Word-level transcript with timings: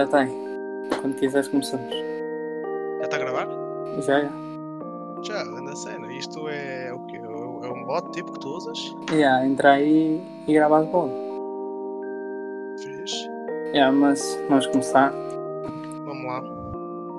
Já 0.00 0.06
tem. 0.06 0.28
Quando 1.02 1.16
quiseres 1.16 1.48
começamos. 1.48 1.90
Já 1.90 3.04
está 3.04 3.16
a 3.16 3.18
gravar? 3.18 3.48
Já, 4.00 4.22
já. 4.22 4.30
Já, 5.22 5.42
anda 5.42 5.72
a 5.72 5.76
cena. 5.76 6.10
Isto 6.12 6.48
é 6.48 6.90
o 6.90 7.04
quê? 7.06 7.19
Bot 7.90 8.08
tipo 8.12 8.32
que 8.32 8.38
tu 8.38 8.50
usas? 8.50 8.94
Já, 9.18 9.44
entra 9.44 9.72
aí 9.72 10.22
e 10.46 10.52
grava 10.52 10.84
de 10.84 10.92
bola. 10.92 11.10
Fiz. 12.78 13.10
Já, 13.74 13.90
mas 13.90 14.40
vamos 14.48 14.68
começar. 14.68 15.12
Vamos 16.04 16.24
lá. 16.24 16.40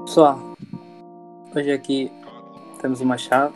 Pessoal, 0.05 0.39
hoje 1.53 1.71
aqui 1.71 2.09
temos 2.81 3.02
o 3.02 3.05
Machado. 3.05 3.53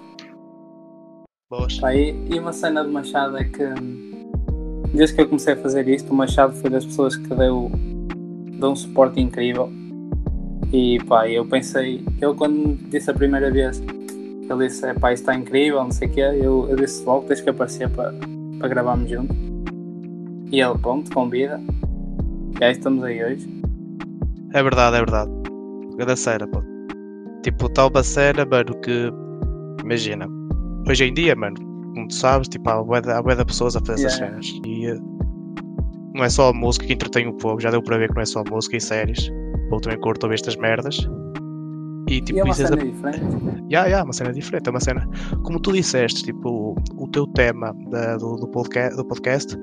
Boas. 1.50 1.80
Pá, 1.80 1.96
e, 1.96 2.14
e 2.30 2.38
uma 2.38 2.52
cena 2.52 2.84
do 2.84 2.92
Machado 2.92 3.38
é 3.38 3.46
que 3.46 3.64
hum, 3.64 4.30
desde 4.94 5.16
que 5.16 5.22
eu 5.22 5.30
comecei 5.30 5.54
a 5.54 5.58
fazer 5.58 5.88
isto, 5.88 6.12
o 6.12 6.14
Machado 6.14 6.54
foi 6.56 6.70
das 6.70 6.86
pessoas 6.86 7.16
que 7.16 7.34
deu, 7.34 7.72
deu 8.60 8.72
um 8.72 8.76
suporte 8.76 9.22
incrível. 9.22 9.72
E 10.74 11.02
pá, 11.06 11.30
eu 11.30 11.46
pensei, 11.48 12.04
eu 12.20 12.36
quando 12.36 12.76
disse 12.90 13.10
a 13.10 13.14
primeira 13.14 13.50
vez, 13.50 13.82
ele 14.50 14.68
disse, 14.68 14.94
pá, 14.96 15.12
isto 15.14 15.24
está 15.24 15.36
incrível, 15.36 15.84
não 15.84 15.92
sei 15.92 16.08
o 16.08 16.12
quê, 16.12 16.22
eu, 16.22 16.68
eu 16.70 16.76
disse 16.76 17.04
logo, 17.06 17.26
tens 17.28 17.42
que 17.42 17.50
aparecer 17.50 17.90
para, 17.90 18.14
para 18.60 18.68
gravarmos 18.68 19.10
junto. 19.10 19.34
E 20.52 20.62
ele, 20.62 20.78
pronto, 20.78 21.12
convida. 21.12 21.60
E 22.60 22.64
aí 22.64 22.72
estamos 22.72 23.04
aí 23.04 23.24
hoje. 23.24 23.50
É 24.54 24.62
verdade, 24.64 24.96
é 24.96 25.00
verdade. 25.00 25.32
Cada 25.98 26.16
pô. 26.48 26.62
Tipo, 27.44 27.68
tal 27.70 27.90
uma 27.90 28.04
cena, 28.04 28.46
mano, 28.46 28.74
que. 28.82 29.12
Imagina. 29.84 30.28
Hoje 30.88 31.06
em 31.06 31.14
dia, 31.14 31.36
mano, 31.36 31.56
como 31.94 32.08
tu 32.08 32.14
sabes, 32.14 32.48
tipo, 32.48 32.70
há 32.70 32.82
bué 32.84 33.02
de- 33.02 33.12
pessoas 33.46 33.76
a 33.76 33.80
fazer 33.80 34.06
essas 34.06 34.20
Yeah. 34.20 34.42
cenas. 34.42 34.62
E. 34.66 34.86
eh, 34.88 34.98
Não 36.14 36.24
é 36.24 36.30
só 36.30 36.50
a 36.50 36.54
música 36.54 36.86
que 36.86 36.94
entretém 36.94 37.28
o 37.28 37.34
povo, 37.34 37.60
já 37.60 37.70
deu 37.72 37.82
para 37.84 37.98
ver 37.98 38.08
que 38.10 38.16
não 38.16 38.22
é 38.22 38.26
só 38.26 38.40
a 38.42 38.50
música 38.50 38.78
e 38.78 38.82
séries. 38.82 39.28
O 39.66 39.70
povo 39.70 39.82
também 39.82 40.00
curto 40.00 40.24
ouvir 40.24 40.36
estas 40.36 40.56
merdas. 40.56 40.98
E 42.08 42.22
tipo, 42.22 42.38
e 42.38 42.42
é 42.42 42.44
uma 42.44 42.52
é- 42.52 42.56
cena 42.56 42.78
diferente. 42.78 43.66
Ya, 43.72 43.86
ya, 43.88 44.04
uma 44.04 44.14
cena 44.14 44.32
diferente, 44.32 44.68
é 44.68 44.72
uma 44.72 44.80
cena. 44.80 45.10
Como 45.44 45.60
tu 45.60 45.72
disseste, 45.72 46.24
tipo, 46.24 46.76
o, 46.98 47.08
teu 47.08 47.26
tema 47.28 47.76
da- 47.90 48.18
do, 48.18 48.36
do, 48.36 48.48
podcast, 48.48 48.96
do 48.96 49.06
podcast 49.06 49.58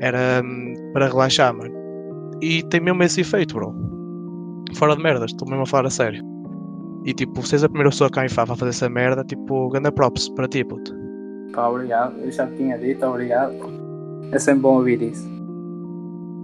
era 0.00 0.42
hum, 0.44 0.74
para 0.92 1.08
relaxar, 1.08 1.56
mano. 1.56 1.74
E 2.42 2.62
tem 2.64 2.80
mesmo 2.80 3.02
esse 3.02 3.22
efeito, 3.22 3.54
bro. 3.54 3.74
Fora 4.74 4.94
de 4.94 5.02
merdas, 5.02 5.30
estou 5.30 5.48
mesmo 5.48 5.62
a 5.62 5.66
falar 5.66 5.86
a 5.86 5.90
sério. 5.90 6.22
E 7.06 7.14
tipo, 7.14 7.40
vocês 7.40 7.64
a 7.64 7.68
primeira 7.68 7.88
pessoa 7.90 8.10
cá 8.10 8.26
em 8.26 8.28
Fava 8.28 8.52
a 8.52 8.56
fazer 8.56 8.70
essa 8.70 8.88
merda, 8.88 9.24
tipo, 9.24 9.68
ganda 9.70 9.90
props 9.90 10.28
para 10.30 10.46
ti, 10.48 10.64
puto. 10.64 10.92
Pá, 11.54 11.68
obrigado. 11.68 12.18
Eu 12.18 12.30
já 12.30 12.46
tinha 12.48 12.76
dito, 12.76 13.06
obrigado. 13.06 13.54
É 14.32 14.38
sempre 14.38 14.62
bom 14.62 14.76
ouvir 14.76 15.00
isso. 15.00 15.26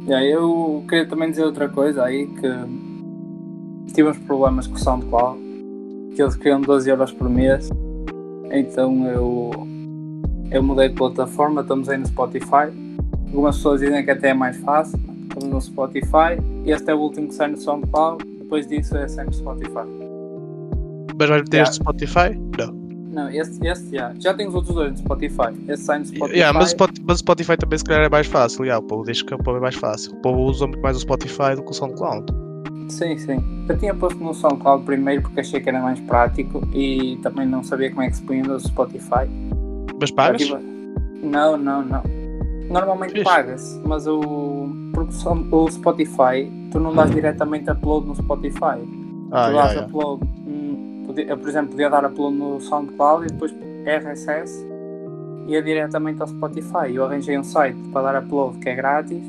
E 0.06 0.14
aí 0.14 0.30
eu 0.30 0.82
queria 0.88 1.06
também 1.06 1.30
dizer 1.30 1.44
outra 1.44 1.68
coisa 1.68 2.04
aí 2.04 2.26
que 2.26 2.48
tive 3.92 4.08
uns 4.08 4.18
problemas 4.18 4.66
com 4.66 4.74
o 4.74 4.78
SoundCloud, 4.78 5.38
que 6.14 6.22
eles 6.22 6.36
queriam 6.36 6.60
12 6.60 6.90
euros 6.90 7.12
por 7.12 7.28
mês, 7.28 7.70
então 8.50 9.06
eu, 9.08 9.50
eu 10.50 10.62
mudei 10.62 10.88
de 10.88 10.94
plataforma, 10.94 11.62
estamos 11.62 11.88
aí 11.88 11.98
no 11.98 12.06
Spotify. 12.06 12.70
Algumas 13.28 13.56
pessoas 13.56 13.80
dizem 13.80 14.04
que 14.04 14.10
até 14.10 14.30
é 14.30 14.34
mais 14.34 14.56
fácil, 14.58 15.00
estamos 15.22 15.48
no 15.48 15.60
Spotify, 15.60 16.38
este 16.66 16.90
é 16.90 16.94
o 16.94 16.98
último 16.98 17.28
que 17.28 17.34
sai 17.34 17.48
no 17.50 17.56
SoundCloud, 17.56 18.24
depois 18.38 18.66
disso 18.66 18.96
é 18.96 19.08
sempre 19.08 19.34
Spotify. 19.34 19.86
Mas 21.18 21.28
vais 21.28 21.42
meter 21.42 21.56
Ya. 21.58 21.62
este 21.62 21.76
Spotify? 21.76 22.38
Não. 22.58 22.82
Não, 23.12 23.28
este, 23.28 23.66
este 23.66 23.94
já. 23.94 24.14
Já 24.18 24.32
tenho 24.32 24.48
os 24.48 24.54
outros 24.54 24.74
dois 24.74 24.90
no 24.92 24.96
Spotify. 24.98 25.52
Este 25.68 25.84
sai 25.84 25.98
no 25.98 26.06
Spotify. 26.06 26.38
Ya, 26.38 26.52
mas, 26.52 26.74
o 26.74 27.16
Spotify 27.16 27.56
também 27.58 27.78
se 27.78 27.84
calhar 27.84 28.04
é 28.04 28.08
mais 28.08 28.26
fácil, 28.26 28.64
ya, 28.64 28.78
o 28.78 28.82
povo 28.82 29.04
diz 29.04 29.20
que 29.22 29.34
o 29.34 29.38
povo 29.38 29.58
é 29.58 29.60
mais 29.60 29.74
fácil. 29.74 30.12
O 30.14 30.16
povo 30.16 30.40
usa 30.42 30.66
muito 30.66 30.80
mais 30.80 30.96
o 30.96 31.00
Spotify 31.00 31.54
do 31.54 31.62
que 31.62 31.70
o 31.70 31.74
SoundCloud. 31.74 32.26
Sim, 32.88 33.16
sim. 33.18 33.64
Eu 33.68 33.78
tinha 33.78 33.94
posto 33.94 34.22
no 34.22 34.34
SoundCloud 34.34 34.84
primeiro 34.84 35.22
porque 35.22 35.40
achei 35.40 35.60
que 35.60 35.68
era 35.68 35.80
mais 35.80 35.98
prático 36.00 36.62
e 36.72 37.18
também 37.22 37.46
não 37.46 37.62
sabia 37.62 37.90
como 37.90 38.02
é 38.02 38.08
que 38.10 38.16
se 38.16 38.22
punha 38.22 38.42
no 38.42 38.58
Spotify. 38.60 39.26
Mas 39.98 40.10
pagas? 40.10 40.48
Não, 41.22 41.56
não, 41.56 41.82
não. 41.82 42.02
Normalmente 42.70 43.22
paga-se, 43.22 43.80
mas 43.84 44.06
o, 44.06 44.20
o 45.50 45.70
Spotify, 45.70 46.50
tu 46.70 46.80
não 46.80 46.94
dás 46.94 47.10
diretamente 47.10 47.70
upload 47.70 48.06
no 48.06 48.14
Spotify. 48.16 48.80
Ah, 49.30 49.48
tu 49.48 49.54
dás 49.54 49.74
ya. 49.74 49.82
upload. 49.86 50.24
hum, 50.46 51.02
podia- 51.06 51.26
eu, 51.26 51.36
por 51.38 51.48
exemplo, 51.48 51.70
podia 51.70 51.90
dar 51.90 52.04
upload 52.04 52.36
no 52.36 52.60
SoundCloud 52.60 53.24
e 53.26 53.28
depois 53.28 53.54
RSS 53.84 54.66
ia 55.46 55.62
diretamente 55.62 56.22
ao 56.22 56.28
Spotify. 56.28 56.94
Eu 56.94 57.04
arranjei 57.04 57.38
um 57.38 57.44
site 57.44 57.76
para 57.92 58.12
dar 58.12 58.22
upload 58.22 58.58
que 58.58 58.68
é 58.68 58.74
grátis 58.74 59.22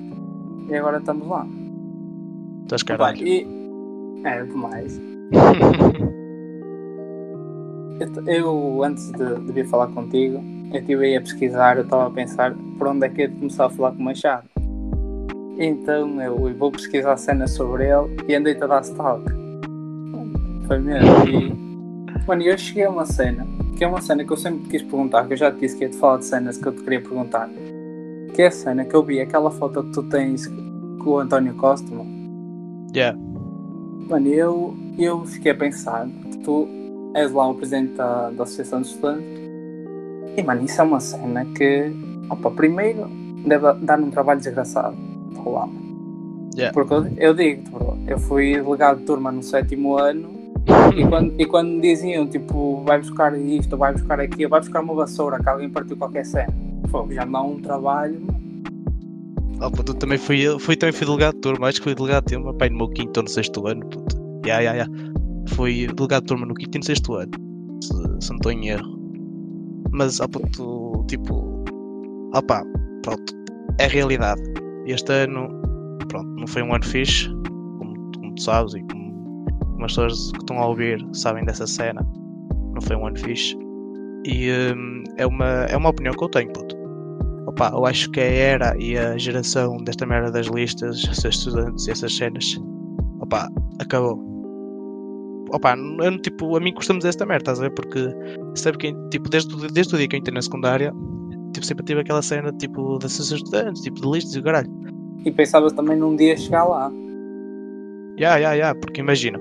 e 0.69 0.75
agora 0.75 0.97
estamos 0.99 1.27
lá. 1.27 1.45
Estás 2.63 2.81
Opa, 2.83 2.97
caralho. 2.97 3.27
e 3.27 3.47
é 4.23 4.43
demais. 4.43 5.01
Eu, 7.99 8.25
eu, 8.27 8.83
antes 8.83 9.11
de, 9.11 9.39
de 9.41 9.51
vir 9.51 9.67
falar 9.67 9.87
contigo, 9.87 10.43
eu 10.73 10.79
estive 10.79 11.05
aí 11.05 11.15
a 11.15 11.21
pesquisar, 11.21 11.77
eu 11.77 11.83
estava 11.83 12.07
a 12.07 12.09
pensar 12.09 12.53
por 12.77 12.87
onde 12.87 13.05
é 13.05 13.09
que 13.09 13.21
eu 13.21 13.29
ia 13.29 13.35
começar 13.35 13.65
a 13.67 13.69
falar 13.69 13.91
com 13.91 13.99
o 13.99 14.05
Machado. 14.05 14.47
Então 15.59 16.19
eu 16.19 16.53
vou 16.55 16.71
pesquisar 16.71 17.15
cenas 17.17 17.51
sobre 17.51 17.85
ele 17.85 18.17
e 18.27 18.35
andei-te 18.35 18.63
a 18.63 18.67
dar 18.67 18.81
stalk. 18.81 19.23
Foi 20.67 20.79
mesmo. 20.79 21.07
E, 21.29 21.53
mano, 22.27 22.41
eu 22.41 22.57
cheguei 22.57 22.85
a 22.85 22.89
uma 22.89 23.05
cena, 23.05 23.45
que 23.77 23.83
é 23.83 23.87
uma 23.87 24.01
cena 24.01 24.25
que 24.25 24.33
eu 24.33 24.37
sempre 24.37 24.63
te 24.63 24.69
quis 24.69 24.81
perguntar, 24.81 25.25
que 25.27 25.33
eu 25.33 25.37
já 25.37 25.51
te 25.51 25.59
disse 25.59 25.77
que 25.77 25.83
ia 25.83 25.89
te 25.89 25.97
falar 25.97 26.17
de 26.17 26.25
cenas 26.25 26.57
que 26.57 26.67
eu 26.67 26.73
te 26.75 26.81
queria 26.83 26.99
perguntar. 27.01 27.47
Que 28.33 28.41
é 28.41 28.47
a 28.47 28.51
cena 28.51 28.83
que 28.83 28.95
eu 28.95 29.03
vi, 29.03 29.21
aquela 29.21 29.51
foto 29.51 29.83
que 29.83 29.91
tu 29.91 30.01
tens 30.03 30.47
com 30.47 31.09
o 31.11 31.19
António 31.19 31.53
Costa, 31.53 31.93
mano. 31.93 32.12
Ya. 32.95 33.15
Mano, 34.09 34.27
eu, 34.27 34.75
eu 34.97 35.25
fiquei 35.25 35.51
a 35.51 35.55
pensar 35.55 36.07
que 36.31 36.37
tu 36.39 36.67
és 37.15 37.31
lá 37.31 37.47
o 37.47 37.55
presidente 37.55 37.93
da, 37.93 38.29
da 38.29 38.43
Associação 38.43 38.81
de 38.81 38.87
Estudantes 38.87 39.43
e, 40.35 40.41
mano, 40.41 40.65
isso 40.65 40.81
é 40.81 40.83
uma 40.83 40.99
cena 40.99 41.45
que, 41.45 41.91
opa, 42.29 42.49
primeiro 42.51 43.07
deve 43.45 43.73
dar 43.85 43.99
um 43.99 44.09
trabalho 44.09 44.39
desgraçado 44.39 44.95
para 45.33 45.51
lá. 45.51 45.69
Yeah. 46.55 46.73
Porque 46.73 46.93
eu, 46.93 47.07
eu 47.17 47.33
digo-te, 47.33 47.69
bro, 47.69 47.97
eu 48.07 48.19
fui 48.19 48.53
delegado 48.53 48.99
de 48.99 49.05
turma 49.05 49.31
no 49.31 49.43
sétimo 49.43 49.97
ano 49.97 50.29
e 50.95 51.05
quando, 51.05 51.41
e 51.41 51.45
quando 51.45 51.81
diziam, 51.81 52.27
tipo, 52.27 52.83
vai 52.83 52.99
buscar 52.99 53.37
isto, 53.37 53.77
vai 53.77 53.93
buscar 53.93 54.19
aquilo, 54.19 54.49
vai 54.49 54.59
buscar 54.59 54.81
uma 54.81 54.93
vassoura 54.93 55.39
que 55.41 55.49
alguém 55.49 55.69
partiu 55.69 55.97
qualquer 55.97 56.25
cena, 56.25 56.53
Pô, 56.89 57.07
já 57.09 57.25
me 57.25 57.31
dá 57.31 57.41
um 57.41 57.59
trabalho. 57.59 58.21
Oh, 59.65 59.71
puto, 59.71 59.93
também 59.93 60.17
fui, 60.17 60.43
fui, 60.59 60.75
também 60.75 60.91
fui 60.91 61.07
delegado 61.07 61.35
de 61.35 61.39
turma, 61.39 61.69
acho 61.69 61.77
que 61.77 61.85
fui 61.85 61.95
delegado 61.95 62.25
de 62.25 62.35
turma, 62.35 62.53
pai, 62.53 62.69
no 62.69 62.79
meu 62.79 62.89
quinto 62.89 63.21
ou 63.21 63.23
no 63.23 63.29
sexto 63.29 63.65
ano, 63.65 63.87
puto. 63.87 64.17
Ya, 64.45 64.59
ya, 64.59 64.73
ya. 64.73 64.85
Fui 65.55 65.87
delegado 65.87 66.23
de 66.23 66.27
turma 66.27 66.45
no 66.45 66.53
quinto 66.53 66.75
e 66.75 66.79
no 66.79 66.85
sexto 66.85 67.15
ano, 67.15 67.31
se, 67.81 67.93
se 68.19 68.29
não 68.29 68.35
estou 68.35 68.51
em 68.51 68.67
erro. 68.67 68.99
Mas, 69.93 70.19
oh, 70.19 70.27
puto, 70.27 71.05
tipo, 71.07 71.63
opá, 72.35 72.61
pronto, 73.03 73.33
é 73.79 73.87
realidade. 73.87 74.41
Este 74.85 75.13
ano, 75.13 75.47
pronto, 76.09 76.27
não 76.37 76.45
foi 76.45 76.61
um 76.61 76.75
ano 76.75 76.83
fixe, 76.83 77.29
como, 77.77 78.11
como 78.17 78.35
tu 78.35 78.41
sabes 78.41 78.73
e 78.73 78.81
como, 78.81 79.45
como 79.45 79.85
as 79.85 79.93
pessoas 79.93 80.31
que 80.33 80.39
estão 80.39 80.59
a 80.59 80.67
ouvir 80.67 81.07
sabem 81.13 81.45
dessa 81.45 81.65
cena, 81.65 82.05
não 82.73 82.81
foi 82.81 82.97
um 82.97 83.07
ano 83.07 83.17
fixe. 83.17 83.57
E 84.25 84.51
hum, 84.75 85.05
é, 85.15 85.25
uma, 85.25 85.63
é 85.69 85.77
uma 85.77 85.87
opinião 85.87 86.13
que 86.13 86.23
eu 86.25 86.27
tenho, 86.27 86.51
puto. 86.51 86.82
Opa, 87.53 87.71
eu 87.73 87.85
acho 87.85 88.09
que 88.09 88.19
a 88.19 88.23
era 88.23 88.75
e 88.79 88.97
a 88.97 89.15
geração 89.17 89.77
desta 89.77 90.05
merda 90.07 90.31
das 90.31 90.47
listas, 90.47 91.01
seus 91.01 91.35
estudantes 91.35 91.87
e 91.87 91.91
essas 91.91 92.15
cenas, 92.15 92.59
opa, 93.19 93.47
acabou. 93.79 94.19
Opa, 95.51 95.75
eu, 96.01 96.19
tipo, 96.19 96.57
a 96.57 96.59
mim 96.59 96.73
dizer 96.73 97.09
esta 97.09 97.25
merda, 97.27 97.51
estás 97.51 97.59
a 97.59 97.63
ver? 97.63 97.71
Porque 97.75 98.09
sabe 98.55 98.77
que, 98.79 98.95
tipo, 99.11 99.29
desde, 99.29 99.53
o- 99.53 99.67
desde 99.71 99.93
o 99.93 99.97
dia 99.99 100.07
que 100.07 100.15
eu 100.15 100.19
entrei 100.19 100.33
na 100.33 100.41
secundária, 100.41 100.91
tipo, 101.53 101.63
sempre 101.63 101.85
tive 101.85 102.01
aquela 102.01 102.23
cena, 102.23 102.51
tipo, 102.53 102.97
das 102.97 103.11
seus 103.13 103.31
estudantes, 103.31 103.83
tipo, 103.83 104.01
de 104.01 104.09
listas 104.09 104.33
e 104.33 104.39
o 104.39 104.43
caralho. 104.43 104.71
E 105.23 105.31
pensavas 105.31 105.73
também 105.73 105.95
num 105.95 106.15
dia 106.15 106.35
chegar 106.35 106.63
lá. 106.63 106.91
Ya, 108.19 108.37
ya, 108.37 108.53
ya, 108.53 108.73
porque 108.75 109.01
imagina, 109.01 109.39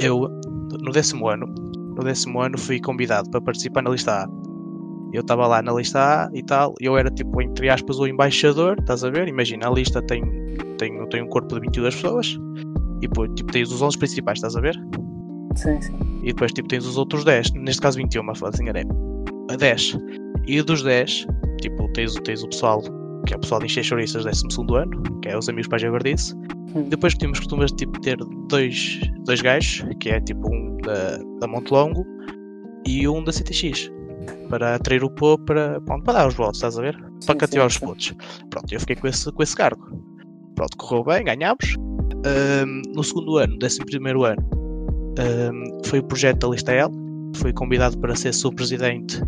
eu 0.00 0.28
no 0.82 0.90
décimo 0.90 1.28
ano, 1.28 1.46
no 1.96 2.02
décimo 2.02 2.40
ano 2.40 2.58
fui 2.58 2.80
convidado 2.80 3.30
para 3.30 3.40
participar 3.40 3.82
na 3.82 3.90
lista 3.90 4.24
A. 4.24 4.28
Eu 5.12 5.22
estava 5.22 5.46
lá 5.46 5.60
na 5.60 5.72
lista 5.72 5.98
A 5.98 6.30
e 6.32 6.42
tal, 6.42 6.74
eu 6.80 6.96
era 6.96 7.10
tipo, 7.10 7.40
entre 7.42 7.68
aspas, 7.68 7.98
o 7.98 8.06
embaixador, 8.06 8.76
estás 8.78 9.04
a 9.04 9.10
ver? 9.10 9.28
Imagina, 9.28 9.68
a 9.68 9.70
lista 9.70 10.00
tem, 10.02 10.22
tem, 10.78 11.06
tem 11.08 11.22
um 11.22 11.28
corpo 11.28 11.54
de 11.54 11.60
22 11.60 11.94
pessoas, 11.94 12.38
e 12.98 13.08
depois 13.08 13.30
tipo, 13.34 13.52
tens 13.52 13.72
os 13.72 13.82
11 13.82 13.98
principais, 13.98 14.38
estás 14.38 14.56
a 14.56 14.60
ver? 14.60 14.76
Sim, 15.56 15.80
sim. 15.80 15.98
E 16.22 16.26
depois 16.26 16.52
tipo, 16.52 16.68
tens 16.68 16.86
os 16.86 16.96
outros 16.96 17.24
10, 17.24 17.52
neste 17.54 17.82
caso 17.82 17.98
21, 17.98 18.22
mas 18.22 18.42
assim 18.42 18.62
enganei. 18.62 18.84
A 19.50 19.56
10. 19.56 19.98
E 20.46 20.62
dos 20.62 20.82
10, 20.82 21.26
tipo, 21.60 21.88
tens, 21.92 22.14
tens 22.14 22.42
o 22.42 22.48
pessoal 22.48 22.80
que 23.26 23.34
é 23.34 23.36
o 23.36 23.40
pessoal 23.40 23.60
de 23.60 23.66
encher 23.66 23.84
chouriças 23.84 24.24
12 24.24 24.74
ano, 24.74 25.20
que 25.20 25.28
é 25.28 25.36
os 25.38 25.48
amigos 25.48 25.68
para 25.68 25.76
a 25.76 25.80
Javardice. 25.80 26.34
Hum. 26.74 26.88
Depois 26.88 27.14
tínhamos 27.14 27.38
costumas 27.38 27.70
tipo, 27.72 28.00
ter 28.00 28.16
dois, 28.48 29.00
dois 29.24 29.40
gajos, 29.40 29.84
que 30.00 30.10
é 30.10 30.20
tipo 30.20 30.52
um 30.52 30.78
da, 30.78 31.18
da 31.40 31.46
Monte 31.46 31.70
Longo 31.70 32.06
e 32.86 33.06
um 33.06 33.22
da 33.22 33.32
CTX, 33.32 33.90
para 34.48 34.76
atrair 34.76 35.04
o 35.04 35.10
povo 35.10 35.38
para, 35.44 35.80
pronto, 35.82 36.04
para 36.04 36.14
dar 36.14 36.28
os 36.28 36.34
votos, 36.34 36.56
estás 36.56 36.78
a 36.78 36.82
ver? 36.82 36.96
para 37.26 37.34
Sim, 37.34 37.38
cativar 37.38 37.70
sim, 37.70 37.76
os 37.76 37.80
votos. 37.80 38.14
Pronto, 38.50 38.72
eu 38.72 38.80
fiquei 38.80 38.96
com 38.96 39.06
esse, 39.06 39.30
com 39.30 39.42
esse 39.42 39.54
cargo. 39.54 39.86
Pronto, 40.54 40.76
correu 40.76 41.04
bem, 41.04 41.24
ganhámos. 41.24 41.76
Ahm, 42.24 42.82
no 42.94 43.02
segundo 43.02 43.38
ano, 43.38 43.58
décimo 43.58 43.86
primeiro 43.86 44.24
ano, 44.24 44.42
ahm, 45.18 45.78
foi 45.84 46.00
o 46.00 46.02
projeto 46.02 46.46
da 46.46 46.48
Lista 46.48 46.72
L. 46.72 46.90
Fui 47.36 47.52
convidado 47.52 47.96
para 47.98 48.14
ser 48.16 48.34
subpresidente. 48.34 49.22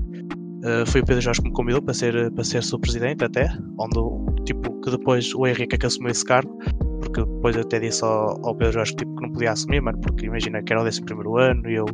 Ah, 0.65 0.85
foi 0.87 1.01
o 1.01 1.05
Pedro 1.05 1.21
Jorge 1.21 1.43
que 1.43 1.49
me 1.49 1.55
convidou 1.55 1.83
para 1.83 1.95
ser, 1.95 2.31
para 2.33 2.45
ser 2.45 2.63
subpresidente 2.63 3.25
até, 3.25 3.53
onde 3.79 4.45
tipo, 4.45 4.81
que 4.81 4.91
depois 4.91 5.35
o 5.35 5.47
Henrique 5.47 5.75
é 5.75 5.79
que 5.79 5.87
assumiu 5.87 6.11
esse 6.11 6.25
cargo, 6.25 6.57
porque 7.01 7.25
depois 7.25 7.57
eu 7.57 7.63
até 7.63 7.81
disse 7.81 8.05
ao, 8.05 8.39
ao 8.47 8.55
Pedro 8.55 8.75
Jorge 8.75 8.95
tipo, 8.95 9.15
que 9.17 9.23
não 9.23 9.33
podia 9.33 9.53
assumir, 9.53 9.81
mano, 9.81 9.99
porque 10.01 10.27
imagina 10.27 10.63
que 10.63 10.73
era 10.73 10.83
o 10.83 10.85
décimo 10.85 11.07
primeiro 11.07 11.37
ano 11.37 11.69
e 11.69 11.75
eu, 11.75 11.87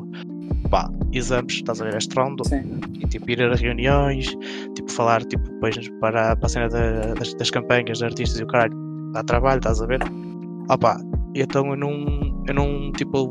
pá, 0.68 0.90
exames, 1.12 1.54
estás 1.54 1.80
a 1.80 1.84
ver, 1.84 1.96
este 1.96 2.14
round, 2.16 2.46
Sim. 2.48 2.80
e 3.00 3.06
tipo 3.06 3.30
ir 3.30 3.42
a 3.42 3.54
reuniões, 3.54 4.26
tipo 4.74 4.90
falar 4.92 5.24
tipo 5.24 5.42
depois 5.50 5.76
para, 6.00 6.36
para 6.36 6.46
a 6.46 6.48
cena 6.48 6.68
da- 6.68 7.14
das, 7.14 7.34
das 7.34 7.50
campanhas 7.50 7.98
de 7.98 8.04
artistas 8.04 8.38
e 8.40 8.44
o 8.44 8.46
caralho, 8.46 8.74
dá 9.12 9.22
trabalho, 9.24 9.58
estás 9.58 9.80
a 9.80 9.86
ver? 9.86 10.00
Opa, 10.70 11.00
e 11.34 11.42
então 11.42 11.66
eu 11.70 11.76
não, 11.76 12.44
eu 12.46 12.54
não, 12.54 12.92
tipo, 12.92 13.30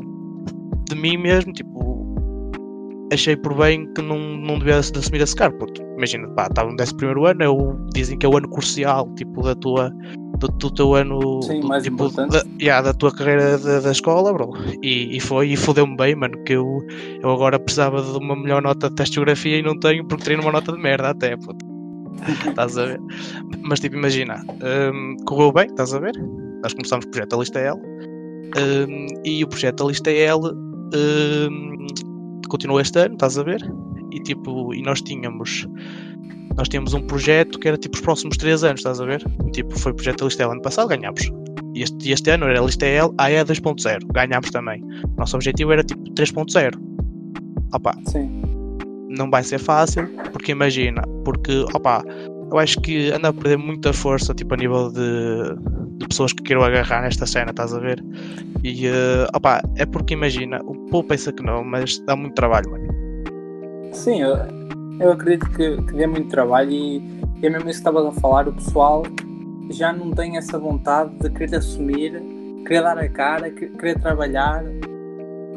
de 0.88 0.96
mim 0.96 1.16
mesmo, 1.16 1.52
tipo, 1.52 2.06
achei 3.12 3.36
por 3.36 3.54
bem 3.56 3.90
que 3.94 4.02
não, 4.02 4.18
não 4.18 4.58
devia 4.58 4.78
assumir 4.78 5.20
esse 5.22 5.34
cargo, 5.36 5.58
porque 5.58 5.82
imagina, 5.96 6.28
pá, 6.30 6.46
estava 6.46 6.68
no 6.70 6.76
11 6.80 6.94
primeiro 6.96 7.26
ano, 7.26 7.42
é 7.42 7.48
o, 7.48 7.76
dizem 7.94 8.18
que 8.18 8.26
é 8.26 8.28
o 8.28 8.36
ano 8.36 8.48
crucial, 8.48 9.08
tipo, 9.14 9.42
da 9.42 9.54
tua, 9.54 9.92
do, 10.38 10.48
do 10.48 10.70
teu 10.70 10.94
ano, 10.94 11.42
Sim, 11.42 11.60
do- 11.60 11.68
mais 11.68 11.82
tipo, 11.82 12.04
importante. 12.06 12.32
da, 12.32 12.44
yeah, 12.60 12.80
da 12.82 12.94
tua 12.94 13.12
carreira 13.12 13.58
da, 13.58 13.80
da 13.80 13.90
escola, 13.92 14.32
bro, 14.32 14.52
e, 14.82 15.16
e 15.16 15.20
foi, 15.20 15.50
e 15.50 15.56
fodeu-me 15.56 15.96
bem, 15.96 16.14
mano, 16.14 16.42
que 16.44 16.52
eu, 16.54 16.80
eu 17.22 17.30
agora 17.30 17.58
precisava 17.58 18.00
de 18.02 18.16
uma 18.16 18.34
melhor 18.36 18.62
nota 18.62 18.88
de 18.88 18.94
teste 18.96 19.12
de 19.12 19.16
geografia 19.16 19.58
e 19.58 19.62
não 19.62 19.78
tenho 19.78 20.06
porque 20.06 20.24
teria 20.24 20.40
uma 20.40 20.52
nota 20.52 20.72
de 20.72 20.78
merda 20.78 21.10
até, 21.10 21.36
puto. 21.36 21.66
Estás 22.48 22.76
a 22.76 22.84
ver? 22.86 23.00
Mas 23.62 23.80
tipo, 23.80 23.96
imagina, 23.96 24.44
hum, 24.92 25.16
correu 25.24 25.52
bem, 25.52 25.66
estás 25.66 25.94
a 25.94 26.00
ver? 26.00 26.12
Nós 26.62 26.74
começámos 26.74 27.06
o 27.06 27.10
projeto 27.10 27.30
da 27.30 27.36
lista 27.36 27.60
L 27.60 27.78
hum, 27.78 29.06
e 29.24 29.44
o 29.44 29.48
projeto 29.48 29.84
da 29.84 29.88
lista 29.88 30.10
L 30.10 30.40
hum, 30.94 31.86
continuou 32.48 32.80
este 32.80 32.98
ano, 32.98 33.14
estás 33.14 33.38
a 33.38 33.42
ver? 33.44 33.60
E 34.10 34.20
tipo, 34.20 34.74
e 34.74 34.82
nós 34.82 35.00
tínhamos 35.02 35.66
nós 36.56 36.68
tínhamos 36.68 36.94
um 36.94 37.00
projeto 37.00 37.58
que 37.58 37.68
era 37.68 37.76
tipo 37.76 37.94
os 37.94 38.00
próximos 38.00 38.36
3 38.36 38.64
anos, 38.64 38.80
estás 38.80 39.00
a 39.00 39.04
ver? 39.04 39.24
Tipo, 39.52 39.78
foi 39.78 39.92
o 39.92 39.94
projeto 39.94 40.18
da 40.20 40.24
lista 40.26 40.42
L 40.42 40.52
ano 40.52 40.62
passado, 40.62 40.88
ganhámos. 40.88 41.30
E 41.74 41.82
este, 41.82 42.10
este 42.10 42.30
ano 42.30 42.46
era 42.46 42.60
a 42.60 42.64
lista 42.64 42.86
L, 42.86 43.10
AE 43.18 43.44
2.0, 43.44 44.00
ganhámos 44.12 44.50
também. 44.50 44.82
Nosso 45.16 45.36
objetivo 45.36 45.72
era 45.72 45.84
tipo 45.84 46.02
3.0. 46.14 46.74
Opa, 47.72 47.96
Sim. 48.06 48.42
não 49.08 49.30
vai 49.30 49.42
ser 49.44 49.58
fácil, 49.58 50.08
porque 50.32 50.52
imagina, 50.52 51.02
porque 51.24 51.64
opa, 51.74 52.02
eu 52.50 52.58
acho 52.58 52.80
que 52.80 53.10
anda 53.12 53.28
a 53.28 53.32
perder 53.32 53.58
muita 53.58 53.92
força 53.92 54.34
tipo 54.34 54.54
a 54.54 54.56
nível 54.56 54.90
de, 54.90 55.54
de 55.98 56.08
pessoas 56.08 56.32
que 56.32 56.42
queiram 56.42 56.64
agarrar 56.64 57.02
nesta 57.02 57.26
cena, 57.26 57.50
estás 57.50 57.74
a 57.74 57.78
ver? 57.78 58.02
E 58.64 58.86
eh, 58.86 59.26
opa, 59.34 59.60
é 59.76 59.84
porque 59.84 60.14
imagina, 60.14 60.60
o 60.64 60.74
povo 60.86 61.06
pensa 61.06 61.32
que 61.32 61.42
não, 61.42 61.62
mas 61.62 61.98
dá 62.00 62.16
muito 62.16 62.34
trabalho, 62.34 62.70
mano. 62.70 62.88
Sim, 63.92 64.22
eu, 64.22 64.36
eu 65.00 65.12
acredito 65.12 65.48
que, 65.50 65.76
que 65.82 65.92
dê 65.92 66.06
muito 66.06 66.28
trabalho 66.28 66.70
e, 66.70 67.20
é 67.42 67.48
mesmo 67.50 67.68
isso 67.70 67.82
que 67.82 67.88
estavas 67.88 68.06
a 68.06 68.12
falar, 68.20 68.48
o 68.48 68.52
pessoal 68.52 69.02
já 69.70 69.92
não 69.92 70.10
tem 70.10 70.36
essa 70.36 70.58
vontade 70.58 71.10
de 71.20 71.30
querer 71.30 71.56
assumir, 71.56 72.12
querer 72.66 72.82
dar 72.82 72.98
a 72.98 73.08
cara, 73.08 73.50
que- 73.50 73.68
querer 73.68 73.98
trabalhar. 74.00 74.64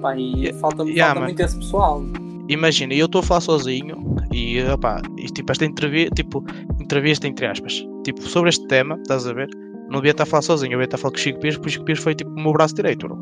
Pá, 0.02 0.16
e 0.18 0.34
Yeah, 0.46 0.60
falta, 0.60 0.84
yeah, 0.84 1.06
falta 1.06 1.20
man. 1.20 1.26
muito 1.28 1.40
esse 1.42 1.58
pessoal. 1.58 2.04
Imagina, 2.50 2.94
eu 2.94 3.06
estou 3.06 3.20
a 3.20 3.24
falar 3.24 3.42
sozinho 3.42 4.16
e 4.34 4.58
e, 4.60 5.26
tipo, 5.28 5.52
esta 5.52 5.64
entrevista, 5.66 6.16
tipo, 6.16 6.44
entrevista 6.80 7.28
entre 7.28 7.46
aspas, 7.46 7.86
tipo, 8.04 8.22
sobre 8.22 8.50
este 8.50 8.68
tema, 8.68 8.96
estás 9.02 9.28
a 9.28 9.34
ver? 9.34 9.48
Não 9.90 10.00
devia 10.00 10.12
estar 10.12 10.24
a 10.24 10.26
falar 10.26 10.42
sozinho, 10.42 10.70
eu 10.74 10.80
devia 10.80 10.86
estar 10.86 10.98
a 10.98 11.00
falar 11.00 11.12
com 11.12 11.18
o 11.18 11.22
Chico 11.22 11.40
Pires, 11.40 11.56
porque 11.58 11.70
o 11.70 11.72
Chico 11.72 11.86
Pires 11.86 12.04
foi 12.04 12.16
tipo 12.16 12.30
o 12.32 12.42
meu 12.42 12.52
braço 12.52 12.76
direito, 12.76 13.08
bro. 13.08 13.18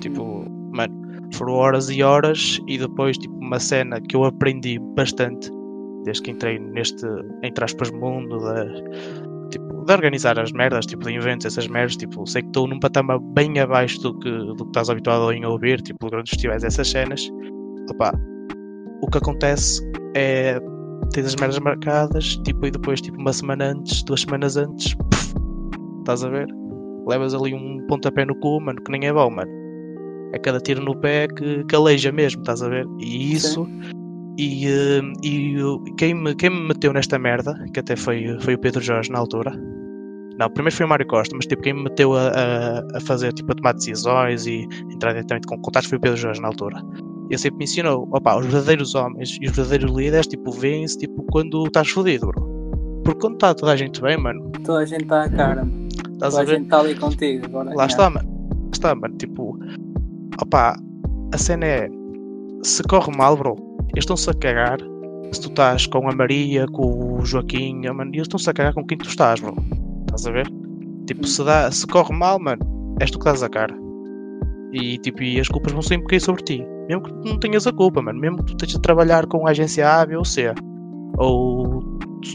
Tipo, 0.00 0.44
mano, 0.72 0.94
foram 1.34 1.54
horas 1.54 1.88
e 1.90 2.02
horas 2.02 2.60
e 2.66 2.78
depois, 2.78 3.16
tipo, 3.18 3.34
uma 3.36 3.58
cena 3.58 4.00
que 4.00 4.16
eu 4.16 4.24
aprendi 4.24 4.78
bastante 4.96 5.50
desde 6.04 6.22
que 6.22 6.30
entrei 6.30 6.58
neste, 6.58 7.06
entre 7.42 7.64
aspas, 7.64 7.90
mundo 7.90 8.38
da, 8.38 8.64
tipo, 9.50 9.84
de 9.84 9.92
organizar 9.92 10.38
as 10.38 10.52
merdas, 10.52 10.86
tipo, 10.86 11.04
de 11.04 11.14
eventos, 11.14 11.46
essas 11.46 11.66
merdas, 11.66 11.96
tipo, 11.96 12.26
sei 12.26 12.42
que 12.42 12.48
estou 12.48 12.66
num 12.66 12.78
patamar 12.78 13.18
bem 13.18 13.58
abaixo 13.58 14.00
do 14.00 14.18
que, 14.18 14.30
do 14.30 14.56
que 14.56 14.64
estás 14.64 14.88
habituado 14.88 15.30
a 15.30 15.48
ouvir, 15.48 15.80
tipo, 15.82 16.08
grandes 16.08 16.30
festivais, 16.30 16.64
essas 16.64 16.88
cenas. 16.88 17.30
Opá, 17.90 18.12
o 19.02 19.06
que 19.10 19.18
acontece 19.18 19.82
é 20.14 20.58
tens 21.12 21.26
as 21.26 21.36
merdas 21.36 21.58
marcadas, 21.58 22.36
tipo, 22.44 22.66
e 22.66 22.70
depois, 22.70 23.00
tipo, 23.00 23.18
uma 23.18 23.32
semana 23.32 23.72
antes, 23.72 24.02
duas 24.04 24.20
semanas 24.22 24.56
antes, 24.56 24.94
puf, 24.94 25.34
estás 25.98 26.24
a 26.24 26.28
ver? 26.28 26.46
Levas 27.06 27.34
ali 27.34 27.52
um 27.52 27.84
pontapé 27.88 28.24
no 28.24 28.34
cu, 28.36 28.60
mano, 28.60 28.80
que 28.82 28.92
nem 28.92 29.06
é 29.06 29.12
bom, 29.12 29.30
mano. 29.30 29.59
É 30.32 30.38
cada 30.38 30.60
tiro 30.60 30.82
no 30.82 30.96
pé 30.96 31.26
que, 31.28 31.64
que 31.64 31.74
aleija 31.74 32.12
mesmo, 32.12 32.40
estás 32.42 32.62
a 32.62 32.68
ver? 32.68 32.86
E 32.98 33.32
isso, 33.32 33.66
e, 34.38 34.66
eh, 34.66 35.02
e 35.22 35.56
quem, 35.96 36.14
me, 36.14 36.34
quem 36.34 36.50
me 36.50 36.68
meteu 36.68 36.92
nesta 36.92 37.18
merda, 37.18 37.54
que 37.74 37.80
até 37.80 37.96
foi, 37.96 38.38
foi 38.40 38.54
o 38.54 38.58
Pedro 38.58 38.80
Jorge 38.80 39.10
na 39.10 39.18
altura. 39.18 39.52
Não, 40.38 40.48
primeiro 40.48 40.74
foi 40.74 40.86
o 40.86 40.88
Mário 40.88 41.06
Costa, 41.06 41.36
mas 41.36 41.46
tipo, 41.46 41.62
quem 41.62 41.74
me 41.74 41.82
meteu 41.82 42.14
a, 42.14 42.28
a, 42.28 42.96
a 42.96 43.00
fazer, 43.02 43.32
tipo, 43.34 43.52
a 43.52 43.54
tomar 43.54 43.74
decisões 43.74 44.46
e 44.46 44.66
entrar 44.90 45.12
diretamente 45.12 45.46
com 45.46 45.60
contatos 45.60 45.90
foi 45.90 45.98
o 45.98 46.00
Pedro 46.00 46.16
Jorge 46.16 46.40
na 46.40 46.48
altura. 46.48 46.82
Ele 47.28 47.38
sempre 47.38 47.58
me 47.58 47.64
ensinou, 47.64 48.08
opa, 48.10 48.38
os 48.38 48.46
verdadeiros 48.46 48.94
homens 48.94 49.36
e 49.40 49.46
os 49.46 49.54
verdadeiros 49.54 49.94
líderes, 49.94 50.26
tipo, 50.26 50.50
vêm-se, 50.50 50.96
tipo, 50.98 51.22
quando 51.30 51.66
estás 51.66 51.90
fodido, 51.90 52.28
bro. 52.28 52.42
Porque 53.04 53.20
quando 53.20 53.34
está 53.34 53.54
toda 53.54 53.72
a 53.72 53.76
gente 53.76 54.00
bem, 54.00 54.16
mano, 54.16 54.50
Toda 54.64 54.80
a 54.80 54.84
gente 54.86 55.02
está 55.02 55.24
à 55.24 55.28
cara, 55.28 55.68
estás 56.12 56.34
toda 56.34 56.38
a 56.38 56.40
a 56.40 56.46
gente 56.46 56.64
está 56.64 56.80
ali 56.80 56.94
contigo. 56.94 57.46
Agora, 57.46 57.74
Lá 57.74 57.86
está, 57.86 58.08
mano. 58.08 58.28
Lá 58.28 58.70
está, 58.72 58.94
mano. 58.94 59.16
Tipo, 59.16 59.58
opá, 60.42 60.76
a 61.32 61.38
cena 61.38 61.66
é 61.66 61.88
se 62.62 62.82
corre 62.84 63.16
mal, 63.16 63.36
bro, 63.36 63.56
eles 63.90 64.04
estão-se 64.04 64.28
a 64.30 64.34
cagar. 64.34 64.78
Se 65.32 65.40
tu 65.40 65.48
estás 65.48 65.86
com 65.86 66.08
a 66.08 66.14
Maria, 66.14 66.66
com 66.66 67.18
o 67.18 67.24
Joaquim, 67.24 67.86
ah, 67.86 67.94
mano, 67.94 68.10
eles 68.10 68.22
estão-se 68.22 68.50
a 68.50 68.52
cagar 68.52 68.74
com 68.74 68.84
quem 68.84 68.98
tu 68.98 69.08
estás, 69.08 69.40
bro. 69.40 69.54
Estás 70.06 70.26
a 70.26 70.32
ver? 70.32 70.46
Tipo, 71.06 71.26
se, 71.26 71.44
dá, 71.44 71.70
se 71.70 71.86
corre 71.86 72.12
mal, 72.14 72.38
mano, 72.40 72.60
és 73.00 73.10
tu 73.10 73.18
que 73.18 73.24
dás 73.24 73.42
a 73.42 73.48
cara. 73.48 73.74
E 74.72 74.98
tipo, 74.98 75.22
e 75.22 75.40
as 75.40 75.48
culpas 75.48 75.72
vão 75.72 75.82
sempre 75.82 76.08
cair 76.08 76.20
sobre 76.20 76.42
ti. 76.42 76.66
Mesmo 76.88 77.04
que 77.04 77.12
tu 77.12 77.28
não 77.28 77.38
tenhas 77.38 77.66
a 77.66 77.72
culpa, 77.72 78.02
mano. 78.02 78.18
Mesmo 78.18 78.38
que 78.38 78.46
tu 78.46 78.52
estejas 78.52 78.76
a 78.76 78.80
trabalhar 78.80 79.26
com 79.26 79.46
a 79.46 79.50
agência 79.50 79.88
A, 79.88 80.04
B 80.04 80.16
ou 80.16 80.24
C. 80.24 80.52
Ou 81.18 81.80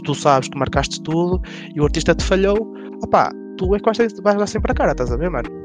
tu 0.04 0.16
sabes 0.16 0.48
que 0.48 0.58
marcaste 0.58 1.02
tudo 1.02 1.42
e 1.74 1.80
o 1.80 1.84
artista 1.84 2.16
te 2.16 2.24
falhou, 2.24 2.58
opá, 3.04 3.32
tu 3.58 3.76
é 3.76 3.80
que 3.80 3.86
vais, 3.86 4.38
dar 4.38 4.48
sempre 4.48 4.72
a 4.72 4.76
cara, 4.76 4.92
estás 4.92 5.12
a 5.12 5.18
ver, 5.18 5.30
mano? 5.30 5.65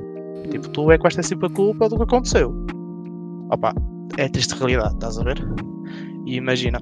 Tipo, 0.50 0.68
tu 0.70 0.90
é 0.90 0.96
que 0.96 1.02
vais 1.02 1.14
ter 1.14 1.24
sempre 1.24 1.46
a 1.46 1.50
culpa 1.50 1.88
do 1.88 1.96
que 1.96 2.02
aconteceu. 2.04 2.54
Opá, 3.50 3.74
é 4.16 4.28
triste 4.28 4.54
realidade, 4.54 4.94
estás 4.94 5.18
a 5.18 5.24
ver? 5.24 5.38
E 6.26 6.36
imagina, 6.36 6.78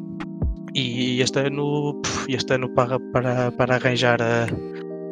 e 0.75 1.21
este 1.21 1.41
ano, 1.41 2.01
este 2.29 2.55
ano 2.55 2.69
para, 2.71 2.99
para, 3.13 3.51
para 3.53 3.77
arranjar 3.77 4.21
a, 4.21 4.45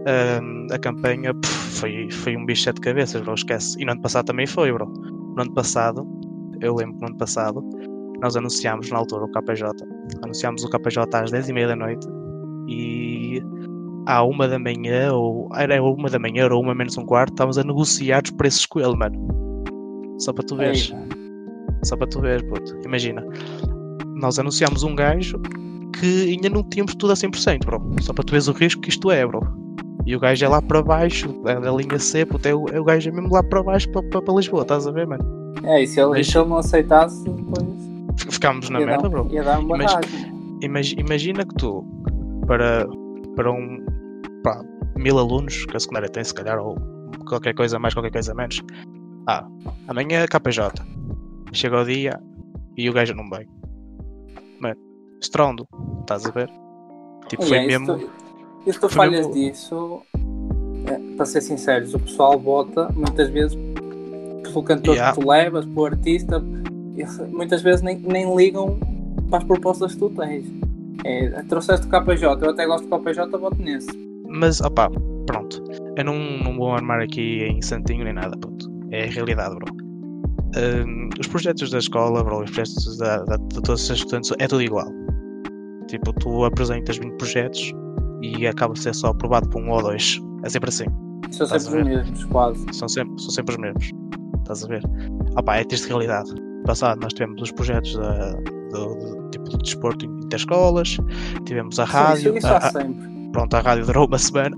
a, 0.07 0.75
a 0.75 0.79
campanha 0.79 1.33
foi, 1.45 2.11
foi 2.11 2.37
um 2.37 2.45
bicho 2.45 2.73
de 2.73 2.81
cabeças, 2.81 3.21
bro, 3.23 3.35
esquece. 3.35 3.81
E 3.81 3.85
no 3.85 3.93
ano 3.93 4.03
passado 4.03 4.27
também 4.27 4.47
foi, 4.47 4.73
bro. 4.73 4.87
No 5.37 5.43
ano 5.43 5.53
passado, 5.53 6.07
eu 6.61 6.75
lembro 6.75 6.99
no 7.01 7.07
ano 7.09 7.17
passado, 7.17 7.63
nós 8.21 8.37
anunciámos 8.37 8.91
na 8.91 8.99
altura 8.99 9.25
o 9.25 9.31
KPJ. 9.31 9.73
Anunciámos 10.23 10.65
o 10.65 10.71
KPJ 10.71 11.17
às 11.17 11.33
10h30 11.33 11.67
da 11.69 11.77
noite 11.77 12.07
e 12.69 13.43
à 14.07 14.23
uma 14.25 14.47
da 14.49 14.59
manhã, 14.59 15.13
ou 15.13 15.49
era 15.57 15.83
uma 15.83 16.09
da 16.09 16.19
manhã, 16.19 16.49
ou 16.51 16.63
uma 16.63 16.75
menos 16.75 16.97
um 16.97 17.05
quarto, 17.05 17.33
estávamos 17.33 17.59
a 17.59 17.65
negociar 17.65 18.23
os 18.25 18.31
preços 18.31 18.65
com 18.67 18.81
ele, 18.81 18.97
mano. 18.97 19.65
Só 20.19 20.33
para 20.33 20.45
tu 20.45 20.57
veres. 20.57 20.93
Só 21.85 21.97
para 21.97 22.07
tu 22.07 22.21
veres, 22.21 22.43
puto. 22.49 22.77
Imagina. 22.85 23.25
Nós 24.15 24.39
anunciámos 24.39 24.83
um 24.83 24.95
gajo 24.95 25.39
que 26.01 26.31
ainda 26.31 26.49
não 26.49 26.63
tínhamos 26.63 26.95
tudo 26.95 27.13
a 27.13 27.15
100%, 27.17 27.65
bro. 27.67 27.81
Só 28.01 28.13
para 28.13 28.25
tu 28.25 28.31
veres 28.31 28.49
o 28.49 28.53
risco 28.53 28.81
que 28.81 28.89
isto 28.89 29.11
é, 29.11 29.27
bro. 29.27 29.41
E 30.07 30.15
o 30.15 30.21
gajo 30.21 30.45
é 30.45 30.49
lá 30.49 30.63
para 30.63 30.83
baixo, 30.83 31.29
é 31.47 31.59
da 31.59 31.73
linha 31.73 31.99
C, 31.99 32.25
puto, 32.25 32.47
é 32.47 32.55
o, 32.55 32.65
é 32.73 32.81
o 32.81 32.85
gajo 32.85 33.09
é 33.09 33.13
mesmo 33.13 33.33
lá 33.33 33.43
para 33.43 33.61
baixo, 33.63 33.91
para, 33.91 34.03
para, 34.05 34.23
para 34.23 34.35
Lisboa, 34.35 34.63
estás 34.63 34.87
a 34.87 34.93
ver, 34.93 35.05
mano? 35.07 35.25
É, 35.65 35.83
e 35.83 35.87
se 35.87 36.01
ele, 36.01 36.11
Mas- 36.11 36.29
se 36.29 36.39
ele 36.39 36.49
não 36.49 36.59
aceitasse, 36.59 37.25
depois 37.25 37.67
Ficámos 38.31 38.71
na 38.71 38.79
ia, 38.81 38.87
merda, 38.87 39.03
dar, 39.03 39.09
bro. 39.09 39.29
ia 39.31 39.43
dar 39.43 39.59
um 39.59 39.67
Mas- 39.67 39.93
barragem. 39.93 40.33
Imagi- 40.63 40.97
imagina 40.99 41.45
que 41.45 41.55
tu, 41.57 41.85
para, 42.47 42.87
para 43.35 43.51
um 43.51 43.85
pá, 44.47 44.65
mil 44.97 45.19
alunos 45.19 45.65
que 45.67 45.77
a 45.77 45.81
secundária 45.81 46.09
tem, 46.09 46.23
se 46.23 46.33
calhar, 46.33 46.57
ou 46.61 46.77
qualquer 47.29 47.53
coisa 47.53 47.81
mais, 47.81 47.93
qualquer 47.95 48.13
coisa 48.13 48.33
menos, 48.33 48.63
ah, 49.27 49.45
amanhã 49.89 50.21
é 50.21 50.29
KPJ, 50.29 50.85
chega 51.53 51.83
o 51.83 51.85
dia 51.85 52.21
e 52.77 52.89
o 52.89 52.93
gajo 52.93 53.13
não 53.13 53.29
vem. 53.29 53.49
Mano, 54.61 54.77
estrondo, 55.21 55.67
estás 56.03 56.25
a 56.27 56.31
ver? 56.31 56.49
Tipo, 57.29 57.43
E 57.43 57.47
foi 57.49 57.59
é, 57.59 57.67
mesmo. 57.67 57.97
isso, 57.97 58.11
E 58.67 58.73
se 58.73 58.79
tu 58.81 58.89
Foi 58.89 58.97
falhas 59.07 59.27
mesmo- 59.27 59.35
disso, 59.35 60.03
é, 60.87 61.17
para 61.17 61.27
ser 61.27 61.41
sinceros, 61.41 61.93
o 61.95 61.99
pessoal 61.99 62.39
vota 62.39 62.89
muitas 62.95 63.29
vezes 63.31 63.57
pelo 64.45 64.63
cantor 64.63 64.95
Yeah. 64.95 65.13
que 65.17 65.21
tu 65.21 65.29
levas, 65.29 65.65
pelo 65.67 65.87
artista, 65.87 66.41
muitas 67.33 67.63
vezes 67.63 67.83
nem, 67.83 67.99
nem 67.99 68.33
ligam 68.37 68.79
para 69.29 69.39
as 69.39 69.45
propostas 69.45 69.93
que 69.95 69.99
tu 69.99 70.11
tens. 70.11 70.47
É, 71.05 71.43
trouxeste 71.49 71.87
o 71.87 71.91
KPJ, 71.91 72.45
eu 72.45 72.51
até 72.51 72.65
gosto 72.65 72.89
do 72.89 72.97
KPJ, 72.99 73.37
voto 73.39 73.57
nesse. 73.61 74.06
Mas, 74.37 74.61
opá, 74.61 74.91
pronto. 75.27 75.63
Eu 75.97 76.05
não, 76.05 76.15
não 76.45 76.57
vou 76.57 76.73
armar 76.75 77.01
aqui 77.01 77.43
em 77.45 77.61
santinho 77.63 78.05
nem 78.05 78.13
nada, 78.13 78.37
puto. 78.39 78.67
É 78.91 79.05
a 79.05 79.11
realidade, 79.11 79.55
bro. 79.57 79.75
Os 81.21 81.27
projetos 81.27 81.71
da 81.71 81.79
escola, 81.79 82.23
bro, 82.25 82.43
os 82.43 82.51
projetos 82.51 82.97
da, 82.99 83.19
da, 83.25 83.37
de 83.37 83.63
todos 83.63 83.83
os 83.83 83.91
estudantes, 83.91 84.31
é 84.39 84.47
tudo 84.47 84.63
igual. 84.63 84.89
Tipo, 85.89 86.13
tu 86.15 86.45
apresentas 86.45 86.97
20 86.99 87.17
projetos 87.17 87.73
e 88.23 88.47
acaba 88.47 88.73
de 88.75 88.81
ser 88.81 88.95
só 88.95 89.09
aprovado 89.09 89.49
por 89.51 89.63
um 89.63 89.71
ou 89.71 89.83
dois. 89.83 90.21
É 90.45 90.49
sempre 90.49 90.69
assim. 90.71 90.87
São 91.31 91.47
sempre 91.47 91.81
os 91.81 91.87
mesmos, 91.87 92.25
quase. 92.27 92.67
São 92.73 92.89
sempre, 92.89 93.21
são 93.21 93.31
sempre 93.31 93.55
os 93.55 93.61
mesmos. 93.61 93.91
Estás 94.41 94.65
a 94.65 94.69
ver? 94.69 94.83
Opá, 95.39 95.57
é 95.57 95.65
triste 95.65 95.89
realidade. 95.89 96.33
Passado 96.65 97.01
nós 97.01 97.13
tivemos 97.13 97.43
os 97.43 97.53
projetos 97.53 97.95
da, 97.97 98.33
do, 98.73 98.95
do- 98.95 99.31
tipo 99.31 99.45
de 99.51 99.59
desporto 99.59 100.05
interescolas, 100.07 100.97
tivemos 101.45 101.79
a 101.79 101.87
Sim, 101.87 101.93
rádio, 101.93 102.29
isso, 102.31 102.39
isso 102.39 102.47
a- 102.47 102.51
há 102.53 102.57
a- 102.59 102.71
sempre. 102.73 103.16
Pronto, 103.37 103.55
a 103.55 103.61
rádio 103.61 103.85
durou 103.85 104.07
uma 104.07 104.19
semana. 104.19 104.57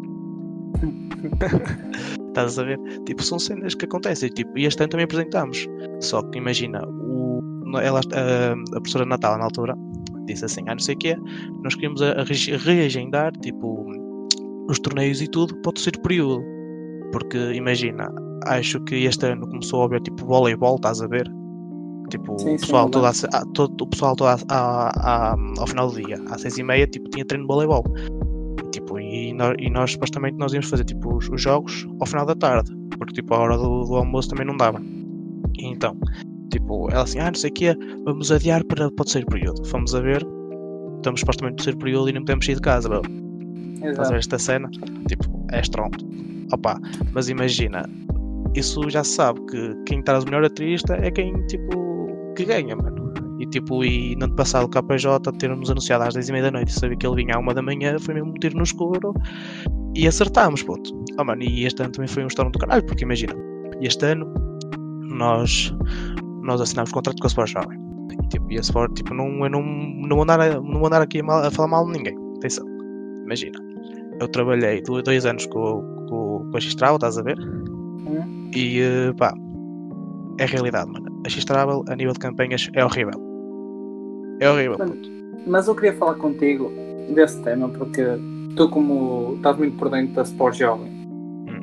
Estás 2.28 2.58
a 2.58 2.62
ver? 2.62 2.78
Tipo, 3.04 3.22
são 3.24 3.38
cenas 3.38 3.74
que 3.74 3.84
acontecem. 3.86 4.28
Tipo, 4.30 4.56
e 4.56 4.66
este 4.66 4.80
ano 4.80 4.90
também 4.90 5.04
apresentámos. 5.04 5.66
Só 6.00 6.22
que 6.22 6.38
imagina, 6.38 6.86
o, 6.86 7.40
ela, 7.82 8.00
a, 8.14 8.52
a 8.52 8.80
professora 8.80 9.04
Natal, 9.04 9.36
na 9.36 9.44
altura, 9.46 9.74
disse 10.26 10.44
assim: 10.44 10.62
ah, 10.68 10.72
não 10.74 10.78
sei 10.78 10.94
o 10.94 10.98
que 10.98 11.16
nós 11.64 11.74
queríamos 11.74 12.00
a, 12.02 12.12
a 12.12 12.24
reagendar, 12.24 13.32
tipo, 13.40 13.84
os 14.68 14.78
torneios 14.78 15.20
e 15.20 15.26
tudo 15.26 15.56
para 15.56 15.70
o 15.70 15.72
terceiro 15.72 16.00
período. 16.00 16.40
Porque 17.10 17.36
imagina, 17.54 18.08
acho 18.46 18.78
que 18.84 18.94
este 19.04 19.26
ano 19.26 19.48
começou 19.48 19.82
a 19.82 19.86
haver 19.86 20.00
tipo 20.02 20.24
voleibol, 20.24 20.76
estás 20.76 21.02
a 21.02 21.08
ver? 21.08 21.28
Tipo, 22.10 22.38
Sim, 22.38 22.54
o 22.54 22.58
sim, 22.58 22.58
pessoal, 22.58 22.84
eu 22.86 22.90
todo, 22.90 23.06
a 23.06 23.12
se- 23.12 23.26
a- 23.32 23.44
todo- 23.54 23.82
o 23.82 23.86
pessoal 23.86 24.14
todo 24.16 24.28
a- 24.28 24.38
a- 24.48 24.90
a- 25.32 25.36
ao 25.58 25.66
final 25.66 25.90
do 25.90 25.96
dia, 26.00 26.16
às 26.30 26.40
seis 26.42 26.56
e 26.56 26.62
meia, 26.62 26.86
tipo, 26.86 27.08
tinha 27.10 27.24
treino 27.24 27.44
de 27.46 27.52
voleibol. 27.52 27.82
E, 28.68 28.70
tipo, 28.70 29.00
e, 29.00 29.32
nós, 29.32 29.56
e 29.58 29.70
nós 29.70 29.92
supostamente 29.92 30.36
nós 30.36 30.52
íamos 30.52 30.68
fazer 30.68 30.84
tipo, 30.84 31.16
os, 31.16 31.28
os 31.30 31.40
jogos 31.40 31.88
ao 32.00 32.06
final 32.06 32.26
da 32.26 32.34
tarde, 32.34 32.70
porque 32.98 33.14
tipo, 33.14 33.34
a 33.34 33.38
hora 33.38 33.56
do, 33.56 33.84
do 33.84 33.96
almoço 33.96 34.28
também 34.28 34.46
não 34.46 34.56
dava. 34.56 34.80
E 35.58 35.66
então, 35.66 35.96
tipo, 36.52 36.90
ela 36.90 37.02
assim, 37.02 37.18
ah, 37.18 37.26
não 37.26 37.34
sei 37.34 37.50
o 37.50 37.52
que 37.54 37.74
vamos 38.04 38.30
adiar 38.30 38.62
para, 38.64 38.90
para 38.90 39.02
o 39.02 39.04
terceiro 39.04 39.26
período. 39.28 39.64
Fomos 39.66 39.94
a 39.94 40.00
ver, 40.00 40.26
estamos 40.96 41.20
supostamente 41.20 41.52
no 41.52 41.56
terceiro 41.56 41.78
período 41.78 42.10
e 42.10 42.12
não 42.12 42.20
podemos 42.20 42.44
sair 42.44 42.56
de 42.56 42.60
casa, 42.60 42.88
bro. 42.88 43.02
Estás 43.82 44.08
a 44.08 44.12
ver 44.12 44.18
esta 44.18 44.38
cena? 44.38 44.68
Tipo, 45.08 45.46
é 45.52 45.60
strong. 45.60 45.96
Opa, 46.52 46.78
mas 47.12 47.28
imagina, 47.28 47.88
isso 48.54 48.88
já 48.90 49.02
se 49.04 49.12
sabe 49.12 49.40
que 49.46 49.74
quem 49.86 50.02
traz 50.02 50.24
o 50.24 50.26
melhor 50.26 50.44
atriz 50.44 50.82
é 50.90 51.10
quem, 51.10 51.32
tipo, 51.46 52.34
que 52.36 52.44
ganha, 52.44 52.76
mano. 52.76 52.97
Tipo, 53.50 53.82
e 53.84 54.14
no 54.16 54.26
ano 54.26 54.34
passado 54.36 54.64
o 54.64 54.68
KPJ 54.68 55.32
ter-nos 55.38 55.70
anunciado 55.70 56.04
às 56.04 56.14
10 56.14 56.28
e 56.28 56.32
meia 56.32 56.44
da 56.44 56.50
noite 56.50 56.68
e 56.68 56.72
saber 56.72 56.96
que 56.96 57.06
ele 57.06 57.16
vinha 57.16 57.34
à 57.34 57.38
uma 57.38 57.54
da 57.54 57.62
manhã 57.62 57.98
foi 57.98 58.14
mesmo 58.14 58.30
um 58.30 58.34
tiro 58.34 58.56
no 58.58 58.62
escuro 58.62 59.14
e 59.94 60.06
acertámos, 60.06 60.62
puto. 60.62 60.90
Oh, 61.18 61.24
mano, 61.24 61.42
e 61.42 61.64
este 61.64 61.82
ano 61.82 61.90
também 61.92 62.08
foi 62.08 62.22
um 62.24 62.26
estouro 62.26 62.50
do 62.50 62.58
caralho, 62.58 62.84
porque 62.84 63.04
imagina, 63.04 63.34
este 63.80 64.04
ano 64.04 64.32
nós, 65.02 65.74
nós 66.42 66.60
assinámos 66.60 66.92
contrato 66.92 67.18
com 67.20 67.26
a 67.26 67.28
Sport 67.28 67.50
Jovem. 67.50 67.78
E, 68.22 68.28
tipo, 68.28 68.52
e 68.52 68.58
a 68.58 68.60
Sport, 68.60 68.92
tipo, 68.94 69.14
não, 69.14 69.26
eu 69.44 69.50
não, 69.50 69.62
não, 69.62 70.08
vou 70.16 70.22
andar, 70.22 70.38
não 70.60 70.78
vou 70.78 70.86
andar 70.86 71.00
aqui 71.02 71.20
a, 71.20 71.22
mal- 71.24 71.44
a 71.44 71.50
falar 71.50 71.68
mal 71.68 71.86
de 71.86 71.92
ninguém. 71.98 72.16
Atenção, 72.36 72.66
imagina, 73.24 73.58
eu 74.20 74.28
trabalhei 74.28 74.82
do- 74.82 75.02
dois 75.02 75.24
anos 75.26 75.46
com, 75.46 75.82
com, 76.08 76.48
com 76.50 76.56
a 76.56 76.60
X-Travel, 76.60 76.96
estás 76.96 77.16
a 77.18 77.22
ver? 77.22 77.38
Hum? 77.40 78.50
E 78.54 78.80
eh, 78.80 79.12
pá, 79.16 79.32
é 80.38 80.44
realidade, 80.46 80.90
mano. 80.92 81.06
A 81.26 81.28
X-Travel 81.28 81.82
a 81.88 81.96
nível 81.96 82.12
de 82.12 82.18
campanhas 82.20 82.68
é 82.74 82.84
horrível. 82.84 83.18
É 84.40 84.50
horrível. 84.50 84.76
Mas 85.46 85.66
eu 85.66 85.74
queria 85.74 85.94
falar 85.94 86.14
contigo 86.14 86.70
desse 87.14 87.40
tema 87.42 87.68
porque 87.68 88.02
tu 88.56 88.68
como 88.68 89.34
estás 89.36 89.56
muito 89.56 89.76
por 89.76 89.90
dentro 89.90 90.14
da 90.14 90.22
Sport 90.22 90.56
Jovem 90.58 90.92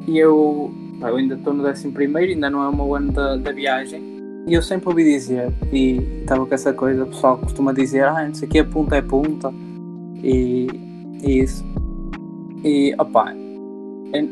e 0.08 0.17
eu, 0.17 0.72
pá, 1.00 1.10
eu 1.10 1.17
ainda 1.17 1.36
estou 1.36 1.53
no 1.53 1.67
11 1.67 1.89
primeiro, 1.91 2.32
ainda 2.32 2.50
não 2.50 2.63
é 2.63 2.70
o 2.70 2.75
meu 2.75 2.96
ano 2.96 3.12
da, 3.12 3.36
da 3.38 3.51
viagem 3.51 4.01
e 4.48 4.53
eu 4.53 4.62
sempre 4.62 4.89
ouvi 4.89 5.03
dizer 5.03 5.51
e 5.72 5.98
estava 6.22 6.46
com 6.46 6.53
essa 6.53 6.74
coisa, 6.74 7.03
o 7.03 7.08
pessoal 7.08 7.38
costuma 7.38 7.74
dizer 7.74 8.03
ah, 8.05 8.25
não 8.27 8.34
sei 8.34 8.48
o 8.48 8.51
que, 8.51 8.63
punta 8.63 8.96
é 8.96 9.01
punta 9.01 9.53
e, 10.24 10.67
e 11.24 11.39
isso. 11.39 11.63
E 12.63 12.96
opá 12.98 13.34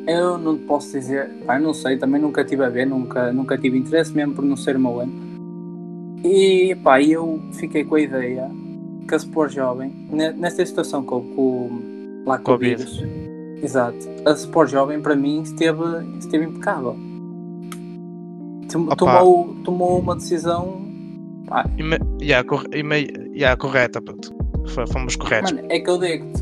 eu- 0.07 0.37
não 0.37 0.57
posso 0.57 0.91
dizer, 0.93 1.29
pá, 1.45 1.59
não 1.59 1.73
sei, 1.73 1.97
também 1.97 2.21
nunca 2.21 2.43
tive 2.45 2.63
a 2.63 2.69
ver, 2.69 2.85
nunca, 2.85 3.33
nunca 3.33 3.57
tive 3.57 3.77
interesse 3.77 4.15
mesmo 4.15 4.33
por 4.33 4.43
não 4.45 4.55
ser 4.55 4.75
o 4.77 4.79
meu 4.79 4.99
ano 5.01 5.11
e 6.23 6.75
pá, 6.83 7.01
eu 7.01 7.41
fiquei 7.53 7.83
com 7.83 7.95
a 7.95 8.01
ideia 8.01 8.49
que 9.07 9.13
a 9.13 9.17
Sport 9.17 9.53
Jovem, 9.53 9.91
ne- 10.11 10.31
nesta 10.31 10.65
situação 10.65 11.03
com, 11.03 11.21
com, 11.35 12.23
lá 12.25 12.37
com 12.37 12.53
o 12.53 12.57
vírus, 12.57 13.03
exato, 13.61 13.97
a 14.25 14.31
Sport 14.31 14.69
Jovem 14.71 15.01
para 15.01 15.15
mim 15.15 15.41
esteve, 15.41 15.81
esteve 16.19 16.45
impecável. 16.45 16.95
Opa. 18.75 18.95
Tomou, 18.95 19.55
tomou 19.63 19.99
uma 19.99 20.15
decisão. 20.15 20.81
Pá, 21.47 21.69
Ime- 21.77 21.99
yeah, 22.21 22.47
corre- 22.47 22.67
ime- 22.73 23.11
yeah, 23.35 23.55
correta, 23.55 24.01
puto. 24.01 24.33
Fomos 24.91 25.15
corretos. 25.15 25.51
mano, 25.51 25.67
é 25.69 25.79
que 25.79 25.89
eu 25.89 25.99
digo-te: 25.99 26.39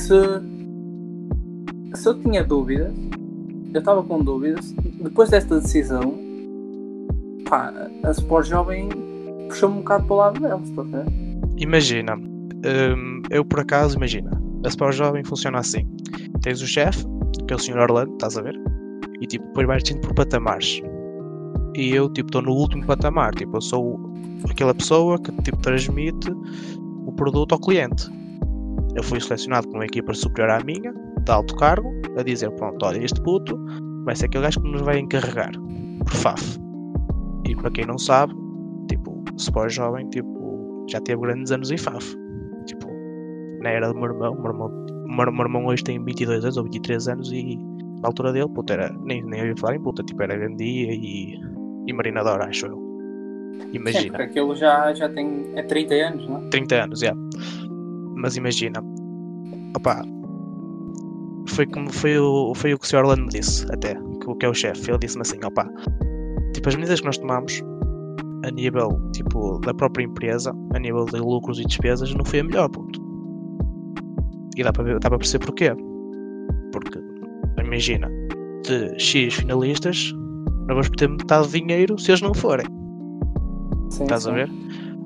se, 0.00 0.14
se 2.00 2.08
eu 2.08 2.18
tinha 2.22 2.42
dúvidas, 2.44 2.94
eu 3.74 3.80
estava 3.80 4.02
com 4.02 4.22
dúvidas, 4.22 4.72
depois 5.02 5.28
desta 5.30 5.60
decisão, 5.60 6.14
pá, 7.50 7.72
a 8.04 8.10
Sport 8.12 8.46
Jovem 8.46 8.88
puxou-me 9.48 9.76
um 9.76 9.78
bocado 9.80 10.04
para 10.04 10.14
o 10.14 10.16
lado 10.16 10.40
deles, 10.40 10.70
estás 10.70 10.94
a 10.94 11.02
ver? 11.02 11.12
Imagina, 11.58 12.14
hum, 12.16 13.22
eu 13.28 13.44
por 13.44 13.60
acaso, 13.60 13.96
imagina, 13.96 14.30
a 14.64 14.68
Sport 14.68 14.94
Jovem 14.94 15.24
funciona 15.24 15.58
assim. 15.58 15.86
Tens 16.42 16.62
o 16.62 16.66
chefe, 16.66 17.04
que 17.46 17.52
é 17.52 17.56
o 17.56 17.58
Sr. 17.58 17.78
Orlando, 17.78 18.12
estás 18.12 18.38
a 18.38 18.42
ver? 18.42 18.54
E 19.20 19.26
tipo, 19.26 19.44
depois 19.48 19.66
vais 19.66 19.82
descendo 19.82 20.06
por 20.06 20.14
patamares. 20.14 20.80
E 21.74 21.94
eu, 21.94 22.08
tipo, 22.08 22.28
estou 22.28 22.42
no 22.42 22.52
último 22.52 22.86
patamar. 22.86 23.34
Tipo, 23.34 23.56
eu 23.56 23.60
sou 23.60 24.00
aquela 24.48 24.74
pessoa 24.74 25.18
que, 25.18 25.30
tipo, 25.42 25.58
transmite 25.58 26.30
o 27.06 27.12
produto 27.12 27.52
ao 27.52 27.60
cliente. 27.60 28.08
Eu 28.94 29.02
fui 29.02 29.20
selecionado 29.20 29.68
por 29.68 29.76
uma 29.76 29.84
equipa 29.84 30.14
superior 30.14 30.50
à 30.50 30.64
minha, 30.64 30.92
de 30.92 31.30
alto 31.30 31.54
cargo, 31.56 31.90
a 32.16 32.22
dizer, 32.22 32.50
pronto, 32.52 32.84
olha, 32.84 33.04
este 33.04 33.20
puto 33.20 33.58
vai 34.04 34.16
ser 34.16 34.26
aquele 34.26 34.44
gajo 34.44 34.60
que 34.60 34.68
nos 34.68 34.82
vai 34.82 34.98
encarregar. 34.98 35.52
Por 36.04 36.14
FAF. 36.14 36.59
E 37.50 37.56
para 37.56 37.70
quem 37.70 37.84
não 37.84 37.98
sabe, 37.98 38.32
tipo, 38.88 39.10
o 39.10 39.36
Sport 39.36 39.72
Jovem, 39.72 40.08
tipo, 40.10 40.86
já 40.88 41.00
teve 41.00 41.20
grandes 41.22 41.50
anos 41.50 41.70
em 41.70 41.76
FAF. 41.76 42.14
Tipo, 42.66 42.86
na 43.60 43.70
era 43.70 43.88
do 43.88 43.94
meu 43.94 44.04
irmão, 44.10 44.34
meu 44.34 44.52
irmão, 44.52 44.70
meu- 45.08 45.32
meu 45.32 45.42
irmão 45.44 45.66
hoje 45.66 45.82
tem 45.82 46.02
22 46.02 46.44
anos 46.44 46.56
ou 46.56 46.64
23 46.64 47.08
anos 47.08 47.32
e 47.32 47.56
na 48.02 48.08
altura 48.08 48.32
dele, 48.32 48.48
puta, 48.54 48.74
era, 48.74 48.94
nem, 49.04 49.22
nem 49.24 49.44
ia 49.46 49.56
falar 49.56 49.76
em 49.76 49.80
puta, 49.80 50.02
tipo, 50.02 50.22
era 50.22 50.36
Gandia 50.36 50.92
e, 50.92 51.34
e 51.86 51.92
Marinador, 51.92 52.40
acho 52.42 52.66
eu. 52.66 52.76
Sim, 53.60 53.68
Imagina. 53.76 54.08
porque 54.10 54.22
aquilo 54.22 54.54
já, 54.56 54.92
já 54.94 55.08
tem 55.08 55.52
é 55.56 55.62
30 55.62 55.94
anos, 55.94 56.28
não 56.28 56.38
é? 56.38 56.48
30 56.50 56.84
anos, 56.84 57.00
já. 57.00 57.12
Mas 58.16 58.36
imagina, 58.36 58.80
opá, 59.76 60.02
foi 61.48 61.66
como 61.66 61.92
foi 61.92 62.18
o, 62.18 62.54
foi 62.54 62.72
o 62.74 62.78
que 62.78 62.84
o 62.84 62.88
Sr. 62.88 62.98
Orlando 62.98 63.22
me 63.22 63.28
disse, 63.28 63.66
até, 63.72 63.94
que, 63.94 64.34
que 64.38 64.46
é 64.46 64.48
o 64.48 64.54
chefe. 64.54 64.90
Ele 64.90 64.98
disse-me 64.98 65.22
assim, 65.22 65.38
opá, 65.44 65.68
tipo, 66.60 66.68
as 66.68 66.76
medidas 66.76 67.00
que 67.00 67.06
nós 67.06 67.18
tomamos 67.18 67.62
a 68.44 68.50
nível, 68.50 69.00
tipo, 69.14 69.58
da 69.60 69.72
própria 69.72 70.04
empresa, 70.04 70.52
a 70.74 70.78
nível 70.78 71.06
de 71.06 71.18
lucros 71.18 71.58
e 71.58 71.64
despesas, 71.64 72.12
não 72.14 72.24
foi 72.24 72.40
a 72.40 72.44
melhor, 72.44 72.68
ponto. 72.68 73.00
E 74.56 74.62
dá 74.62 74.72
para 74.72 74.84
ver, 74.84 75.00
dá 75.00 75.08
para 75.08 75.18
perceber 75.18 75.46
porquê. 75.46 75.72
Porque, 76.72 76.98
imagina, 77.62 78.08
de 78.66 78.98
X 78.98 79.34
finalistas, 79.34 80.12
nós 80.66 80.68
vamos 80.68 80.90
ter 80.90 81.08
metade 81.08 81.46
do 81.46 81.52
dinheiro 81.52 81.98
se 81.98 82.10
eles 82.10 82.20
não 82.20 82.34
forem. 82.34 82.66
Sim, 83.90 84.04
Estás 84.04 84.26
a 84.26 84.30
sim. 84.30 84.36
ver? 84.36 84.50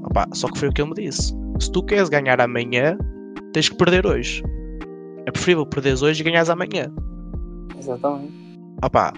Opa, 0.05 0.27
só 0.33 0.49
que 0.49 0.59
foi 0.59 0.69
o 0.69 0.73
que 0.73 0.83
ele 0.83 0.91
me 0.91 0.95
disse. 0.97 1.33
Se 1.61 1.71
tu 1.71 1.83
queres 1.85 2.09
ganhar 2.09 2.41
amanhã, 2.41 2.99
tens 3.53 3.69
que 3.69 3.77
perder 3.77 4.07
hoje. 4.07 4.43
É 5.27 5.31
preferível 5.31 5.65
perderes 5.65 6.03
hoje 6.03 6.21
e 6.21 6.25
ganhares 6.25 6.51
amanhã. 6.51 6.93
Exatamente. 7.79 8.33
Opa, 8.83 9.13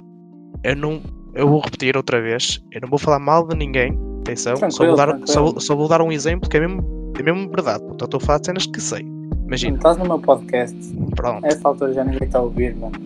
eu 0.65 0.77
não. 0.77 1.01
Eu 1.37 1.49
vou 1.49 1.61
repetir 1.61 1.97
outra 1.97 2.21
vez. 2.21 2.63
Eu 2.73 2.81
não 2.81 2.89
vou 2.89 2.99
falar 2.99 3.19
mal 3.19 3.47
de 3.47 3.55
ninguém. 3.55 3.97
Atenção. 4.21 4.57
Só 4.71 4.87
vou, 4.87 4.97
dar, 4.97 5.21
só, 5.27 5.61
só 5.61 5.77
vou 5.77 5.87
dar 5.87 6.01
um 6.01 6.11
exemplo 6.11 6.49
que 6.49 6.57
é 6.57 6.61
mesmo, 6.61 7.13
é 7.19 7.23
mesmo 7.23 7.49
verdade. 7.51 7.81
Portanto, 7.81 8.03
eu 8.03 8.07
estou 8.07 8.19
a 8.19 8.21
falar 8.21 8.39
de 8.39 8.47
cenas 8.47 8.67
que 8.67 8.81
sei. 8.81 9.07
Imagina, 9.47 9.77
Estás 9.77 9.99
no 9.99 10.05
meu 10.05 10.19
podcast. 10.19 10.77
pronto. 11.15 11.45
A 11.45 11.49
essa 11.49 11.69
altura 11.69 11.93
já 11.93 12.05
ninguém 12.05 12.27
está 12.27 12.39
a 12.39 12.43
ouvir, 12.43 12.75
mano. 12.75 12.97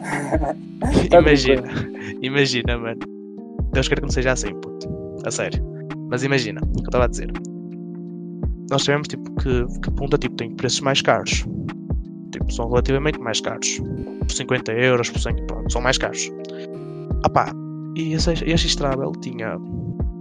Tá 1.10 1.20
imagina, 1.20 1.68
imagina, 2.22 2.78
mano. 2.78 3.00
Deus 3.74 3.86
queira 3.86 4.00
que 4.00 4.06
não 4.06 4.12
seja 4.12 4.32
assim, 4.32 4.54
puto. 4.54 4.88
A 5.26 5.30
sério. 5.30 5.62
Mas 6.08 6.22
imagina, 6.22 6.58
o 6.62 6.72
que 6.72 6.80
eu 6.80 6.84
estava 6.84 7.04
a 7.04 7.08
dizer. 7.08 7.30
Nós 8.70 8.82
sabemos 8.82 9.08
tipo, 9.08 9.30
que, 9.32 9.66
que 9.80 9.90
punta 9.90 10.16
tipo, 10.16 10.36
tem 10.36 10.50
preços 10.52 10.80
mais 10.80 11.02
caros. 11.02 11.44
Tipo, 12.32 12.50
são 12.50 12.68
relativamente 12.68 13.18
mais 13.20 13.42
caros. 13.42 13.78
Por 14.20 14.30
50 14.30 14.72
euros, 14.72 15.10
por 15.10 15.20
100, 15.20 15.46
pronto, 15.46 15.70
são 15.70 15.82
mais 15.82 15.98
caros. 15.98 16.30
Ah 17.22 17.28
pá, 17.28 17.52
e 17.96 18.14
esse, 18.14 18.32
este 18.32 18.68
X-Travel 18.68 19.12
tinha 19.20 19.58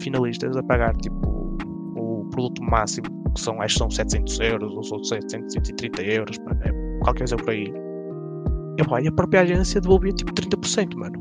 finalistas 0.02 0.56
a 0.58 0.64
pagar 0.64 0.96
tipo 0.98 1.28
o 1.96 2.26
produto 2.32 2.64
máximo, 2.64 3.08
que 3.34 3.42
são, 3.42 3.62
acho 3.62 3.76
que 3.76 3.80
são 3.80 3.90
700 3.90 4.40
euros 4.40 4.76
ou 4.76 4.84
são 4.84 5.04
730 5.04 6.02
euros, 6.04 6.38
mano, 6.40 6.60
é 6.64 7.00
qualquer 7.04 7.20
coisa 7.20 7.38
por 7.38 7.50
aí. 7.50 7.74
E, 8.78 8.84
pá, 8.84 9.02
e 9.02 9.08
a 9.08 9.12
própria 9.12 9.42
agência 9.42 9.82
devolvia 9.82 10.14
tipo 10.14 10.34
30%, 10.34 10.96
mano. 10.96 11.20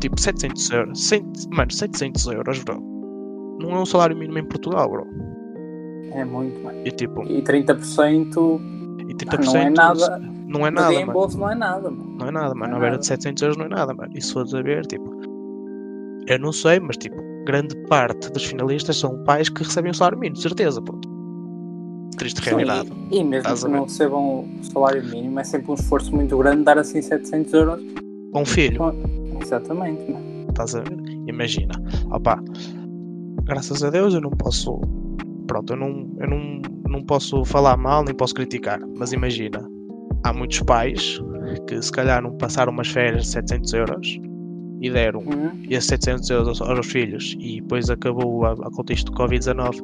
Tipo 0.00 0.20
700 0.20 0.70
euros. 0.70 1.04
100, 1.08 1.32
mano, 1.52 1.70
700 1.70 2.26
euros, 2.26 2.62
bro. 2.64 2.80
Não 3.60 3.70
é 3.70 3.80
um 3.80 3.86
salário 3.86 4.16
mínimo 4.16 4.38
em 4.38 4.44
Portugal, 4.44 4.90
bro. 4.90 5.06
É 6.12 6.24
muito, 6.24 6.60
mano. 6.62 6.78
E 6.84 6.90
tipo, 6.90 7.22
E 7.22 7.42
30% 7.42 8.60
e 9.08 9.14
30% 9.14 9.44
não 9.44 9.56
é 9.56 9.70
nada. 9.70 10.22
Não 10.52 10.66
é 10.66 10.70
nada, 10.70 10.86
mano. 10.88 10.96
reembolso 10.98 11.38
não 11.38 11.50
é 11.50 11.54
nada, 11.54 11.90
mano. 11.90 12.16
Não 12.18 12.28
é 12.28 12.30
nada, 12.30 12.54
mano. 12.54 12.72
Não 12.72 12.78
é 12.78 12.80
Na 12.80 12.86
nada. 12.86 12.98
de 12.98 13.06
700 13.06 13.42
euros 13.42 13.56
não 13.56 13.64
é 13.66 13.68
nada, 13.68 13.94
mano. 13.94 14.12
E 14.14 14.20
se 14.22 14.32
fores 14.32 14.54
a 14.54 14.62
ver, 14.62 14.86
tipo, 14.86 15.10
eu 16.26 16.38
não 16.38 16.52
sei, 16.52 16.78
mas 16.80 16.96
tipo, 16.96 17.16
grande 17.44 17.74
parte 17.88 18.30
dos 18.30 18.44
finalistas 18.44 18.96
são 18.96 19.22
pais 19.24 19.48
que 19.48 19.62
recebem 19.64 19.90
o 19.90 19.94
salário 19.94 20.18
mínimo, 20.18 20.36
certeza, 20.36 20.80
puto. 20.80 21.08
Triste 22.16 22.40
realidade. 22.42 22.92
E, 23.10 23.18
e 23.18 23.24
mesmo 23.24 23.54
que 23.54 23.68
não 23.68 23.82
recebam 23.84 24.40
o 24.60 24.64
salário 24.64 25.02
mínimo, 25.04 25.40
é 25.40 25.44
sempre 25.44 25.70
um 25.70 25.74
esforço 25.74 26.14
muito 26.14 26.36
grande 26.38 26.62
dar 26.62 26.78
assim 26.78 27.00
700 27.02 27.52
euros. 27.54 27.82
Com 28.32 28.42
um 28.42 28.46
filho, 28.46 28.80
Exatamente, 29.40 30.10
mano. 30.12 30.46
estás 30.48 30.74
a 30.74 30.80
ver? 30.80 30.98
Imagina. 31.26 31.74
Opá, 32.12 32.38
graças 33.44 33.82
a 33.82 33.90
Deus 33.90 34.14
eu 34.14 34.20
não 34.20 34.30
posso. 34.30 34.80
Pronto, 35.46 35.72
eu 35.72 35.76
não, 35.76 36.08
eu 36.20 36.28
não, 36.28 36.62
não 36.88 37.02
posso 37.02 37.44
falar 37.44 37.76
mal 37.76 38.04
nem 38.04 38.14
posso 38.14 38.34
criticar, 38.34 38.78
mas 38.96 39.12
imagina, 39.12 39.68
há 40.24 40.32
muitos 40.32 40.60
pais 40.60 41.20
que 41.66 41.80
se 41.82 41.90
calhar 41.92 42.22
não 42.22 42.32
passaram 42.38 42.72
umas 42.72 42.88
férias 42.88 43.24
de 43.24 43.28
700 43.30 43.72
euros 43.74 44.20
e 44.80 44.90
deram 44.90 45.20
Uhum. 45.20 45.50
esses 45.70 45.86
700 45.86 46.30
euros 46.30 46.60
aos, 46.60 46.62
aos 46.70 46.86
filhos 46.86 47.36
e 47.38 47.60
depois 47.60 47.88
acabou 47.90 48.44
a, 48.44 48.52
a 48.52 48.70
contexto 48.72 49.12
do 49.12 49.18
Covid-19 49.18 49.80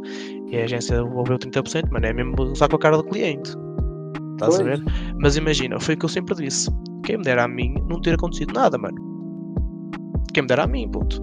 e 0.50 0.56
a 0.56 0.64
agência 0.64 1.02
devolveu 1.02 1.38
30%, 1.38 1.90
mano, 1.90 2.06
é 2.06 2.12
mesmo 2.12 2.34
usar 2.42 2.68
com 2.68 2.76
a 2.76 2.78
cara 2.78 2.96
do 2.96 3.04
cliente. 3.04 3.52
Estás 4.32 4.58
a 4.60 4.62
ver? 4.62 4.80
Mas 5.20 5.36
imagina, 5.36 5.78
foi 5.80 5.94
o 5.94 5.98
que 5.98 6.04
eu 6.04 6.08
sempre 6.08 6.34
disse. 6.36 6.70
Quem 7.04 7.18
me 7.18 7.24
dera 7.24 7.44
a 7.44 7.48
mim 7.48 7.74
não 7.88 8.00
ter 8.00 8.14
acontecido 8.14 8.52
nada, 8.54 8.78
mano. 8.78 8.96
Quem 10.32 10.42
me 10.42 10.48
dera 10.48 10.62
a 10.64 10.66
mim, 10.66 10.88
puto. 10.88 11.20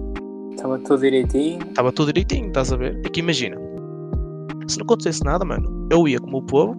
Estava 0.50 0.78
tudo 0.78 1.00
direitinho. 1.00 1.62
Estava 1.66 1.92
tudo 1.92 2.12
direitinho, 2.12 2.48
estás 2.48 2.72
a 2.72 2.76
ver? 2.76 3.00
É 3.04 3.08
que 3.08 3.20
imagina. 3.20 3.56
Se 4.68 4.78
não 4.78 4.84
acontecesse 4.84 5.24
nada, 5.24 5.44
mano, 5.44 5.86
eu 5.90 6.06
ia 6.08 6.18
como 6.18 6.38
o 6.38 6.42
povo. 6.42 6.76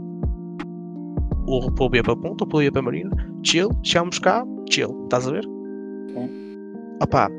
O 1.48 1.72
povo 1.72 1.96
ia 1.96 2.04
para 2.04 2.14
a 2.14 2.18
ponta, 2.18 2.44
o 2.44 2.48
povo 2.48 2.62
ia 2.64 2.72
para 2.72 2.82
a 2.82 2.84
marina. 2.84 3.10
Chill, 3.44 3.70
chegámos 3.84 4.20
cá, 4.20 4.44
chill, 4.70 5.00
estás 5.04 5.28
a 5.28 5.32
ver? 5.32 5.46
Opá, 7.02 7.30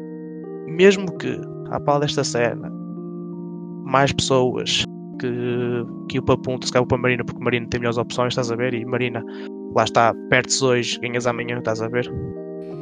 mesmo 0.67 1.07
que 1.19 1.39
à 1.71 1.79
pala 1.81 2.01
desta 2.01 2.25
cena 2.25 2.71
mais 3.85 4.13
pessoas 4.13 4.85
que, 5.21 5.29
que 6.09 6.17
iam 6.17 6.25
para 6.25 6.39
ponta, 6.39 6.67
se 6.67 6.73
calhar 6.73 6.87
para 6.87 6.99
marina, 6.99 7.25
porque 7.25 7.43
marina 7.43 7.67
tem 7.69 7.81
melhores 7.81 7.99
opções, 7.99 8.33
estás 8.33 8.51
a 8.53 8.57
ver? 8.57 8.73
E 8.75 8.85
marina, 8.85 9.23
lá 9.75 9.85
está, 9.85 10.15
perdes 10.31 10.63
hoje, 10.63 10.99
ganhas 11.01 11.27
amanhã, 11.27 11.59
estás 11.59 11.83
a 11.83 11.89
ver? 11.89 12.09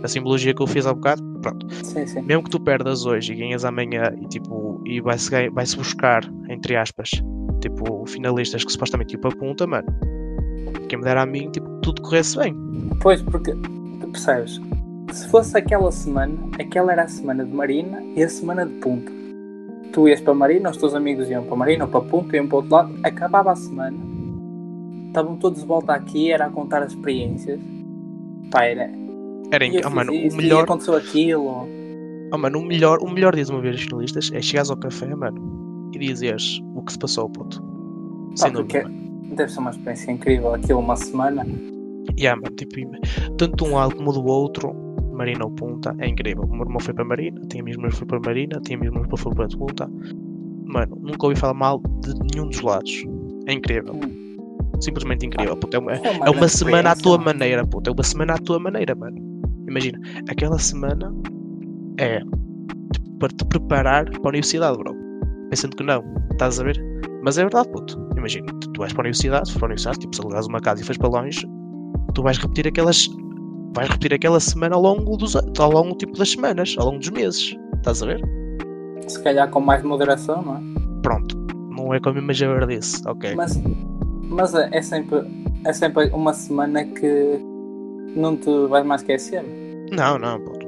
A 0.03 0.09
simbologia 0.09 0.55
que 0.55 0.63
eu 0.63 0.67
fiz 0.67 0.87
há 0.87 0.93
bocado, 0.93 1.23
pronto 1.41 1.67
Sim, 1.83 2.07
sim. 2.07 2.23
mesmo 2.23 2.45
que 2.45 2.51
tu 2.51 2.61
perdas 2.61 3.07
hoje 3.07 3.33
e 3.33 3.37
ganhas 3.37 3.65
amanhã 3.65 4.13
e 4.21 4.27
tipo 4.29 4.81
e 4.85 5.01
vai-se 5.01 5.31
ganha- 5.31 5.51
vai-se 5.51 5.77
buscar 5.77 6.23
entre 6.51 6.77
aspas 6.77 7.11
tipo 7.61 8.07
finalistas 8.07 8.63
que 8.65 8.71
supostamente 8.71 9.15
iam 9.15 9.21
para 9.21 9.31
a 9.33 9.37
punta 9.37 9.67
mano 9.67 9.87
quem 10.89 10.99
me 10.99 11.05
dera 11.05 11.23
a 11.23 11.27
mim 11.27 11.51
tipo 11.51 11.69
tudo 11.81 12.03
corresse 12.03 12.37
bem 12.39 12.67
Pois, 13.01 13.23
porque 13.23 13.53
tu 13.53 14.09
percebes, 14.09 14.61
se 15.13 15.29
fosse 15.29 15.57
aquela 15.57 15.91
semana, 15.93 16.37
aquela 16.59 16.93
era 16.93 17.05
a 17.05 17.09
semana 17.09 17.45
de 17.45 17.53
Marina 17.53 18.03
e 18.15 18.23
a 18.23 18.29
semana 18.29 18.67
de 18.67 18.73
Punta. 18.75 19.13
Tu 19.93 20.09
ias 20.09 20.21
para 20.21 20.35
Marina, 20.35 20.71
os 20.71 20.77
teus 20.77 20.95
amigos 20.95 21.31
iam 21.31 21.45
para 21.45 21.57
Marina 21.57 21.85
ou 21.85 21.91
para 21.91 22.01
Punta, 22.03 22.37
iam 22.37 22.47
para 22.47 22.57
o 22.57 22.59
outro 22.59 22.75
lado, 22.75 22.95
acabava 23.03 23.53
a 23.53 23.57
semana, 23.57 23.97
estavam 25.07 25.37
todos 25.37 25.61
de 25.61 25.67
volta 25.67 25.93
aqui, 25.93 26.31
era 26.31 26.47
a 26.47 26.51
contar 26.51 26.83
as 26.83 26.93
experiências. 26.93 27.61
Pá, 28.51 28.65
era. 28.65 28.91
era 29.51 29.65
em, 29.65 29.81
oh, 29.85 29.91
mano, 29.91 30.13
isto, 30.13 30.35
o 30.35 30.37
melhor 30.37 30.65
aconteceu 30.65 30.95
aquilo. 30.95 31.67
oh, 32.33 32.39
mano, 32.39 32.59
o 32.59 32.65
melhor 32.65 32.99
o 33.01 33.11
melhor 33.11 33.35
diz 33.35 33.49
uma 33.49 33.61
vez 33.61 33.77
os 33.77 33.83
finalistas 33.83 34.31
é 34.33 34.41
chegares 34.41 34.71
ao 34.71 34.77
café 34.77 35.15
mano 35.15 35.91
e 35.95 35.99
dizeres 35.99 36.61
o 36.75 36.83
que 36.83 36.93
se 36.93 36.99
passou 36.99 37.29
puto 37.29 37.63
sem 38.35 38.53
Pá, 38.53 38.59
dúvida 38.59 38.83
porque. 38.83 39.06
Deve 39.33 39.51
ser 39.51 39.61
uma 39.61 39.71
experiência 39.71 40.11
incrível 40.11 40.55
aquilo 40.55 40.81
uma 40.81 40.97
semana. 40.97 41.47
Yeah, 42.19 42.41
tipo, 42.57 42.77
tanto 43.37 43.65
de 43.65 43.71
um 43.71 43.75
lado 43.75 43.97
como 43.97 44.13
do 44.13 44.25
outro 44.25 44.75
Marina 45.17 45.45
ou 45.45 45.51
Punta 45.51 45.95
é 45.99 46.07
incrível. 46.07 46.45
O 46.45 46.53
meu 46.53 46.63
irmão 46.63 46.79
foi 46.79 46.95
para 46.95 47.05
Marina, 47.05 47.41
amigos 47.59 47.77
meus 47.79 47.95
que 47.95 47.99
foi 48.01 48.07
para 48.07 48.21
Marina, 48.21 48.61
amigos 48.71 48.95
meus 48.95 49.07
que 49.09 49.17
foi 49.17 49.35
para 49.35 49.49
Punta. 49.49 49.91
Mano, 50.67 50.99
nunca 51.01 51.27
ouvi 51.27 51.37
falar 51.39 51.55
mal 51.55 51.81
de 52.01 52.15
nenhum 52.33 52.49
dos 52.49 52.61
lados. 52.61 53.05
É 53.47 53.53
incrível. 53.53 53.99
Simplesmente 54.81 55.27
incrível. 55.27 55.57
puto. 55.57 55.77
É 55.77 55.81
uma, 55.81 55.93
É 55.93 56.31
uma 56.31 56.45
é 56.45 56.49
semana 56.49 56.91
à 56.91 56.97
tua 56.97 57.19
maneira, 57.19 57.67
puto. 57.67 57.91
É 57.91 57.93
uma 57.93 58.03
semana 58.03 58.35
à 58.35 58.39
tua 58.39 58.59
maneira, 58.59 58.95
mano. 58.95 59.17
Imagina, 59.69 59.99
aquela 60.29 60.59
semana 60.59 61.13
é 61.99 62.21
tipo, 62.93 63.19
para 63.19 63.29
te 63.29 63.45
preparar 63.47 64.05
para 64.05 64.21
a 64.25 64.29
universidade, 64.29 64.77
bro. 64.77 64.95
Pensando 65.51 65.77
que 65.77 65.83
não, 65.83 66.05
estás 66.33 66.61
a 66.61 66.65
ver? 66.65 66.83
Mas 67.27 67.37
é 67.39 67.43
verdade, 67.43 67.69
puto. 67.71 67.99
Imagina, 68.17 68.47
tu, 68.61 68.71
tu 68.71 68.79
vais 68.79 68.93
para 68.93 69.03
a 69.03 69.05
universidade, 69.05 69.49
se 69.49 69.53
for 69.55 69.59
para 69.59 69.67
a 69.67 69.71
universidade, 69.71 69.99
tipo, 69.99 70.15
se 70.15 70.23
alugares 70.23 70.47
uma 70.47 70.61
casa 70.61 70.81
e 70.81 70.85
fores 70.85 70.97
para 70.97 71.09
longe, 71.09 71.45
tu 72.15 72.23
vais 72.23 72.39
repetir 72.39 72.69
aquelas. 72.69 73.09
Vais 73.75 73.89
repetir 73.91 74.15
aquela 74.15 74.39
semana 74.41 74.77
ao 74.77 74.81
longo 74.81 75.17
dos 75.17 75.35
ao 75.37 75.71
longo 75.73 75.95
tipo 75.97 76.17
das 76.17 76.31
semanas, 76.31 76.77
ao 76.79 76.87
longo 76.87 76.99
dos 77.01 77.11
meses. 77.11 77.55
Estás 77.79 78.01
a 78.03 78.07
ver? 78.07 78.23
Se 79.09 79.21
calhar 79.23 79.51
com 79.51 79.61
mais 79.61 79.83
moderação, 79.83 80.41
não 80.41 80.57
é? 80.57 80.61
Pronto. 81.03 81.37
Não 81.77 81.93
é 81.93 81.99
como 82.01 82.13
a 82.13 82.23
mesma 82.23 82.33
javardice, 82.33 83.03
ok. 83.07 83.35
Mas, 83.35 83.61
mas 84.31 84.55
é, 84.55 84.69
é 84.73 84.81
sempre, 84.81 85.19
é 85.65 85.73
sempre 85.73 86.09
uma 86.11 86.33
semana 86.33 86.85
que 86.85 87.39
não 88.17 88.37
te 88.37 88.51
vais 88.69 88.87
mais 88.87 89.03
esquecer. 89.03 89.45
Não, 89.93 90.17
não, 90.19 90.41
puto. 90.41 90.65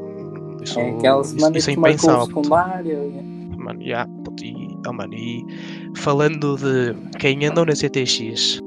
Isso, 0.63 0.79
É 0.79 0.91
aquela 0.91 1.23
semana 1.25 1.57
isso 1.57 1.71
é 1.71 1.75
que 1.75 1.81
marcou 1.81 2.11
o 2.11 2.13
impensável. 2.13 2.27
secundário. 2.27 3.05
e- 3.15 3.57
Mano, 3.57 3.81
já, 3.83 4.07
puto, 4.25 4.45
e, 4.45 4.68
oh, 4.87 4.93
mano, 4.93 5.15
e 5.15 5.45
falando 5.97 6.57
de 6.57 6.95
quem 7.19 7.45
andou 7.47 7.65
na 7.65 7.75
CTX 7.75 8.61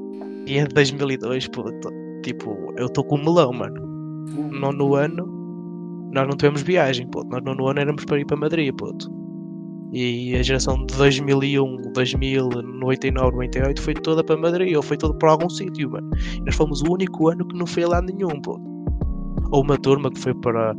e 0.46 0.58
é 0.58 0.66
de 0.66 0.74
2002, 0.74 1.48
puto, 1.48 1.88
tipo, 2.22 2.74
eu 2.76 2.86
estou 2.86 3.04
com 3.04 3.16
um 3.16 3.24
melão, 3.24 3.52
mano. 3.52 3.80
No 4.34 4.72
nono 4.72 4.94
ano, 4.94 5.26
nós 6.12 6.26
não 6.26 6.36
tivemos 6.36 6.62
viagem, 6.62 7.06
puto. 7.08 7.28
Nós 7.30 7.42
no 7.42 7.54
nono 7.54 7.68
ano 7.68 7.80
éramos 7.80 8.04
para 8.04 8.18
ir 8.18 8.26
para 8.26 8.36
Madrid, 8.36 8.74
puto. 8.74 9.10
E 9.92 10.34
a 10.34 10.42
geração 10.42 10.84
de 10.86 10.96
2001, 10.96 11.92
2000, 11.92 12.48
99, 12.48 13.32
98 13.32 13.82
foi 13.82 13.94
toda 13.94 14.24
para 14.24 14.36
Madrid, 14.36 14.74
ou 14.74 14.82
foi 14.82 14.96
toda 14.96 15.14
para 15.18 15.30
algum 15.30 15.48
sítio, 15.48 15.90
mano. 15.90 16.08
Nós 16.44 16.54
fomos 16.54 16.82
o 16.82 16.92
único 16.92 17.28
ano 17.28 17.46
que 17.46 17.56
não 17.56 17.66
foi 17.66 17.84
lá 17.84 18.00
nenhum, 18.00 18.40
puto. 18.40 18.62
Ou 19.50 19.62
uma 19.62 19.76
turma 19.76 20.10
que 20.10 20.18
foi 20.18 20.34
para, 20.34 20.74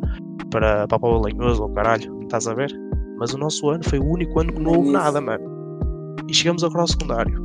para, 0.49 0.87
para 0.87 0.99
Paulo 0.99 1.25
Lenhoso, 1.25 1.63
ou 1.63 1.69
caralho, 1.69 2.21
estás 2.23 2.47
a 2.47 2.53
ver? 2.53 2.82
Mas 3.23 3.33
o 3.33 3.37
nosso 3.37 3.69
ano 3.69 3.81
foi 3.85 3.99
o 3.99 4.05
único 4.05 4.37
ano 4.41 4.51
que 4.51 4.59
não 4.59 4.73
É 4.73 4.77
houve 4.77 4.91
nada, 4.91 5.21
mano. 5.21 5.45
E 6.27 6.33
chegamos 6.33 6.61
agora 6.61 6.81
ao 6.81 6.87
secundário. 6.87 7.41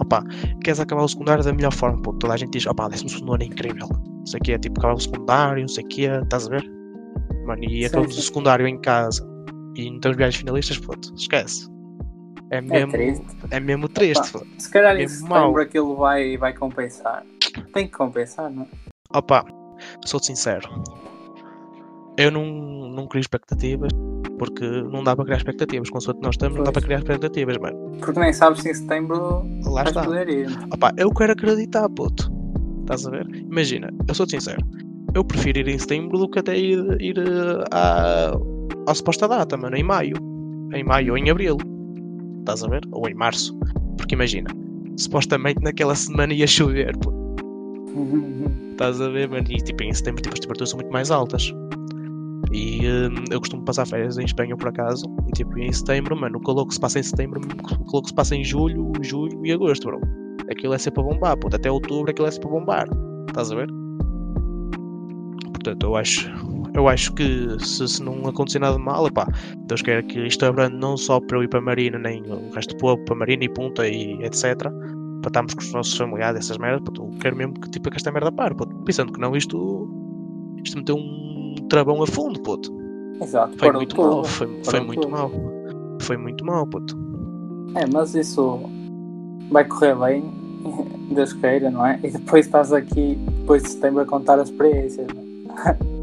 Opá, 0.00 0.24
queres 0.64 0.80
acabar 0.80 1.02
o 1.02 1.08
secundário 1.08 1.44
da 1.44 1.52
melhor 1.52 1.70
forma, 1.74 2.00
pô. 2.00 2.14
Toda 2.14 2.32
a 2.32 2.36
gente 2.38 2.52
diz, 2.52 2.66
opá, 2.66 2.88
décimo 2.88 3.10
segundo 3.10 3.34
ano 3.34 3.42
é 3.42 3.46
incrível. 3.46 3.88
Não 3.90 4.26
sei 4.26 4.40
o 4.40 4.42
que 4.42 4.52
é, 4.52 4.58
tipo, 4.58 4.78
acabar 4.80 4.94
o 4.94 4.98
secundário, 4.98 5.60
não 5.60 5.68
sei 5.68 5.84
o 5.84 5.86
que 5.88 6.06
é, 6.06 6.22
estás 6.22 6.46
a 6.46 6.50
ver? 6.50 6.64
Mano, 7.44 7.62
e 7.62 7.84
acabamos 7.84 8.16
o 8.16 8.22
secundário 8.22 8.66
em 8.66 8.80
casa 8.80 9.22
e 9.76 9.90
não 9.90 10.00
temos 10.00 10.16
viagens 10.16 10.36
finalistas, 10.40 10.78
puto, 10.78 11.12
esquece. 11.14 11.68
É 12.50 12.56
É 12.56 12.60
mesmo, 12.62 12.92
triste. 12.92 13.26
é 13.50 13.60
mesmo 13.60 13.88
triste, 13.90 14.32
puto. 14.32 14.46
Se 14.58 14.70
calhar 14.70 14.94
em 14.96 15.00
Mesmo 15.00 15.28
mau. 15.28 15.40
setembro 15.40 15.60
aquilo 15.62 15.96
vai, 15.96 16.38
vai 16.38 16.54
compensar. 16.54 17.22
Tem 17.74 17.86
que 17.86 17.92
compensar, 17.92 18.50
não 18.50 18.62
é? 18.62 18.66
Opa, 19.14 19.44
sou-te 20.06 20.24
sincero. 20.24 20.66
Eu 22.16 22.30
não, 22.30 22.46
não 22.88 23.06
crio 23.06 23.20
expectativas 23.20 23.90
porque 24.38 24.64
não 24.92 25.02
dá 25.02 25.14
para 25.16 25.24
criar 25.24 25.38
expectativas. 25.38 25.88
Com 25.90 25.98
nós 26.22 26.34
estamos, 26.34 26.56
não 26.56 26.64
dá 26.64 26.72
Pois. 26.72 26.72
para 26.72 26.82
criar 26.82 26.98
expectativas, 26.98 27.56
mano. 27.58 27.76
Porque 28.00 28.20
nem 28.20 28.32
sabes 28.32 28.60
se 28.62 28.70
em 28.70 28.74
setembro 28.74 29.44
Lá 29.64 29.84
está. 29.84 30.04
poder 30.04 30.28
ir. 30.28 30.48
Opa, 30.72 30.92
eu 30.96 31.10
quero 31.10 31.32
acreditar, 31.32 31.88
puto. 31.90 32.32
Estás 32.80 33.06
a 33.06 33.10
ver? 33.10 33.26
Imagina, 33.34 33.90
eu 34.06 34.14
sou-te 34.14 34.30
sincero. 34.32 34.60
Eu 35.14 35.24
prefiro 35.24 35.58
ir 35.58 35.68
em 35.68 35.78
setembro 35.78 36.18
do 36.18 36.28
que 36.28 36.38
até 36.38 36.56
ir, 36.58 36.78
ir 37.00 37.16
à, 37.72 38.32
à 38.86 38.94
suposta 38.94 39.26
data, 39.26 39.56
mano, 39.56 39.76
em 39.76 39.82
maio. 39.82 40.16
Em 40.74 40.84
maio 40.84 41.12
ou 41.12 41.18
em 41.18 41.30
abril. 41.30 41.56
Estás 42.40 42.62
a 42.62 42.68
ver? 42.68 42.82
Ou 42.92 43.08
em 43.08 43.14
março. 43.14 43.58
Porque 43.96 44.14
imagina, 44.14 44.50
supostamente 44.96 45.62
naquela 45.62 45.94
semana 45.94 46.32
ia 46.34 46.46
chover, 46.46 46.96
puto. 46.98 47.16
Estás 48.72 49.00
a 49.00 49.08
ver, 49.08 49.28
mano? 49.30 49.46
E 49.48 49.56
tipo, 49.56 49.82
em 49.82 49.92
setembro 49.92 50.22
tipo, 50.22 50.34
as 50.34 50.40
temperaturas 50.40 50.70
são 50.70 50.76
muito 50.78 50.92
mais 50.92 51.10
altas. 51.10 51.52
E 52.52 52.80
hum, 52.86 53.24
eu 53.30 53.40
costumo 53.40 53.64
passar 53.64 53.86
férias 53.86 54.18
em 54.18 54.24
Espanha 54.24 54.56
por 54.56 54.68
acaso. 54.68 55.04
E 55.28 55.32
tipo, 55.32 55.58
em 55.58 55.72
setembro, 55.72 56.16
mano, 56.16 56.38
o 56.38 56.42
calor 56.42 56.66
que 56.66 56.74
se 56.74 56.80
passa 56.80 56.98
em 56.98 57.02
setembro, 57.02 57.40
o 57.40 57.84
calor 57.84 58.02
que 58.02 58.08
se 58.08 58.14
passa 58.14 58.36
em 58.36 58.44
julho, 58.44 58.92
julho 59.02 59.44
e 59.44 59.52
agosto, 59.52 59.88
bro. 59.88 60.00
aquilo 60.50 60.74
é 60.74 60.78
sempre 60.78 61.02
para 61.02 61.14
bombar, 61.14 61.36
puto. 61.38 61.56
Até 61.56 61.70
outubro 61.70 62.10
aquilo 62.10 62.28
é 62.28 62.30
sempre 62.30 62.48
para 62.48 62.58
bombar. 62.58 62.88
Estás 63.28 63.50
a 63.50 63.56
ver? 63.56 63.68
Portanto, 65.52 65.82
eu 65.82 65.96
acho, 65.96 66.30
eu 66.74 66.88
acho 66.88 67.12
que 67.14 67.58
se, 67.58 67.88
se 67.88 68.02
não 68.02 68.28
acontecer 68.28 68.60
nada 68.60 68.76
de 68.76 68.82
mal, 68.82 69.06
epá, 69.06 69.26
Deus 69.66 69.82
queira 69.82 70.02
que 70.02 70.26
isto 70.26 70.44
abrande 70.44 70.76
não 70.76 70.96
só 70.96 71.20
para 71.20 71.38
eu 71.38 71.42
ir 71.42 71.48
para 71.48 71.58
a 71.58 71.62
Marina, 71.62 71.98
nem 71.98 72.22
o 72.22 72.50
resto 72.50 72.74
do 72.74 72.78
povo, 72.78 73.04
para 73.04 73.14
a 73.16 73.18
Marina 73.18 73.44
e 73.44 73.48
Punta 73.48 73.88
e 73.88 74.12
etc. 74.22 74.56
Para 75.22 75.28
estarmos 75.28 75.54
com 75.54 75.60
os 75.60 75.72
nossos 75.72 75.96
familiares, 75.96 76.38
essas 76.38 76.58
merdas, 76.58 76.82
puto, 76.82 77.02
eu 77.02 77.18
quero 77.18 77.34
mesmo 77.34 77.54
que, 77.54 77.68
tipo, 77.70 77.90
que 77.90 77.96
esta 77.96 78.12
merda 78.12 78.30
pare, 78.30 78.54
puto. 78.54 78.76
Pensando 78.84 79.12
que 79.12 79.18
não, 79.18 79.34
isto, 79.34 79.88
isto 80.62 80.78
meteu 80.78 80.96
um 80.96 81.35
travão 81.68 82.02
a 82.02 82.06
fundo, 82.06 82.40
puto. 82.42 82.74
Exato, 83.20 83.56
Foi 83.58 83.72
muito 83.72 83.94
tudo, 83.96 84.08
mal, 84.08 84.24
foi, 84.24 84.60
foi 84.64 84.80
muito 84.80 85.00
tudo. 85.02 85.10
mal. 85.10 85.30
Foi 86.00 86.16
muito 86.16 86.44
mal, 86.44 86.66
puto. 86.66 86.96
É, 87.74 87.84
mas 87.92 88.14
isso 88.14 88.60
vai 89.50 89.64
correr 89.64 89.94
bem, 89.96 90.24
Deus 91.14 91.32
queira, 91.32 91.70
não 91.70 91.86
é? 91.86 91.98
E 92.02 92.10
depois 92.10 92.46
estás 92.46 92.72
aqui, 92.72 93.18
depois 93.40 93.62
de 93.62 93.70
setembro, 93.70 94.00
a 94.02 94.06
contar 94.06 94.38
as 94.38 94.50
experiências. 94.50 95.06
é? 95.66 95.76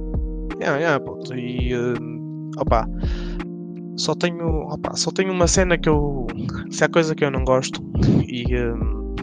Yeah, 0.62 0.78
yeah, 0.80 1.00
puto. 1.04 1.36
E 1.36 1.76
hum, 1.76 2.50
opa, 2.58 2.88
só 3.98 4.16
tenho, 4.16 4.62
opa, 4.70 4.96
só 4.96 5.12
tenho 5.12 5.34
uma 5.34 5.46
cena 5.48 5.78
que 5.78 5.90
eu. 5.90 6.26
Se 6.70 6.86
há 6.86 6.90
coisa 6.90 7.14
que 7.14 7.26
eu 7.26 7.32
não 7.32 7.44
gosto 7.44 7.82
e, 8.30 8.46
hum, 8.56 9.14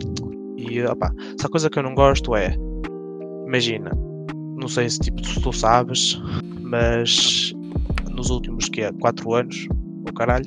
e 0.58 0.82
opa, 0.82 1.10
se 1.38 1.46
há 1.46 1.48
coisa 1.48 1.70
que 1.70 1.78
eu 1.78 1.82
não 1.82 1.94
gosto 1.94 2.36
é. 2.36 2.54
Imagina, 3.46 3.90
não 4.60 4.68
sei 4.68 4.88
se 4.88 4.98
tipo 4.98 5.26
se 5.26 5.40
tu 5.40 5.52
sabes, 5.52 6.20
mas 6.60 7.54
nos 8.10 8.30
últimos 8.30 8.68
que 8.68 8.82
é 8.82 8.92
4 8.92 9.34
anos, 9.34 9.66
o 10.08 10.12
caralho, 10.12 10.44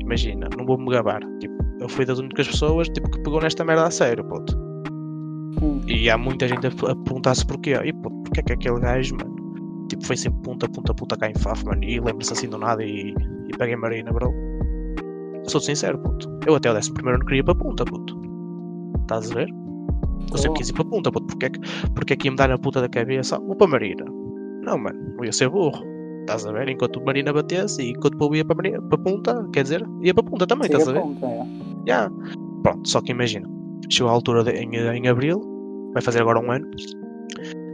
imagina, 0.00 0.48
não 0.56 0.64
vou 0.64 0.78
me 0.78 0.90
gabar. 0.90 1.20
Tipo, 1.38 1.54
eu 1.78 1.88
fui 1.88 2.04
das 2.04 2.18
únicas 2.18 2.48
pessoas 2.48 2.88
tipo, 2.88 3.10
que 3.10 3.20
pegou 3.20 3.40
nesta 3.40 3.64
merda 3.64 3.86
a 3.86 3.90
sério, 3.90 4.24
puto. 4.24 4.58
E 5.86 6.08
há 6.08 6.16
muita 6.16 6.48
gente 6.48 6.66
a, 6.66 6.70
a 6.70 6.96
perguntar-se 6.96 7.46
porquê. 7.46 7.74
E 7.74 7.92
puto, 7.92 8.22
porque 8.24 8.40
é 8.40 8.42
que 8.42 8.52
aquele 8.54 8.80
gajo, 8.80 9.14
mano, 9.16 9.86
tipo, 9.88 10.04
foi 10.06 10.16
sempre 10.16 10.40
punta, 10.42 10.68
punta, 10.68 10.94
punta 10.94 11.16
cá 11.16 11.28
em 11.28 11.34
Faf, 11.34 11.64
mano, 11.66 11.84
e 11.84 12.00
lembra-se 12.00 12.32
assim 12.32 12.48
do 12.48 12.58
nada 12.58 12.82
e, 12.82 13.10
e 13.10 13.56
peguei 13.58 13.76
Marina, 13.76 14.10
bro. 14.12 14.32
Sou 15.44 15.60
sincero, 15.60 15.98
puto. 15.98 16.30
Eu 16.46 16.54
até 16.54 16.70
o 16.70 16.76
11 16.76 16.92
primeiro 16.92 17.18
não 17.18 17.26
queria 17.26 17.44
para 17.44 17.54
punta, 17.54 17.84
puto. 17.84 18.18
Estás 19.02 19.30
a 19.30 19.34
ver? 19.34 19.59
Eu 20.32 20.38
sempre 20.38 20.58
quis 20.58 20.68
ir 20.68 20.72
para 20.72 20.84
punta, 20.84 21.10
puto. 21.10 21.26
Porque 21.26 21.46
é, 21.46 21.50
que, 21.50 21.60
porque 21.94 22.12
é 22.12 22.16
que 22.16 22.26
ia 22.28 22.30
me 22.30 22.36
dar 22.36 22.48
na 22.48 22.58
puta 22.58 22.80
da 22.80 22.88
cabeça? 22.88 23.38
Vou 23.38 23.56
para 23.56 23.66
Marina. 23.66 24.04
Não, 24.62 24.78
mano, 24.78 25.14
eu 25.18 25.24
ia 25.24 25.32
ser 25.32 25.48
burro. 25.48 25.82
Estás 26.20 26.46
a 26.46 26.52
ver? 26.52 26.68
Enquanto 26.68 27.02
Marina 27.04 27.32
batesse 27.32 27.82
e 27.82 27.90
enquanto 27.90 28.16
povo 28.16 28.36
ia 28.36 28.44
para, 28.44 28.54
Marina, 28.54 28.82
para 28.82 28.98
punta, 28.98 29.48
quer 29.52 29.62
dizer, 29.62 29.84
ia 30.02 30.14
para 30.14 30.22
punta 30.22 30.46
também, 30.46 30.66
estás 30.66 30.86
a 30.86 30.92
ver? 30.92 31.00
ponto, 31.00 31.26
é. 31.26 31.46
Yeah. 31.88 32.12
Pronto, 32.62 32.88
só 32.88 33.00
que 33.00 33.10
imagina, 33.10 33.48
chegou 33.88 34.10
a 34.10 34.14
altura 34.14 34.44
de, 34.44 34.52
em, 34.52 34.76
em 34.76 35.08
abril, 35.08 35.40
vai 35.92 36.02
fazer 36.02 36.20
agora 36.20 36.38
um 36.38 36.52
ano. 36.52 36.70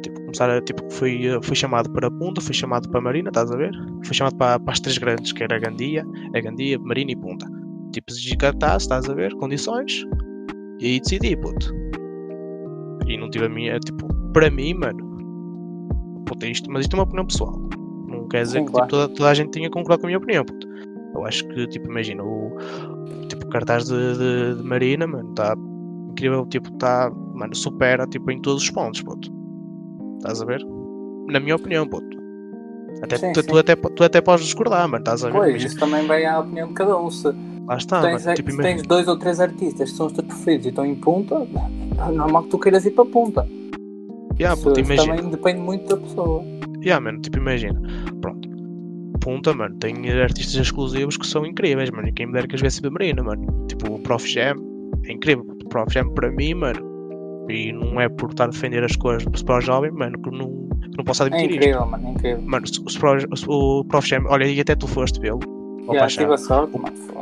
Tipo, 0.03 0.21
começar 0.21 0.49
a, 0.49 0.61
tipo, 0.62 0.83
fui, 0.90 1.25
fui 1.42 1.57
chamado 1.57 1.90
para 1.90 2.07
a 2.07 2.11
Punta, 2.11 2.40
fui 2.40 2.55
chamado 2.55 2.88
para 2.88 3.01
a 3.01 3.03
Marina, 3.03 3.29
estás 3.29 3.51
a 3.51 3.57
ver? 3.57 3.73
Fui 4.05 4.14
chamado 4.14 4.37
para, 4.37 4.61
para 4.61 4.73
as 4.73 4.81
três 4.81 4.97
grandes, 4.97 5.33
que 5.33 5.42
era 5.42 5.57
a 5.57 5.59
Gandia, 5.59 6.07
a 6.35 6.40
Gandia, 6.40 6.79
Marina 6.79 7.11
e 7.11 7.16
Punta. 7.16 7.47
Tipo, 7.92 8.12
cartaz, 8.38 8.83
estás 8.83 9.09
a 9.09 9.14
ver? 9.14 9.35
Condições. 9.35 10.05
E 10.81 10.87
aí 10.87 11.01
decidi, 11.01 11.37
puto. 11.37 11.75
E 13.07 13.16
não 13.16 13.31
tive 13.31 13.47
a 13.47 13.49
minha, 13.49 13.79
tipo, 13.79 14.12
para 14.33 14.51
mim, 14.51 14.75
mano. 14.75 16.25
Puto, 16.27 16.45
é 16.45 16.51
isto, 16.51 16.71
mas 16.71 16.83
isto 16.83 16.95
é 16.95 16.99
uma 16.99 17.05
opinião 17.05 17.27
pessoal. 17.27 17.59
Não 18.09 18.27
quer 18.29 18.42
dizer 18.42 18.59
Sim, 18.61 18.66
que 18.66 18.73
claro. 18.73 18.87
tipo, 18.87 18.97
toda, 19.01 19.14
toda 19.14 19.31
a 19.31 19.35
gente 19.35 19.51
tinha 19.51 19.69
que 19.69 19.73
concordar 19.73 19.99
com 19.99 20.07
a 20.07 20.09
minha 20.09 20.19
opinião, 20.19 20.45
puto. 20.45 20.66
Eu 21.14 21.25
acho 21.25 21.47
que, 21.49 21.66
tipo, 21.69 21.90
imagina, 21.90 22.23
o, 22.23 22.57
tipo, 23.29 23.47
cartaz 23.49 23.85
de, 23.87 24.19
de, 24.19 24.57
de 24.57 24.62
Marina, 24.62 25.07
mano, 25.07 25.31
está 25.31 25.55
incrível, 26.11 26.45
tipo, 26.47 26.69
está, 26.73 27.11
mano, 27.35 27.55
supera, 27.55 28.07
tipo, 28.07 28.31
em 28.31 28.40
todos 28.40 28.62
os 28.62 28.71
pontos, 28.71 29.03
puto. 29.03 29.31
Estás 30.19 30.42
a 30.42 30.45
ver? 30.45 30.64
Na 31.29 31.40
minha 31.40 31.57
opinião, 31.57 31.87
puto. 31.87 32.16
Até, 33.03 33.19
Sim, 33.19 33.33
tu, 33.33 33.42
sim. 33.42 33.49
tu 33.49 33.59
até, 33.59 33.77
tu 33.77 34.05
até 34.05 34.21
podes 34.21 34.45
discordar, 34.47 34.88
mano, 34.88 35.03
estás 35.03 35.25
a 35.25 35.29
ver? 35.29 35.38
Pois, 35.38 35.62
isso 35.62 35.79
também 35.79 36.07
vai 36.07 36.25
à 36.25 36.40
opinião 36.40 36.69
de 36.69 36.75
cada 36.75 36.99
um. 36.99 37.11
Se 37.11 37.29
lá 37.67 37.77
está, 37.77 38.01
tens, 38.03 38.25
mano, 38.25 38.37
tipo, 38.37 38.57
tens 38.59 38.83
dois 38.83 39.09
ou 39.09 39.19
três 39.19 39.41
artistas 39.41 39.91
que 39.91 39.97
são 39.97 40.07
os 40.07 40.13
teus 40.13 40.27
preferidos 40.27 40.67
e 40.67 40.69
estão 40.71 40.85
em 40.87 40.95
punta, 40.95 41.35
é 42.07 42.11
normal 42.13 42.45
que 42.45 42.51
tu 42.51 42.59
queiras 42.59 42.85
ir 42.87 42.93
para 42.93 43.05
punta. 43.07 43.47
yeah, 44.39 44.55
Isso, 44.59 44.71
puto, 44.73 44.83
também 44.97 45.29
depende 45.31 45.61
muito 45.61 45.87
da 45.89 45.97
pessoa. 45.97 46.43
Yeah, 46.85 47.03
mano, 47.05 47.21
tipo, 47.21 47.39
imagina. 47.39 47.81
Pronto. 48.21 48.49
Punta, 49.21 49.53
mano, 49.55 49.75
tem 49.77 50.09
artistas 50.21 50.55
exclusivos 50.55 51.17
que 51.17 51.27
são 51.27 51.45
incríveis, 51.45 51.91
mano. 51.91 52.07
E 52.09 52.13
quem 52.13 52.27
me 52.27 52.33
dera 52.33 52.47
que 52.47 52.55
eu 52.55 52.57
estivesse 52.57 52.87
a 52.87 52.91
Marina, 52.91 53.23
mano. 53.25 53.67
Tipo, 53.67 53.95
o 53.95 53.99
Prof 53.99 54.25
Jam 54.29 54.55
é 55.07 55.13
incrível. 55.13 55.45
O 55.65 55.69
Prof 55.69 55.93
Jam 55.93 56.11
para 56.11 56.31
mim, 56.31 56.55
mano. 56.55 56.95
E 57.49 57.73
não 57.73 58.01
é 58.01 58.09
por 58.09 58.31
estar 58.31 58.45
a 58.45 58.49
defender 58.49 58.85
as 58.85 58.95
coisas 58.95 59.43
para 59.43 59.59
o 59.59 59.61
jovem, 59.61 59.91
mano, 59.91 60.17
que 60.21 60.31
não, 60.31 60.69
que 60.81 60.97
não 60.99 61.05
posso 61.05 61.23
É 61.23 61.27
admitir 61.27 61.51
isto. 61.51 61.57
incrível, 61.59 61.87
mano, 61.87 62.07
é 62.07 62.11
incrível. 62.11 62.43
Mano, 62.43 62.67
pro- 62.85 63.37
se 63.37 63.45
o 63.49 63.85
Prof 63.85 64.07
Jam, 64.09 64.25
olha, 64.29 64.45
e 64.47 64.61
até 64.61 64.75
tu 64.77 64.87
foste 64.87 65.19
vê-lo. 65.21 65.41
Já 65.94 66.01
Paixão. 66.01 66.25
tive 66.25 66.35
a 66.35 66.38
sorte, 66.38 66.79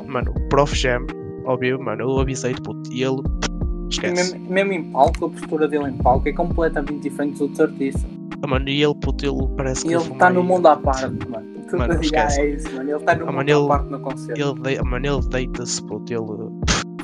mano. 0.06 0.32
o 0.36 0.40
Prof 0.48 0.74
Jam, 0.74 1.06
óbvio, 1.44 1.78
mano, 1.82 2.02
eu 2.02 2.18
avisei-te, 2.18 2.60
puto, 2.62 2.90
e 2.92 3.02
ele. 3.02 3.20
E 3.20 3.88
Esquece. 3.90 4.32
Mesmo, 4.34 4.50
mesmo 4.50 4.72
em 4.72 4.84
palco, 4.90 5.26
a 5.26 5.30
postura 5.30 5.68
dele 5.68 5.88
em 5.90 5.96
palco 5.98 6.26
é 6.28 6.32
completamente 6.32 7.00
diferente 7.02 7.32
dos 7.32 7.42
outros 7.42 7.60
artistas. 7.60 8.06
Ah, 8.42 8.46
Mano, 8.46 8.66
e 8.68 8.82
ele, 8.82 8.94
puto, 8.94 9.24
ele 9.24 9.46
parece 9.56 9.84
E 9.86 9.88
que 9.88 9.94
ele 9.94 10.02
está 10.12 10.30
no 10.30 10.42
mundo 10.42 10.66
à 10.66 10.76
parte, 10.76 11.04
mano. 11.28 11.46
Tudo 11.68 11.78
Mano, 11.78 12.00
esquece. 12.00 12.40
é 12.40 12.50
isso, 12.50 12.66
mano. 12.74 12.90
Ele 12.90 12.98
está 12.98 13.14
no 13.14 13.22
Ah, 13.22 13.26
mundo 13.26 13.36
mano, 13.36 13.50
à 13.50 13.52
ele- 13.58 13.68
parte 13.68 13.90
no 13.90 14.00
concerto. 14.00 14.40
Ele, 14.40 14.54
dei- 14.60 14.80
mano, 14.82 15.06
ele 15.06 15.20
deita-se, 15.28 15.82
puto, 15.84 16.12
ele. 16.12 16.24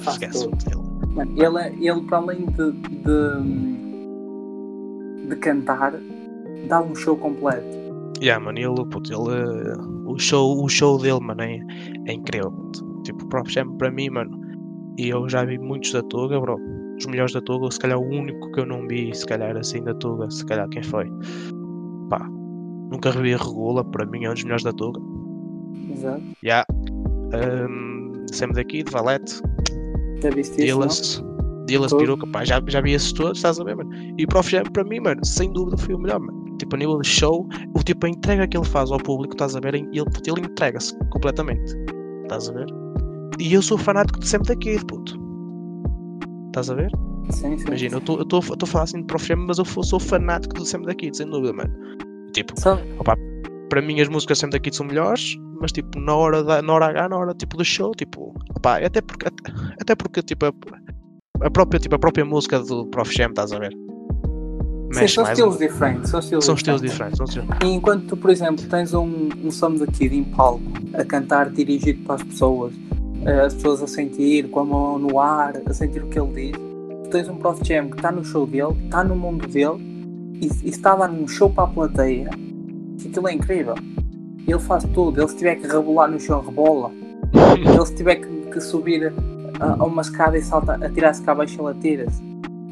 Faz 0.00 0.16
Esquece, 0.16 0.44
tudo. 0.44 0.56
puto, 0.56 0.70
ele. 0.70 0.82
Mano, 1.14 1.32
ele, 1.36 1.58
é- 1.58 1.72
ele, 1.92 2.00
para 2.02 2.18
além 2.18 2.46
de, 2.46 2.72
de, 2.72 3.20
de 5.28 5.36
cantar, 5.36 5.94
dá 6.68 6.80
um 6.82 6.94
show 6.94 7.16
completo. 7.16 7.78
Yeah, 8.22 8.42
mano, 8.44 8.58
ele, 8.58 8.84
puto, 8.90 9.10
ele, 9.12 9.74
o, 10.12 10.18
show, 10.18 10.62
o 10.62 10.68
show 10.68 10.98
dele, 10.98 11.20
mano, 11.20 11.42
é, 11.42 11.58
é 12.06 12.12
incrível. 12.12 12.52
Tipo, 13.04 13.24
o 13.24 13.28
Prof 13.28 13.50
Jam 13.50 13.76
para 13.76 13.90
mim, 13.90 14.10
mano, 14.10 14.38
e 14.98 15.08
eu 15.08 15.28
já 15.28 15.44
vi 15.44 15.58
muitos 15.58 15.92
da 15.92 16.02
Tuga, 16.02 16.40
bro. 16.40 16.58
Os 16.98 17.06
melhores 17.06 17.32
da 17.32 17.40
Tuga, 17.40 17.70
se 17.70 17.78
calhar 17.78 17.98
o 17.98 18.04
único 18.04 18.52
que 18.52 18.60
eu 18.60 18.66
não 18.66 18.86
vi, 18.86 19.14
se 19.14 19.26
calhar 19.26 19.56
assim 19.56 19.82
da 19.82 19.94
Tuga, 19.94 20.30
se 20.30 20.44
calhar 20.44 20.68
quem 20.68 20.82
foi? 20.82 21.06
Pá, 22.10 22.28
nunca 22.90 23.10
revi 23.10 23.34
a 23.34 23.38
Regula, 23.38 23.84
para 23.84 24.04
mim 24.06 24.24
é 24.24 24.30
um 24.30 24.34
dos 24.34 24.44
melhores 24.44 24.64
da 24.64 24.72
Tuga. 24.72 25.00
Exato. 25.90 26.22
Yeah. 26.44 26.64
Um, 27.32 28.26
Sam 28.30 28.50
daqui, 28.50 28.82
de 28.82 28.92
Valete, 28.92 29.40
Já 30.22 30.30
viste 30.30 31.29
Dillas, 31.70 31.90
Todo. 31.90 32.00
Piruca, 32.00 32.26
pá, 32.26 32.44
já, 32.44 32.60
já 32.66 32.80
vi 32.80 32.92
esses 32.92 33.12
todos, 33.12 33.38
estás 33.38 33.58
a 33.60 33.64
ver, 33.64 33.76
mano? 33.76 33.90
E 34.18 34.24
o 34.24 34.28
Prof 34.28 34.50
Jam 34.50 34.64
para 34.64 34.84
mim, 34.84 35.00
mano, 35.00 35.24
sem 35.24 35.52
dúvida 35.52 35.76
foi 35.76 35.94
o 35.94 35.98
melhor, 35.98 36.20
mano. 36.20 36.56
Tipo, 36.58 36.76
a 36.76 36.78
nível 36.78 36.98
de 36.98 37.08
show, 37.08 37.48
o 37.74 37.82
tipo, 37.82 38.06
a 38.06 38.08
entrega 38.10 38.46
que 38.46 38.56
ele 38.56 38.66
faz 38.66 38.90
ao 38.90 38.98
público, 38.98 39.34
estás 39.34 39.56
a 39.56 39.60
ver? 39.60 39.74
Ele, 39.74 39.88
ele 39.92 40.40
entrega-se 40.40 40.94
completamente, 41.10 41.74
estás 42.22 42.48
a 42.48 42.52
ver? 42.52 42.66
E 43.38 43.54
eu 43.54 43.62
sou 43.62 43.78
fanático 43.78 44.18
de 44.20 44.28
sempre 44.28 44.48
daqui, 44.48 44.84
puto. 44.84 45.18
Estás 46.48 46.68
a 46.68 46.74
ver? 46.74 46.90
Sim, 47.30 47.56
sim. 47.56 47.64
Imagina, 47.68 47.94
eu 48.06 48.22
estou 48.22 48.40
a 48.62 48.66
falar 48.66 48.84
assim 48.84 48.98
de 49.00 49.06
Prof 49.06 49.26
Jam, 49.26 49.36
mas 49.46 49.58
eu 49.58 49.64
sou 49.64 50.00
fanático 50.00 50.54
do 50.54 50.64
sempre 50.64 50.88
daqui, 50.88 51.10
sem 51.14 51.26
dúvida, 51.30 51.52
mano. 51.52 51.72
Tipo, 52.34 52.58
Só- 52.60 52.78
para 53.70 53.80
mim 53.80 54.00
as 54.00 54.08
músicas 54.08 54.38
sempre 54.38 54.58
daqui 54.58 54.74
são 54.74 54.84
melhores, 54.84 55.36
mas 55.60 55.70
tipo, 55.72 55.98
na 55.98 56.14
hora, 56.14 56.42
da, 56.42 56.60
na 56.60 56.72
hora 56.72 56.86
H, 56.86 57.08
na 57.08 57.16
hora 57.16 57.34
tipo 57.34 57.56
do 57.56 57.64
show, 57.64 57.92
tipo, 57.92 58.34
opá, 58.56 58.78
até 58.84 59.00
porque, 59.00 59.28
até, 59.28 59.52
até 59.80 59.94
porque 59.94 60.22
tipo, 60.22 60.46
a, 60.46 60.52
a 61.42 61.50
própria, 61.50 61.80
tipo, 61.80 61.94
a 61.94 61.98
própria 61.98 62.24
música 62.24 62.58
do 62.60 62.86
Prof 62.86 63.14
Jam, 63.14 63.30
estás 63.30 63.52
a 63.52 63.58
ver? 63.58 63.72
Sim, 64.92 65.06
são 65.06 65.24
estilos 65.24 65.54
um- 65.54 65.58
diferentes. 65.58 66.10
São 66.10 66.20
estilos 66.20 66.44
são 66.44 66.54
diferentes. 66.54 66.90
diferentes. 66.90 67.16
São 67.16 67.24
estilos... 67.26 67.48
E 67.62 67.66
enquanto 67.68 68.06
tu, 68.06 68.16
por 68.16 68.30
exemplo, 68.30 68.64
tens 68.68 68.92
um, 68.92 69.28
um 69.42 69.50
Some 69.50 69.78
the 69.78 69.86
Kid 69.86 70.16
em 70.16 70.24
palco 70.24 70.62
a 70.94 71.04
cantar 71.04 71.48
dirigido 71.50 72.02
para 72.04 72.16
as 72.16 72.22
pessoas, 72.24 72.74
eh, 73.24 73.40
as 73.40 73.54
pessoas 73.54 73.82
a 73.82 73.86
sentir 73.86 74.50
com 74.50 74.60
a 74.60 74.64
mão 74.64 74.98
no 74.98 75.20
ar, 75.20 75.54
a 75.64 75.72
sentir 75.72 76.02
o 76.02 76.08
que 76.08 76.18
ele 76.18 76.50
diz, 76.50 76.60
tu 77.04 77.10
tens 77.10 77.28
um 77.28 77.36
Prof 77.36 77.60
Jam 77.64 77.88
que 77.88 77.96
está 77.96 78.10
no 78.10 78.24
show 78.24 78.46
dele, 78.46 78.76
está 78.84 79.04
no 79.04 79.14
mundo 79.14 79.46
dele 79.46 79.78
e, 80.40 80.46
e 80.64 80.70
está 80.70 80.92
a 80.92 80.96
dar 80.96 81.10
um 81.10 81.28
show 81.28 81.48
para 81.48 81.64
a 81.64 81.68
plateia. 81.68 82.30
Aquilo 82.98 83.28
é 83.28 83.32
incrível. 83.32 83.74
Ele 84.46 84.58
faz 84.58 84.84
tudo. 84.92 85.20
Ele 85.20 85.28
se 85.28 85.36
tiver 85.36 85.54
que 85.54 85.66
rebolar 85.68 86.10
no 86.10 86.18
chão, 86.18 86.42
rebola. 86.42 86.90
Ele 87.56 87.86
se 87.86 87.94
tiver 87.94 88.16
que, 88.16 88.26
que 88.50 88.60
subir 88.60 89.12
a, 89.60 89.74
a 89.78 89.84
uma 89.84 90.02
escada 90.02 90.36
e 90.38 90.42
salta, 90.42 90.74
atirar-se 90.74 91.22
cá 91.22 91.32
abaixo, 91.32 91.60
ele 91.60 91.68
atira-se. 91.78 92.22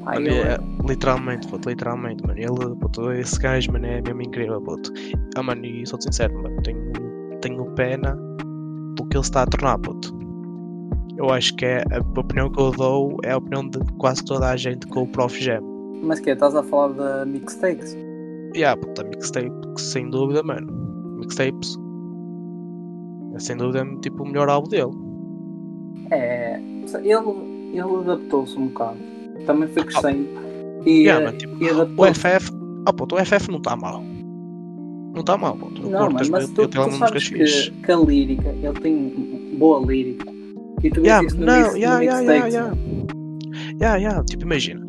Mano, 0.05 0.21
ele- 0.27 0.31
é, 0.39 0.59
literalmente, 0.89 1.47
puto, 1.49 1.69
literalmente, 1.69 2.27
mano. 2.27 2.39
Ele, 2.39 2.77
puto, 2.81 3.13
esse 3.13 3.39
gajo, 3.39 3.73
mano, 3.73 3.87
é 3.87 4.01
mesmo 4.01 4.23
incrível, 4.23 4.61
puto. 4.61 4.93
Ah, 5.37 5.43
mano, 5.43 5.65
e 5.65 5.87
sou 5.87 6.01
sincero, 6.01 6.35
mano, 6.43 6.61
tenho, 6.63 6.93
tenho 7.41 7.65
pena 7.73 8.17
do 8.97 9.05
que 9.07 9.17
ele 9.17 9.23
está 9.25 9.43
a 9.43 9.47
tornar, 9.47 9.79
puto. 9.79 10.17
Eu 11.17 11.31
acho 11.31 11.55
que 11.57 11.67
é 11.67 11.83
a 11.93 12.21
opinião 12.21 12.49
que 12.51 12.61
eu 12.61 12.71
dou 12.71 13.17
é 13.25 13.33
a 13.33 13.37
opinião 13.39 13.69
de 13.69 13.79
quase 13.99 14.25
toda 14.25 14.49
a 14.51 14.57
gente 14.57 14.87
com 14.87 15.03
o 15.03 15.09
Prof 15.09 15.39
Jam. 15.43 15.61
Mas 16.03 16.21
que 16.21 16.31
é, 16.31 16.33
estás 16.33 16.55
a 16.55 16.63
falar 16.63 17.25
de 17.25 17.31
mixtapes? 17.31 17.97
Yeah, 18.57 18.81
puta, 18.81 19.03
mixtape, 19.05 19.51
sem 19.77 20.09
dúvida, 20.11 20.43
mano. 20.45 20.73
Mixtapes. 21.19 21.77
É 23.35 23.39
sem 23.41 23.57
dúvida 23.57 23.85
tipo 24.01 24.23
o 24.23 24.27
melhor 24.27 24.49
álbum 24.49 24.69
dele. 24.69 24.91
É. 26.11 26.61
Ele, 27.05 27.73
ele 27.73 27.81
adaptou-se 27.81 28.57
um 28.59 28.67
bocado. 28.69 28.97
também 29.47 29.69
foi 29.69 29.85
crescendo. 29.85 30.27
E, 30.87 31.03
Yeah, 31.03 31.23
eh, 31.23 31.27
mano, 31.27 31.39
tipo, 31.39 31.63
e 31.63 31.67
O 31.71 31.75
adaptou-se. 31.75 32.21
FF, 32.21 32.53
ah, 32.87 32.93
puto, 32.93 33.15
o 33.17 33.19
FF 33.25 33.51
não 33.51 33.59
está 33.59 33.77
mal. 33.77 34.03
Não 35.15 35.21
está 35.21 35.37
mal, 35.37 35.57
puto. 35.57 35.83
Eu 35.83 35.91
Não, 35.91 36.11
mas 36.11 36.29
eu- 36.29 36.49
tu, 36.49 36.69
tu 36.69 36.79
lá 36.81 36.91
sabes 36.93 37.29
que, 37.29 37.71
que 37.71 37.93
a 37.93 37.97
lírica, 37.97 38.49
ele 38.49 38.81
tem 38.81 39.55
boa 39.59 39.85
lírica. 39.85 40.31
E 40.83 40.91
tu 40.91 41.01
vês 41.03 41.07
Yeah, 41.07 41.27
isso 41.27 41.37
no, 41.39 41.47
não, 41.47 41.63
mix, 41.63 41.75
yeah, 41.77 41.97
no 41.99 42.03
yeah, 42.05 42.21
mixtapes. 42.21 42.55
yeah, 42.55 42.77
Yeah, 43.81 43.97
yeah, 43.97 44.25
tipo, 44.25 44.45
imagina. 44.45 44.87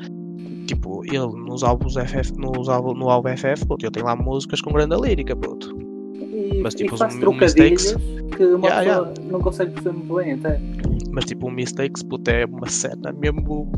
Tipo, 0.67 1.03
ele 1.05 1.25
nos 1.47 1.63
álbuns 1.63 1.95
FF, 1.95 2.33
nos 2.37 2.69
álbum, 2.69 2.93
no 2.93 3.09
álbum 3.09 3.29
FF, 3.29 3.65
puto, 3.65 3.85
ele 3.85 3.91
tem 3.91 4.03
lá 4.03 4.15
músicas 4.15 4.61
com 4.61 4.71
grande 4.71 4.95
lírica, 4.95 5.35
puto. 5.35 5.75
E, 6.15 6.61
Mas, 6.61 6.75
tipo, 6.75 6.91
e 6.91 6.93
os 6.93 6.99
faz 6.99 7.15
mi- 7.15 7.21
trocadilhos 7.21 7.93
mistakes- 7.95 8.35
que 8.37 8.43
uma 8.45 8.67
Yeah, 8.67 9.03
pessoa 9.05 9.13
não 9.31 9.39
consegue 9.41 9.71
perceber 9.71 9.95
muito 9.97 10.15
bem 10.15 10.33
até. 10.33 10.61
Mas 11.11 11.25
tipo, 11.25 11.47
o 11.47 11.51
Mistakes, 11.51 12.03
puto, 12.03 12.29
é 12.29 12.45
uma 12.45 12.67
cena 12.67 13.11
mesmo. 13.13 13.71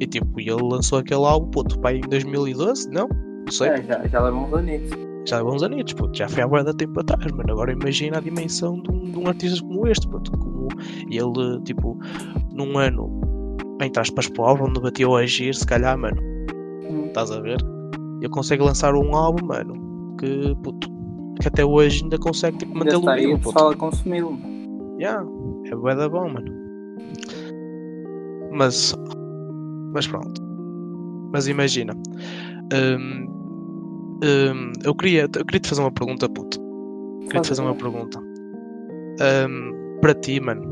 E 0.00 0.06
tipo, 0.06 0.40
ele 0.40 0.62
lançou 0.62 0.98
aquele 0.98 1.24
álbum, 1.24 1.48
puto, 1.50 1.78
pai, 1.80 1.98
em 1.98 2.08
2012, 2.08 2.90
não? 2.90 3.08
Não 3.44 3.52
sei, 3.52 3.68
É, 3.68 3.82
já, 3.82 4.06
já 4.08 4.20
leva 4.20 4.36
uns 4.36 4.52
anitos. 4.54 4.90
já 5.28 5.38
há 5.40 5.44
uns 5.44 5.62
anos, 5.62 5.92
puto, 5.92 6.16
já 6.18 6.28
foi 6.28 6.42
há 6.42 6.46
guarda 6.46 6.74
tempo 6.74 6.98
atrás, 7.00 7.30
mano. 7.32 7.52
Agora 7.52 7.72
imagina 7.72 8.18
a 8.18 8.20
dimensão 8.20 8.80
de 8.82 8.90
um, 8.90 9.10
de 9.12 9.18
um 9.18 9.26
artista 9.28 9.64
como 9.64 9.86
este, 9.86 10.08
puto, 10.08 10.32
como 10.32 10.68
ele, 11.08 11.60
tipo, 11.64 11.96
num 12.52 12.76
ano, 12.78 13.10
entre 13.80 14.00
aspas, 14.00 14.28
pobre, 14.28 14.64
onde 14.64 14.80
batia 14.80 15.08
o 15.08 15.16
agir, 15.16 15.54
se 15.54 15.66
calhar, 15.66 15.96
mano, 15.96 16.20
Hum. 16.90 17.06
estás 17.06 17.30
a 17.30 17.40
ver? 17.40 17.58
Ele 18.20 18.28
consegue 18.30 18.62
lançar 18.62 18.94
um 18.94 19.14
álbum, 19.14 19.46
mano, 19.46 20.14
que, 20.18 20.54
puto, 20.62 20.88
que 21.40 21.48
até 21.48 21.64
hoje 21.64 22.02
ainda 22.04 22.18
consegue, 22.18 22.58
tipo, 22.58 22.76
mantê-lo 22.76 23.00
vivo, 23.14 23.34
o 23.34 23.38
puto. 23.38 23.52
pessoal 23.54 23.70
a 23.72 23.76
consumi-lo. 23.76 24.38
Yeah, 25.00 25.24
é 25.72 25.76
bué 25.76 25.94
da 25.94 26.08
bom, 26.08 26.28
mano. 26.28 26.52
Mas. 28.52 28.94
Mas 29.92 30.06
pronto. 30.06 30.40
Mas 31.32 31.48
imagina. 31.48 31.94
hum, 32.72 33.26
hum, 34.22 34.72
eu, 34.84 34.94
queria, 34.94 35.22
eu 35.22 35.44
queria 35.46 35.60
te 35.60 35.68
fazer 35.68 35.80
uma 35.80 35.92
pergunta, 35.92 36.28
puto. 36.28 36.60
Queria 37.22 37.40
te 37.40 37.48
Faz 37.48 37.48
fazer 37.48 37.62
uma 37.62 37.74
pergunta. 37.74 38.18
Hum, 38.20 39.98
para 40.00 40.14
ti, 40.14 40.38
mano. 40.40 40.62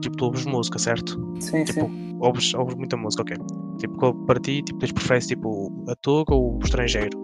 Tipo, 0.00 0.16
tu 0.16 0.24
ouves 0.26 0.44
música, 0.44 0.78
certo? 0.78 1.18
Sim, 1.40 1.64
Tipo, 1.64 1.86
sim. 1.86 2.16
ouves, 2.20 2.52
ouves 2.54 2.74
muita 2.74 2.96
música, 2.96 3.22
ok. 3.22 3.36
Tipo, 3.78 4.14
para 4.26 4.40
ti, 4.40 4.62
tipo, 4.62 4.78
tens 4.78 4.92
preferes 4.92 5.26
tipo 5.26 5.72
a 5.88 5.94
tua 5.96 6.24
ou 6.28 6.56
o 6.56 6.58
estrangeiro? 6.62 7.18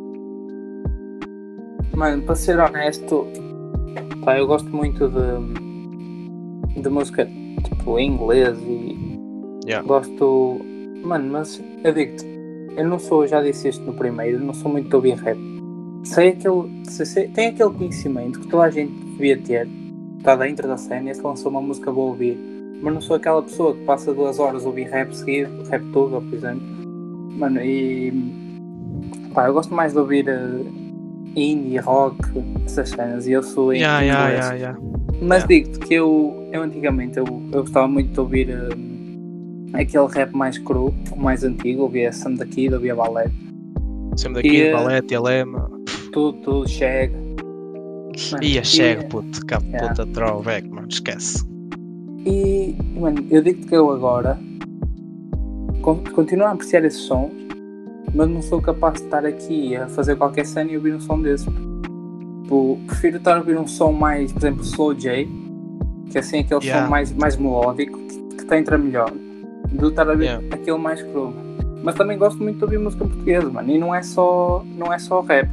Mano, 1.95 2.23
para 2.23 2.35
ser 2.35 2.59
honesto, 2.59 3.27
pá, 4.25 4.39
eu 4.39 4.47
gosto 4.47 4.69
muito 4.75 5.09
de, 5.09 5.70
de 6.77 6.89
música 6.89 7.29
tipo 7.65 7.99
em 7.99 8.13
inglês 8.13 8.59
e 8.67 9.11
Yeah. 9.67 9.87
gosto. 9.87 10.61
Mano, 11.05 11.33
mas 11.33 11.63
eu 11.85 11.93
digo-te, 11.93 12.27
eu 12.77 12.87
não 12.89 12.99
sou, 12.99 13.27
já 13.27 13.43
disse 13.43 13.69
isto 13.69 13.85
no 13.85 13.93
primeiro, 13.93 14.43
não 14.43 14.55
sou 14.55 14.71
muito 14.71 14.89
de 14.89 14.97
ouvir 14.97 15.15
rap. 15.17 15.39
Sei 16.05 16.29
aquele. 16.31 16.85
sei- 16.85 17.07
sei- 17.07 17.29
tem 17.29 17.49
aquele 17.49 17.71
conhecimento 17.71 18.41
que 18.41 18.49
toda 18.49 18.65
a 18.65 18.71
gente 18.71 18.93
devia 18.93 19.37
ter, 19.37 19.69
está 20.19 20.35
dentro 20.37 20.67
da 20.67 20.77
cena, 20.77 21.11
e 21.11 21.15
se 21.15 21.23
lançou 21.23 21.51
uma 21.51 21.61
música 21.61 21.93
vou 21.93 22.09
ouvir. 22.09 22.39
Mas 22.83 22.95
não 22.95 23.01
sou 23.01 23.17
aquela 23.17 23.43
pessoa 23.43 23.75
que 23.75 23.85
passa 23.85 24.15
duas 24.15 24.39
horas 24.39 24.65
a 24.65 24.69
ouvir 24.69 24.85
rap 24.89 25.13
seguido, 25.15 25.63
rap 25.69 25.85
tuga, 25.93 26.21
por 26.21 26.35
exemplo. 26.35 26.63
Mano, 27.39 27.61
e. 27.63 28.13
Pá, 29.35 29.47
eu 29.47 29.53
gosto 29.55 29.75
mais 29.75 29.93
de 29.93 29.99
ouvir 29.99 30.27
eh, 30.29 30.63
indie, 31.37 31.79
rock, 31.79 32.17
essas 32.67 32.91
cenas, 32.91 33.27
e 33.27 33.33
eu 33.33 33.43
sou 33.43 33.73
em 33.73 33.79
Yeah, 33.81 34.01
yeah, 34.03 34.29
yeah, 34.31 34.55
yeah. 34.55 34.79
Mas 35.23 35.47
digo-te 35.47 35.79
que 35.81 35.95
eu, 35.95 36.49
eu 36.53 36.63
antigamente 36.63 37.19
eu, 37.19 37.25
eu 37.53 37.61
gostava 37.63 37.87
muito 37.87 38.13
de 38.13 38.21
ouvir 38.21 38.49
eh, 38.51 39.81
aquele 39.81 40.07
rap 40.07 40.33
mais 40.35 40.59
cru, 40.59 40.93
mais 41.17 41.45
antigo, 41.45 41.83
ouvia 41.83 42.11
Sam 42.13 42.35
da 42.35 42.47
Kid, 42.47 42.75
ouvia 42.75 42.95
Ballet, 42.95 43.31
Sempre 44.17 44.43
daqui, 44.43 44.57
E, 44.57 44.61
eh, 44.63 44.73
Balete, 44.73 45.15
Elema. 45.15 45.71
tudo, 46.13 46.39
tudo, 46.41 46.69
Shag. 46.69 47.13
Ia, 48.43 48.63
chega, 48.65 49.03
puto, 49.05 49.45
cá, 49.47 49.59
Yeah. 49.65 49.89
puta, 49.89 50.07
throwback, 50.07 50.69
mano, 50.69 50.89
esquece. 50.89 51.45
E, 52.27 52.75
mano, 52.99 53.25
eu 53.31 53.41
digo-te 53.43 53.67
que 53.67 53.75
eu 53.77 53.91
agora 53.91 54.39
con- 55.81 56.03
continuo 56.13 56.47
a 56.47 56.51
apreciar 56.51 56.85
esses 56.85 57.01
sons, 57.01 57.33
mas 58.15 58.29
não 58.29 58.43
sou 58.43 58.61
capaz 58.61 58.95
de 58.95 59.05
estar 59.05 59.25
aqui 59.25 59.77
a 59.77 59.87
fazer 59.89 60.17
qualquer 60.17 60.47
cena 60.47 60.71
e 60.71 60.77
ouvir 60.77 60.95
um 60.95 61.01
som 61.01 61.21
desses. 61.21 61.47
Tipo, 62.43 62.79
prefiro 62.87 63.17
estar 63.19 63.37
a 63.37 63.39
ouvir 63.39 63.59
um 63.59 63.67
som 63.67 63.93
mais, 63.93 64.33
por 64.33 64.39
exemplo, 64.41 64.63
Slow 64.65 64.95
J, 64.95 65.29
que 66.11 66.19
é 66.19 66.21
assim 66.21 66.41
aquele 66.41 66.65
Yeah. 66.65 66.85
som 66.85 66.91
mais, 66.91 67.13
mais 67.13 67.37
melódico, 67.37 67.99
que, 67.99 68.19
que 68.37 68.45
te 68.45 68.57
entra 68.57 68.77
melhor, 68.77 69.13
do 69.71 69.89
estar 69.89 70.09
a 70.09 70.13
ouvir 70.13 70.25
Yeah. 70.25 70.47
aquele 70.51 70.79
mais 70.79 71.01
cru. 71.03 71.33
Mas 71.83 71.95
também 71.95 72.19
gosto 72.19 72.43
muito 72.43 72.59
de 72.59 72.65
ouvir 72.65 72.79
música 72.79 73.05
portuguesa, 73.05 73.49
mano, 73.49 73.71
e 73.71 73.79
não 73.79 73.95
é 73.95 74.03
só, 74.03 74.65
não 74.77 74.93
é 74.93 74.99
só 74.99 75.21
rap. 75.21 75.49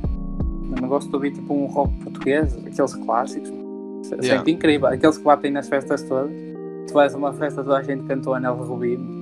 Eu 0.82 0.88
gosto 0.88 1.08
de 1.10 1.16
ouvir 1.16 1.32
tipo 1.32 1.54
um 1.54 1.66
rock 1.68 1.94
português, 2.04 2.58
aqueles 2.66 2.94
clássicos. 2.96 3.50
É 3.50 4.16
Yeah. 4.16 4.38
sempre 4.38 4.52
incrível, 4.54 4.88
aqueles 4.88 5.18
que 5.18 5.24
batem 5.24 5.52
nas 5.52 5.68
festas 5.70 6.02
todas. 6.04 6.32
Tu 6.88 6.94
vais 6.94 7.14
a 7.14 7.18
uma 7.18 7.34
festa, 7.34 7.64
toda 7.64 7.78
a 7.78 7.84
gente 7.84 8.04
cantou 8.04 8.34
Anel 8.34 8.56
de 8.56 8.64
Rubino. 8.64 9.17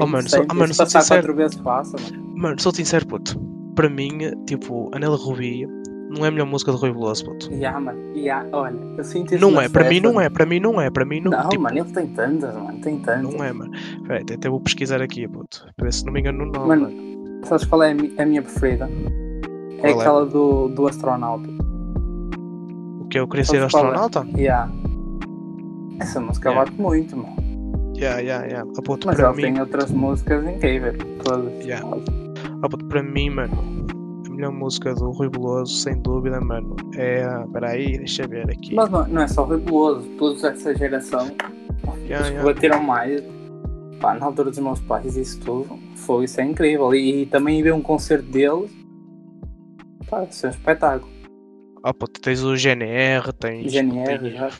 Oh, 0.00 0.06
mano, 0.06 0.28
sou- 0.28 0.40
sempre. 0.40 0.48
oh, 0.50 0.54
mano, 0.58 0.68
Se 0.68 0.74
sou 0.74 0.86
passar 0.86 1.00
sincero. 1.02 1.20
quatro 1.22 1.36
vezes 1.36 1.56
passa, 1.58 1.96
mano. 1.98 2.32
Mano, 2.36 2.56
sou 2.60 2.72
sincero, 2.74 3.06
puto. 3.06 3.38
Para 3.74 3.88
mim, 3.88 4.18
tipo, 4.46 4.90
Anela 4.94 5.16
Rubi 5.16 5.66
não 6.10 6.24
é 6.24 6.28
a 6.28 6.30
melhor 6.30 6.46
música 6.46 6.70
do 6.72 6.78
Rui 6.78 6.92
Veloso, 6.92 7.24
puto. 7.24 7.50
Ya, 7.54 7.78
mano, 7.80 7.98
ya, 8.14 8.44
olha, 8.52 8.76
eu 8.98 9.04
sinto 9.04 9.34
isso 9.34 9.40
Não 9.50 9.58
é, 9.60 9.68
para 9.68 9.88
mim 9.88 10.00
não 10.00 10.20
é, 10.20 10.28
para 10.28 10.44
mim 10.44 10.60
não 10.60 10.78
é, 10.80 10.90
para 10.90 11.04
mim 11.06 11.20
não, 11.20 11.30
Não, 11.30 11.48
tipo, 11.48 11.62
mano, 11.62 11.78
ele 11.78 11.90
tem 11.90 12.06
tantas, 12.08 12.54
mano, 12.54 12.78
tem 12.80 12.98
tantas. 12.98 13.32
não 13.34 13.42
é, 13.44 13.52
mano. 13.52 13.70
Peraí, 14.06 14.22
até 14.30 14.48
vou 14.50 14.60
pesquisar 14.60 15.00
aqui, 15.00 15.26
puto. 15.26 15.64
Para 15.76 15.84
ver 15.86 15.92
se 15.92 16.04
não 16.04 16.12
me 16.12 16.20
engano 16.20 16.44
no 16.44 16.52
nome, 16.52 16.66
Mano, 16.68 16.82
mano. 16.82 17.46
Sabes 17.46 17.64
qual 17.64 17.82
é 17.82 17.92
a 17.92 17.94
mi- 17.94 18.14
a 18.18 18.26
minha 18.26 18.42
preferida? 18.42 18.88
É 19.78 19.80
Qual 19.80 19.96
é? 19.96 20.00
aquela 20.00 20.26
do, 20.26 20.68
do 20.68 20.86
astronauta. 20.86 21.48
O 23.00 23.06
que 23.08 23.18
eu 23.18 23.26
queria 23.26 23.44
ser 23.44 23.56
é? 23.56 23.64
astronauta? 23.64 24.26
Ya. 24.36 24.68
Essa 25.98 26.20
música 26.20 26.50
Yeah. 26.50 26.70
bate 26.70 26.80
muito, 26.80 27.16
mano. 27.16 27.36
Yeah, 28.02 28.18
yeah, 28.18 28.46
yeah. 28.46 28.64
Ah, 28.64 28.98
Mas 29.06 29.18
ele 29.18 29.28
mim, 29.28 29.42
tem 29.42 29.60
outras 29.60 29.90
músicas 29.92 30.44
incríveis. 30.44 30.96
Todas. 31.22 31.64
Yeah. 31.64 31.86
ah, 32.62 32.68
para 32.88 33.00
mim, 33.00 33.30
mano, 33.30 33.86
a 34.26 34.30
melhor 34.30 34.50
música 34.50 34.92
do 34.92 35.12
Rui 35.12 35.30
Veloso, 35.30 35.72
sem 35.72 36.02
dúvida, 36.02 36.40
mano, 36.40 36.74
é. 36.96 37.24
Peraí, 37.52 37.98
deixa 37.98 38.24
eu 38.24 38.28
ver 38.28 38.50
aqui. 38.50 38.74
Mas 38.74 38.90
não, 38.90 39.06
não 39.06 39.22
é 39.22 39.28
só 39.28 39.44
Rebuloso, 39.44 40.08
todos 40.18 40.42
dessa 40.42 40.74
geração, 40.74 41.30
Yeah, 42.04 42.22
os 42.24 42.28
que 42.28 42.34
yeah. 42.34 42.42
bateram 42.42 42.82
mais, 42.82 43.22
pá, 44.00 44.14
na 44.14 44.26
altura 44.26 44.50
dos 44.50 44.58
meus 44.58 44.80
pais, 44.80 45.16
isso 45.16 45.38
tudo, 45.40 45.78
foi 45.94 46.24
isso 46.24 46.40
é 46.40 46.44
incrível. 46.44 46.92
E, 46.92 47.22
e 47.22 47.26
também 47.26 47.62
ver 47.62 47.72
um 47.72 47.82
concerto 47.82 48.26
deles, 48.26 48.70
pá, 50.10 50.24
isso 50.24 50.46
é 50.46 50.48
um 50.48 50.52
espetáculo. 50.52 51.12
Ah, 51.84 51.92
puto, 51.92 52.20
tens 52.20 52.42
o 52.44 52.54
GNR, 52.56 53.32
tens. 53.32 53.72
GNR, 53.72 54.18
tens, 54.20 54.32
já. 54.34 54.50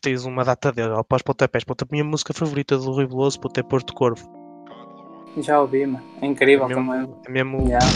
tens 0.00 0.24
uma 0.24 0.44
data 0.44 0.70
dele, 0.70 0.90
ó, 0.90 1.02
para 1.02 1.16
os 1.16 1.22
pontapés. 1.22 1.64
Puto, 1.64 1.84
a 1.84 1.88
minha 1.90 2.04
música 2.04 2.32
favorita 2.32 2.76
do 2.78 2.92
Rui 2.92 3.06
Veloso, 3.06 3.40
puto, 3.40 3.58
é 3.58 3.62
Porto 3.62 3.92
Corvo. 3.94 4.28
Já 5.40 5.60
ouvi, 5.60 5.86
mano. 5.86 6.04
É 6.22 6.26
incrível 6.26 6.64
É 6.66 6.68
mesmo- 6.68 6.92
também. 6.92 7.14
É 7.26 7.30
mesmo 7.30 7.58
Yeah. 7.68 7.86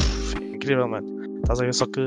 incrível, 0.54 0.88
mano. 0.88 1.22
Estás 1.42 1.60
a 1.60 1.64
ver? 1.64 1.74
Só 1.74 1.86
que, 1.86 2.00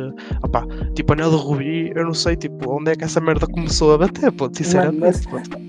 opá, 0.43 0.65
tipo, 0.95 1.11
Anel 1.13 1.29
de 1.29 1.35
Rubi, 1.35 1.91
eu 1.93 2.05
não 2.05 2.13
sei, 2.13 2.37
tipo, 2.37 2.71
onde 2.73 2.91
é 2.91 2.95
que 2.95 3.03
essa 3.03 3.19
merda 3.19 3.45
começou 3.47 3.93
a 3.93 3.97
bater, 3.97 4.31
puto, 4.31 4.57
sinceramente. 4.57 4.99
mas. 4.99 5.23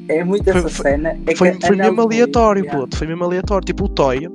É 0.09 0.23
muito 0.25 0.49
essa 0.49 0.69
foi- 0.69 0.91
cena. 0.93 1.19
É 1.27 1.35
Foi, 1.35 1.53
foi 1.61 1.77
mesmo 1.77 2.01
aleatório, 2.03 2.63
Yeah. 2.65 2.81
puto, 2.81 2.97
foi 2.97 3.07
mesmo 3.09 3.25
aleatório. 3.25 3.65
Tipo, 3.65 3.85
o 3.85 3.89
Toy, 3.89 4.29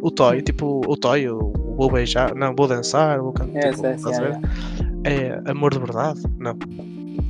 o 0.00 0.10
Toy, 0.10 0.40
tipo, 0.42 0.80
o 0.86 0.96
Toy, 0.96 1.28
o 1.28 1.52
Vou 1.76 1.90
Beijar, 1.92 2.34
não, 2.34 2.54
Vou 2.56 2.66
Dançar, 2.66 3.20
vou 3.20 3.32
cantar, 3.32 3.58
É, 3.58 3.70
tipo, 3.72 3.86
é, 3.86 3.92
a 3.94 4.87
é? 5.04 5.40
É 5.44 5.50
Amor 5.50 5.72
de 5.72 5.78
Verdade? 5.80 6.20
Não, 6.38 6.54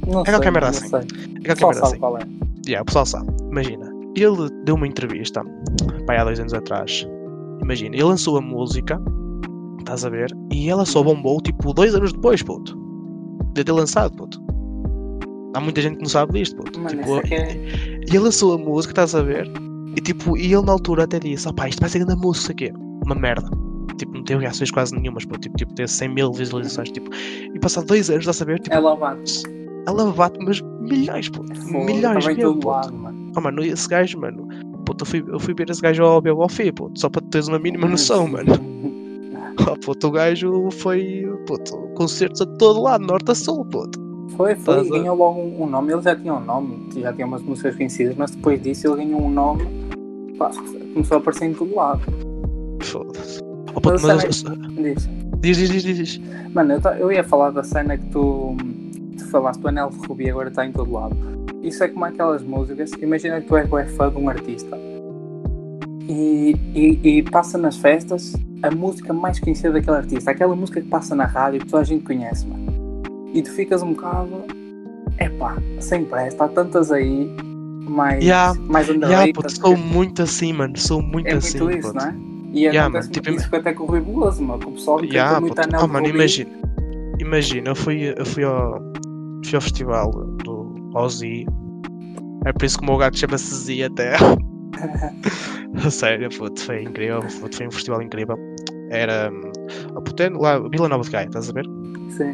Não 0.07 0.25
qualquer 0.25 0.43
sei, 0.43 0.51
merda 0.51 0.61
não 0.61 0.69
assim. 0.69 0.89
sei. 0.89 0.99
é 0.99 1.03
O 1.03 1.05
qualquer 1.05 1.55
pessoal 1.55 1.71
merda 1.73 1.75
sabe 1.81 1.91
assim. 1.93 1.99
qual 2.01 2.19
é. 2.19 2.21
Yeah, 2.67 2.83
o 2.83 2.85
pessoal 2.85 3.07
sabe. 3.07 3.27
Imagina, 3.51 3.93
ele 4.17 4.51
deu 4.65 4.75
uma 4.75 4.87
entrevista, 4.87 5.43
pá, 6.07 6.17
há 6.21 6.25
dois 6.25 6.39
anos 6.41 6.53
atrás. 6.55 7.07
Imagina, 7.63 7.95
ele 7.97 8.05
lançou 8.05 8.37
a 8.37 8.41
música, 8.41 9.01
estás 9.79 10.05
a 10.05 10.11
ver? 10.11 10.31
E 10.53 10.69
ela 10.69 10.85
só 10.85 11.03
bombou, 11.03 11.41
tipo, 11.41 11.73
dois 11.73 11.95
anos 11.95 12.13
depois, 12.13 12.43
puto. 12.43 12.77
De 13.55 13.65
ter 13.65 13.73
lançado, 13.73 14.15
puto. 14.17 14.41
Há 15.55 15.61
muita 15.61 15.81
gente 15.81 15.97
que 15.97 16.03
não 16.03 16.09
sabe 16.11 16.39
disto, 16.39 16.57
puto. 16.57 16.79
Mano, 16.79 16.91
tipo, 16.91 17.17
é 17.17 17.35
é- 17.35 17.55
E 18.07 18.11
ele 18.11 18.19
lançou 18.19 18.55
a 18.55 18.59
música, 18.59 18.93
estás 18.93 19.15
a 19.15 19.23
ver? 19.23 19.51
E 19.97 20.01
tipo, 20.01 20.37
e 20.37 20.53
ele 20.53 20.63
na 20.63 20.73
altura 20.73 21.05
até 21.05 21.19
disse, 21.19 21.49
opá, 21.49 21.69
isto 21.69 21.81
vai 21.81 21.89
ser 21.89 22.01
grande 22.05 22.21
música 22.21 22.53
aqui. 22.53 22.73
Uma 23.05 23.15
merda. 23.15 23.49
Tipo, 23.99 24.15
não 24.15 24.23
teve 24.25 24.41
reações 24.43 24.71
quase 24.71 24.95
nenhumas, 24.95 25.25
puto. 25.25 25.41
Tipo, 25.41 25.57
tipo 25.57 25.75
teve 25.75 25.89
100 25.89 26.09
mil 26.09 26.33
visualizações, 26.33 26.91
tipo. 26.91 27.11
E 27.55 27.59
passado 27.59 27.87
dois 27.87 28.09
anos, 28.11 28.29
a 28.29 28.45
ver? 28.45 28.61
Tipo, 28.61 28.75
Ela 28.77 28.97
bate. 28.97 29.43
ela 29.87 30.13
bate, 30.13 30.39
mas 30.45 30.61
milhões, 30.81 31.29
puto. 31.29 31.55
Fogo, 31.61 31.85
milhões 31.85 32.27
mesmo, 32.27 32.67
lado, 32.67 32.95
mano. 32.95 33.33
Oh, 33.37 33.41
mano, 33.41 33.63
esse 33.63 33.89
gajo, 33.89 34.19
mano. 34.21 34.49
Puto, 34.87 35.03
eu 35.03 35.07
fui, 35.07 35.25
eu 35.29 35.41
fui 35.41 35.55
ver 35.55 35.69
esse 35.69 35.83
gajo 35.83 36.03
ao 36.05 36.49
fim, 36.49 36.73
puto. 36.73 36.99
Só 36.99 37.09
para 37.11 37.23
teres 37.27 37.49
uma 37.49 37.59
mínima 37.59 37.87
noção, 37.89 38.27
mano. 38.29 38.53
Oh, 39.71 39.77
puto, 39.85 40.07
o 40.07 40.11
gajo 40.13 40.71
foi, 40.71 41.27
puto, 41.47 41.77
concertos 41.97 42.41
a 42.41 42.47
todo 42.47 42.81
lado, 42.81 43.05
norte 43.05 43.33
a 43.33 43.35
sul, 43.35 43.65
puto. 43.67 43.99
Foi, 44.37 44.55
foi, 44.55 44.75
Estás 44.83 44.87
a- 44.93 44.99
ganhou 44.99 45.17
logo 45.17 45.41
um, 45.41 45.63
um 45.65 45.67
nome. 45.67 45.93
Ele 45.93 46.01
já 46.03 46.15
tinha 46.15 46.33
um 46.33 46.41
nome, 46.45 46.89
já 46.95 47.13
tinha 47.13 47.27
umas 47.27 47.43
músicas 47.43 47.75
conhecidas, 47.77 48.15
mas 48.17 48.31
depois 48.31 48.63
disso 48.63 48.87
ele 48.87 49.05
ganhou 49.05 49.23
um 49.23 49.31
nome. 49.31 49.67
Pá, 50.39 50.51
começou 50.95 51.17
a 51.17 51.21
aparecer 51.21 51.47
em 51.47 51.55
todo 51.55 51.75
lado. 51.75 52.01
Foda-se. 52.83 53.41
Oh, 53.79 53.81
puto, 53.81 54.07
Mas 54.07 54.25
mas- 54.25 54.43
Diz. 54.75 55.09
Diz, 55.41 55.57
diz, 55.57 55.71
diz, 55.71 55.83
diz, 55.83 55.97
diz. 55.97 56.21
Mano, 56.53 56.75
eu, 56.75 56.91
eu 56.99 57.13
ia 57.13 57.23
falar 57.23 57.51
da 57.51 57.63
cena 57.63 57.97
que 57.97 58.07
tu, 58.07 58.57
tu 59.17 59.25
falaste, 59.31 59.63
o 59.63 59.69
anel 59.69 59.91
de 59.91 60.07
Rubi 60.07 60.29
agora 60.29 60.49
está 60.49 60.67
em 60.67 60.73
todo 60.73 60.91
lado. 60.93 61.17
Isso 61.63 61.83
é 61.85 61.89
como 61.89 62.05
aquelas 62.05 62.43
músicas, 62.43 62.91
imagina 63.01 63.41
que 63.41 63.47
tu 63.47 63.57
és 63.57 63.69
bué 63.69 63.85
fã 63.87 64.11
de 64.11 64.17
um 64.17 64.29
artista 64.29 64.77
e, 66.09 66.57
e, 66.75 67.19
e 67.19 67.23
passa 67.23 67.59
nas 67.59 67.77
festas 67.77 68.35
a 68.63 68.71
música 68.71 69.13
mais 69.13 69.39
conhecida 69.39 69.73
daquele 69.73 69.97
artista, 69.97 70.31
aquela 70.31 70.57
música 70.57 70.81
que 70.81 70.89
passa 70.89 71.15
na 71.15 71.27
rádio 71.27 71.61
que 71.61 71.67
toda 71.67 71.83
a 71.83 71.85
gente 71.85 72.05
conhece, 72.05 72.47
mano. 72.47 72.67
E 73.33 73.43
tu 73.43 73.51
ficas 73.53 73.83
um 73.83 73.93
bocado, 73.93 74.45
epá, 75.21 75.57
sem 75.81 76.05
pressa, 76.05 76.45
há 76.45 76.49
tantas 76.49 76.91
aí 76.91 77.31
mais, 77.89 78.25
Yeah, 78.25 78.59
mais 78.67 78.89
Yeah, 78.89 79.07
underrated. 79.07 79.33
puto, 79.35 79.53
sou 79.53 79.77
muito 79.77 80.23
assim, 80.23 80.53
mano. 80.53 80.77
Sou 80.77 81.01
muito 81.03 81.27
é 81.29 81.35
assim. 81.35 81.61
muito 81.61 81.79
isso, 81.79 81.95
não 81.95 82.07
é? 82.07 82.15
E 82.53 82.61
Yeah, 82.65 82.89
acontece 82.89 83.11
tipo, 83.11 83.31
isso 83.31 83.55
até 83.55 83.73
com 83.73 83.85
o 83.85 83.87
Rui 83.87 84.01
Veloso, 84.01 84.43
mano, 84.43 84.61
que 84.61 84.69
o 84.69 84.73
pessoal 84.73 84.99
fica 85.01 85.13
Yeah, 85.13 85.41
muito 85.41 85.59
anel 85.59 85.81
de 85.81 85.93
mano, 85.93 86.07
imagina. 86.07 86.51
Imagina, 87.21 87.71
eu 87.71 87.77
fui, 87.77 88.15
eu 88.17 88.25
fui, 88.25 88.45
ao, 88.45 88.81
fui 89.45 89.55
ao 89.55 89.61
festival 89.61 90.11
do 90.45 90.91
Ozzy. 90.95 91.47
É 92.47 92.53
por 92.53 92.65
isso 92.65 92.79
que 92.79 92.85
o 92.85 92.87
meu 92.87 92.97
gato 92.97 93.19
chama-se 93.19 93.55
Z 93.55 93.83
até. 93.83 94.15
Sério, 95.91 96.29
puto, 96.31 96.61
foi 96.61 96.83
incrível. 96.85 97.21
Puto, 97.41 97.57
foi 97.57 97.67
um 97.67 97.71
festival 97.71 98.03
incrível. 98.03 98.37
Era. 98.91 99.31
hum, 99.31 99.53
a 99.97 100.01
puto, 100.01 100.23
lá, 100.39 100.59
Vila 100.71 100.89
Nova 100.89 101.03
de 101.03 101.11
Gaia, 101.11 101.27
estás 101.27 101.51
a 101.51 101.53
ver? 101.53 101.65
Sim. 102.11 102.33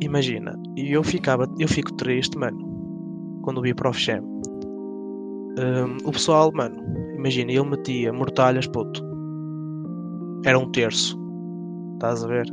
Imagina, 0.00 0.58
e 0.76 0.92
eu 0.92 1.02
ficava, 1.02 1.46
eu 1.58 1.68
fico 1.68 1.92
triste, 1.94 2.38
mano, 2.38 2.58
quando 3.42 3.60
vi 3.60 3.74
Prof 3.74 3.98
Jam. 4.00 4.22
Hum, 5.58 5.98
o 6.04 6.12
pessoal, 6.12 6.50
mano, 6.54 6.76
imagina, 7.16 7.52
ele 7.52 7.64
metia 7.64 8.12
mortalhas, 8.12 8.66
puto. 8.66 9.11
Era 10.44 10.58
um 10.58 10.70
terço. 10.70 11.18
Estás 11.94 12.24
a 12.24 12.26
ver? 12.28 12.46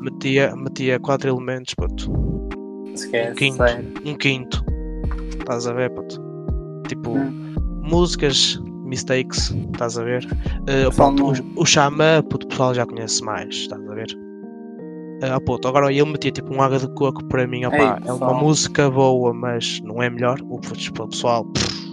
Metia, 0.00 0.54
metia 0.56 0.98
quatro 0.98 1.28
elementos, 1.28 1.74
puto. 1.74 2.10
Esquece, 2.94 3.30
Um 3.30 3.34
quinto. 3.34 3.56
sério. 3.56 3.94
Um 4.04 4.14
quinto. 4.16 4.64
Estás 5.38 5.66
a 5.66 5.72
ver, 5.72 5.90
puto? 5.94 6.20
Tipo, 6.88 7.10
Hum. 7.12 7.54
músicas, 7.82 8.60
mistakes, 8.84 9.50
estás 9.72 9.98
a 9.98 10.04
ver? 10.04 10.24
Uh, 10.62 10.94
pronto, 10.94 11.24
o, 11.56 11.62
o 11.62 11.66
Xamã, 11.66 12.22
puto, 12.22 12.46
o 12.46 12.48
pessoal 12.48 12.74
já 12.74 12.86
conhece 12.86 13.22
mais, 13.24 13.54
estás 13.54 13.88
a 13.88 13.94
ver? 13.94 14.06
Ah, 15.22 15.40
puto, 15.40 15.66
agora 15.66 15.92
ele 15.92 16.04
metia 16.04 16.30
tipo 16.30 16.54
um 16.54 16.62
água 16.62 16.78
de 16.78 16.88
coco 16.94 17.24
para 17.24 17.46
mim, 17.46 17.64
opá, 17.64 17.98
é 18.06 18.12
uma 18.12 18.32
música 18.34 18.88
boa, 18.90 19.34
mas 19.34 19.80
não 19.82 20.00
é 20.02 20.08
melhor. 20.08 20.38
O 20.48 20.60
pessoal, 21.08 21.44
pff, 21.46 21.87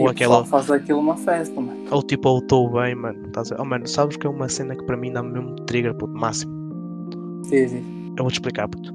ou 0.00 0.08
aquela, 0.08 0.44
faz 0.44 0.70
aquilo 0.70 0.98
uma 1.00 1.16
festa, 1.16 1.60
mano. 1.60 1.78
ou 1.90 2.02
tipo, 2.02 2.28
ou 2.28 2.38
estou 2.38 2.70
bem, 2.70 2.94
mano. 2.94 3.26
Estás 3.26 3.52
a? 3.52 3.56
Oh, 3.60 3.64
mano, 3.64 3.86
sabes 3.86 4.16
que 4.16 4.26
é 4.26 4.30
uma 4.30 4.48
cena 4.48 4.74
que 4.76 4.84
para 4.84 4.96
mim 4.96 5.12
dá-me 5.12 5.32
mesmo 5.32 5.54
trigger, 5.66 5.94
puto, 5.94 6.12
máximo. 6.14 6.52
Sim, 7.44 7.68
sim. 7.68 8.12
Eu 8.16 8.24
vou-te 8.24 8.34
explicar, 8.34 8.68
puto. 8.68 8.92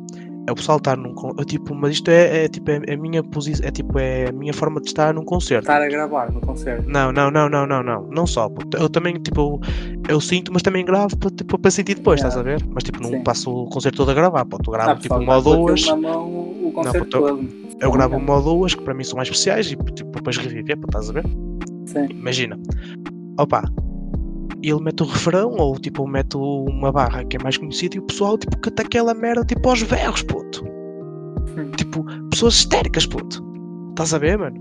É 0.48 0.52
o 0.52 0.56
pessoal 0.56 0.80
estar 0.80 0.98
num. 0.98 1.14
con- 1.14 1.36
eu, 1.38 1.46
tipo, 1.46 1.76
mas 1.76 1.92
isto 1.92 2.10
é, 2.10 2.46
é 2.46 2.48
tipo, 2.48 2.72
é 2.72 2.94
a 2.94 2.98
minha 2.98 3.22
posição, 3.24 3.68
é 3.68 3.70
tipo, 3.72 4.00
é 4.00 4.30
a 4.30 4.32
minha 4.32 4.52
forma 4.54 4.82
de 4.82 4.88
estar 4.88 5.14
num 5.14 5.24
concerto. 5.24 5.64
Estar 5.66 5.80
a 5.82 5.88
gravar 5.88 6.32
no 6.32 6.42
concerto. 6.42 6.90
Não, 6.90 7.12
não, 7.12 7.30
não, 7.30 7.48
não, 7.48 7.68
não, 7.68 7.84
não. 7.84 8.08
Não 8.08 8.26
só. 8.26 8.50
puto. 8.50 8.76
Eu 8.78 8.90
também, 8.90 9.14
tipo, 9.16 9.60
eu 10.08 10.20
sinto, 10.20 10.52
mas 10.52 10.64
também 10.64 10.84
gravo 10.84 11.16
para, 11.18 11.30
tipo, 11.30 11.60
para 11.60 11.70
sentir 11.70 11.96
depois, 11.96 12.20
estás 12.20 12.36
a 12.36 12.42
ver? 12.42 12.66
Mas 12.74 12.84
tipo, 12.84 13.00
não 13.00 13.12
Sim. 13.12 13.24
passo 13.24 13.52
o 13.52 13.70
concerto 13.70 13.98
todo 13.98 14.10
a 14.10 14.14
gravar, 14.16 14.44
pô. 14.46 14.58
Tu 14.58 14.72
gravo 14.72 14.92
Ah, 14.92 14.96
tipo 14.96 15.16
uma 15.18 15.36
ou 15.36 15.44
duas. 15.44 15.86
na 15.86 15.96
mão 15.96 16.28
o 16.28 16.72
concerto 16.74 16.98
puto, 17.00 17.20
todo. 17.20 17.48
Eu 17.82 17.92
gravo 17.92 18.18
uma 18.18 18.36
ou 18.36 18.42
duas 18.42 18.76
que 18.76 18.84
para 18.84 18.94
mim 18.94 19.04
são 19.04 19.16
mais 19.16 19.30
especiais 19.30 19.68
e 19.68 19.76
tipo, 19.76 20.12
depois 20.12 20.38
reviver, 20.38 20.78
pô, 20.78 20.86
estás 20.88 21.10
a 21.10 21.14
ver? 21.14 21.26
Sim. 21.86 22.08
Imagina. 22.12 22.60
Opa. 23.38 23.64
Ele 24.62 24.82
mete 24.82 25.04
o 25.04 25.06
refrão 25.06 25.56
ou 25.58 25.80
tipo 25.80 26.06
mete 26.06 26.36
uma 26.36 26.92
barra 26.92 27.24
que 27.24 27.38
é 27.38 27.40
mais 27.42 27.58
conhecida 27.58 27.96
e 27.96 28.00
o 28.00 28.04
pessoal 28.04 28.38
tipo 28.38 28.58
canta 28.58 28.82
aquela 28.84 29.14
merda 29.14 29.46
tipo 29.46 29.70
aos 29.70 29.82
berros, 29.84 30.22
puto. 30.24 30.66
Hum. 31.58 31.72
Tipo, 31.78 32.04
pessoas 32.30 32.56
histéricas, 32.56 33.06
puto. 33.06 33.44
Estás 33.92 34.14
a 34.14 34.18
ver, 34.18 34.38
mano? 34.38 34.60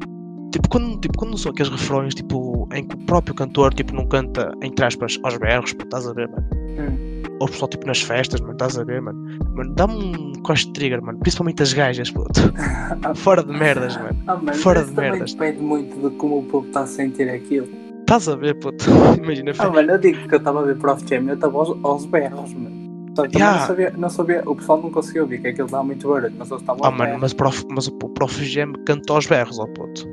Tipo 0.53 0.69
quando, 0.69 1.01
tipo, 1.01 1.19
quando 1.19 1.37
são 1.37 1.51
aqueles 1.51 1.71
refrões 1.71 2.15
tipo, 2.15 2.69
em 2.73 2.87
que 2.87 2.95
o 2.95 2.99
próprio 3.07 3.35
cantor 3.35 3.75
tipo, 3.75 3.95
não 3.95 4.07
canta, 4.07 4.53
entre 4.63 4.85
aspas, 4.85 5.19
aos 5.25 5.37
berros, 5.37 5.73
puto, 5.73 5.85
estás 5.85 6.07
a 6.07 6.13
ver, 6.13 6.29
mano? 6.29 6.49
Hum. 6.79 7.08
Ou 7.41 7.47
o 7.47 7.51
pessoal 7.51 7.69
tipo 7.69 7.87
nas 7.87 8.01
festas, 8.01 8.41
mano, 8.41 8.53
estás 8.53 8.79
a 8.79 8.85
ver, 8.85 9.01
mano? 9.01 9.19
Mano, 9.55 9.73
dá-me 9.75 9.95
um 10.17 10.33
coste 10.43 10.73
trigger, 10.73 11.01
mano. 11.03 11.19
Principalmente 11.21 11.63
as 11.63 11.73
gajas, 11.73 12.11
puto. 12.11 12.41
Fora 13.17 13.43
de 13.45 13.53
merdas, 13.53 13.97
mano. 13.97 14.17
Ah, 14.27 14.39
mas 14.43 14.61
Fora 14.61 14.85
de 14.85 14.93
merdas. 14.93 15.35
depende 15.35 15.61
muito 15.63 16.09
de 16.11 16.17
como 16.17 16.39
o 16.41 16.43
povo 16.45 16.67
está 16.67 16.81
a 16.81 16.87
sentir 16.87 17.29
aquilo. 17.31 17.69
Estás 18.01 18.29
a 18.29 18.35
ver, 18.37 18.59
puto? 18.59 18.85
Imagina, 19.23 19.53
Ah, 19.59 19.71
mano, 19.71 19.93
eu 19.93 19.99
digo 19.99 20.27
que 20.29 20.35
eu 20.35 20.39
estava 20.39 20.61
a 20.61 20.65
ver 20.65 20.77
Prof 20.79 21.05
Jam, 21.09 21.29
eu 21.29 21.35
estava 21.35 21.59
aos, 21.59 21.77
aos 21.85 22.07
berros, 22.07 22.53
mano. 22.55 22.89
Só 23.15 23.27
que 23.27 23.37
Yeah. 23.37 23.59
não, 23.61 23.67
sabia, 23.67 23.95
não 23.97 24.11
sabia, 24.11 24.43
o 24.47 24.55
pessoal 24.57 24.81
não 24.81 24.91
conseguia 24.91 25.23
ouvir, 25.23 25.41
que 25.41 25.49
aquilo 25.49 25.69
dá 25.69 25.83
muito 25.83 26.09
barulho, 26.09 26.33
mas 26.39 26.51
eles 26.51 26.61
estavam 26.63 26.85
Ah, 26.85 26.91
mano, 26.91 27.05
berros. 27.05 27.21
mas, 27.21 27.33
o 27.33 27.37
prof, 27.37 27.65
mas 27.71 27.87
o 27.89 27.93
Prof 27.93 28.45
Gem 28.45 28.73
canta 28.87 29.13
aos 29.13 29.27
berros, 29.27 29.59
ó 29.59 29.67
puto. 29.67 30.07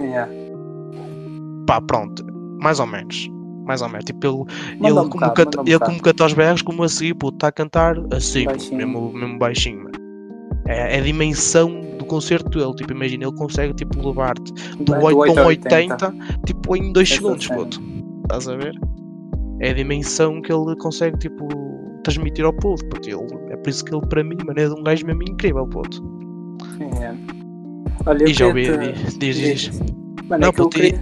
Yeah. 0.00 0.30
Pá, 1.66 1.80
pronto. 1.80 2.24
Mais 2.60 2.78
ou 2.80 2.86
menos. 2.86 3.28
Mais 3.64 3.80
ou 3.82 3.88
menos. 3.88 4.04
Tipo, 4.04 4.26
ele, 4.26 4.36
Manda 4.80 4.88
ele, 4.88 4.92
um 4.92 5.08
como, 5.08 5.08
bocado, 5.26 5.34
canta, 5.34 5.60
um 5.60 5.64
ele 5.64 5.72
bocado. 5.74 5.90
como 5.92 6.02
canta 6.02 6.22
aos 6.24 6.32
berros, 6.34 6.62
como 6.62 6.82
a 6.82 6.88
seguir, 6.88 7.14
puto, 7.14 7.36
está 7.36 7.48
a 7.48 7.52
cantar 7.52 7.96
assim, 8.12 8.44
Baixinho. 8.44 8.76
mesmo, 8.76 9.12
mesmo 9.12 9.38
baixinho, 9.38 9.78
mano. 9.84 9.92
É, 10.66 10.96
é 10.96 10.98
a 10.98 11.02
dimensão 11.02 11.80
do 11.98 12.04
concerto 12.04 12.48
dele. 12.58 12.74
Tipo, 12.74 12.92
imagina, 12.92 13.24
ele 13.24 13.36
consegue 13.36 13.74
tipo, 13.74 14.06
levar-te 14.06 14.52
do 14.82 14.92
8 14.94 15.38
a 15.38 15.42
um 15.42 15.46
80, 15.46 16.14
tipo, 16.46 16.76
em 16.76 16.92
2 16.92 17.08
Essa 17.10 17.16
segundos, 17.20 17.46
puto. 17.48 17.82
Estás 18.24 18.48
a 18.48 18.56
ver? 18.56 18.74
É 19.60 19.70
a 19.70 19.74
dimensão 19.74 20.40
que 20.42 20.52
ele 20.52 20.74
consegue, 20.76 21.16
tipo, 21.18 21.48
transmitir 22.04 22.44
ao 22.44 22.52
povo, 22.52 22.84
puto. 22.88 23.08
Ele, 23.08 23.52
é 23.52 23.56
por 23.56 23.70
isso 23.70 23.84
que 23.84 23.94
ele, 23.94 24.04
para 24.06 24.24
mim, 24.24 24.36
mano, 24.44 24.58
é 24.58 24.66
de 24.68 24.74
um 24.74 24.82
gajo 24.82 25.06
mesmo 25.06 25.22
incrível, 25.22 25.66
puto. 25.66 26.02
Yeah. 26.80 27.16
Olha, 28.06 28.24
eu 28.24 28.28
E 28.28 28.34
já 28.34 28.46
ouvi, 28.46 28.64
te- 28.64 29.18
diz, 29.18 29.36
diz. 29.36 29.80
Mano, 30.28 30.40
Não, 30.42 30.48
é 30.48 30.52
puto, 30.52 30.68
queria... 30.70 30.98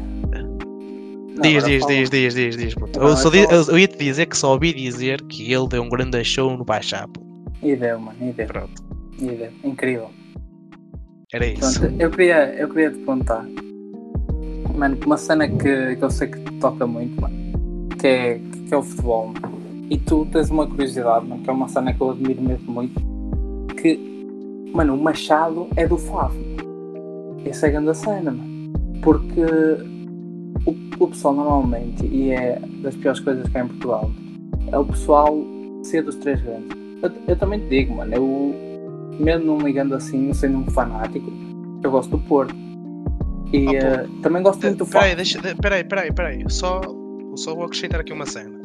Diz, 1.43 1.65
diz, 1.65 1.87
diz, 1.87 2.11
diz, 2.11 2.35
diz, 2.35 2.57
diz. 2.57 2.75
Agora 2.77 3.15
Eu, 3.51 3.63
eu 3.69 3.79
ia 3.79 3.89
te 3.89 3.99
dizer 3.99 4.27
que 4.27 4.37
só 4.37 4.53
ouvi 4.53 4.73
dizer 4.73 5.23
que 5.23 5.53
ele 5.53 5.69
deu 5.69 5.83
um 5.83 5.89
grande 5.89 6.23
show 6.25 6.57
no 6.57 6.65
Baixá, 6.65 7.07
puto. 7.07 7.27
E 7.63 7.77
deu, 7.77 7.99
mano, 7.99 8.17
e 8.21 8.33
deu, 8.33 8.47
Pronto, 8.47 8.83
e 9.19 9.27
deu. 9.27 9.51
Incrível. 9.65 10.11
era 11.33 11.47
isso. 11.47 11.81
Pronto, 11.81 12.01
eu 12.01 12.11
queria, 12.11 12.55
eu 12.55 12.69
queria 12.69 12.91
te 12.91 12.99
contar, 13.01 13.47
mano, 14.75 14.99
uma 15.05 15.17
cena 15.17 15.49
que, 15.49 15.97
que 15.97 16.03
eu 16.03 16.11
sei 16.11 16.29
que 16.29 16.39
te 16.39 16.53
toca 16.55 16.87
muito, 16.87 17.21
mano, 17.21 17.35
que 17.99 18.07
é, 18.07 18.41
que 18.69 18.75
é 18.75 18.77
o 18.77 18.83
futebol. 18.83 19.29
mano. 19.29 19.61
E 19.91 19.99
tu 19.99 20.27
tens 20.33 20.51
uma 20.51 20.67
curiosidade, 20.67 21.27
mano, 21.27 21.43
que 21.43 21.51
é 21.51 21.53
uma 21.53 21.69
cena 21.69 21.93
que 21.93 22.01
eu 22.01 22.11
admiro 22.11 22.41
mesmo 22.41 22.73
muito, 22.73 23.01
que, 23.77 23.99
mano, 24.73 24.95
o 24.95 25.03
Machado 25.03 25.69
é 25.77 25.87
do 25.87 25.99
Favo. 25.99 26.39
Essa 27.45 27.67
é 27.67 27.69
a 27.71 27.73
grande 27.81 27.97
cena, 27.97 28.31
mano. 28.31 28.73
Porque 29.03 29.43
o, 30.67 31.05
o 31.05 31.09
pessoal 31.09 31.35
normalmente, 31.35 32.05
e 32.07 32.31
é 32.31 32.61
das 32.83 32.95
piores 32.97 33.21
coisas 33.21 33.49
que 33.49 33.57
há 33.59 33.65
em 33.65 33.69
Portugal, 33.69 34.11
é 34.71 34.79
o 34.79 34.85
pessoal 34.85 35.37
ser 35.83 36.03
dos 36.03 36.17
três 36.17 36.41
grandes. 36.43 36.69
Eu, 37.03 37.11
eu 37.29 37.37
também 37.37 37.61
te 37.61 37.69
digo, 37.69 37.95
mano, 37.97 38.15
eu 38.15 38.55
mesmo 39.19 39.47
não 39.47 39.59
ligando 39.67 39.95
assim, 39.95 40.33
sendo 40.33 40.59
um 40.59 40.67
fanático, 40.71 41.31
eu 41.83 41.91
gosto 41.91 42.11
do 42.11 42.19
Porto. 42.19 42.55
E 43.53 43.67
Ah, 43.69 43.73
eh, 44.05 44.07
também 44.23 44.43
gosto 44.43 44.63
muito 44.63 44.79
do 44.85 44.87
Peraí, 44.87 45.05
Faro. 45.11 45.17
deixa, 45.17 45.41
de- 45.41 45.55
peraí, 45.57 45.83
peraí, 45.85 46.13
peraí. 46.13 46.45
Só, 46.49 46.81
só 47.35 47.55
vou 47.55 47.65
acrescentar 47.65 48.01
aqui 48.01 48.13
uma 48.13 48.27
cena. 48.27 48.59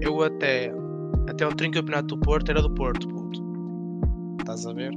Eu 0.00 0.22
até, 0.22 0.72
até 1.28 1.46
o 1.46 1.50
tricampeonato 1.54 2.14
do 2.14 2.18
Porto 2.18 2.50
era 2.50 2.62
do 2.62 2.70
Porto, 2.70 3.06
puto. 3.08 3.42
Estás 4.40 4.66
a 4.66 4.72
ver? 4.72 4.92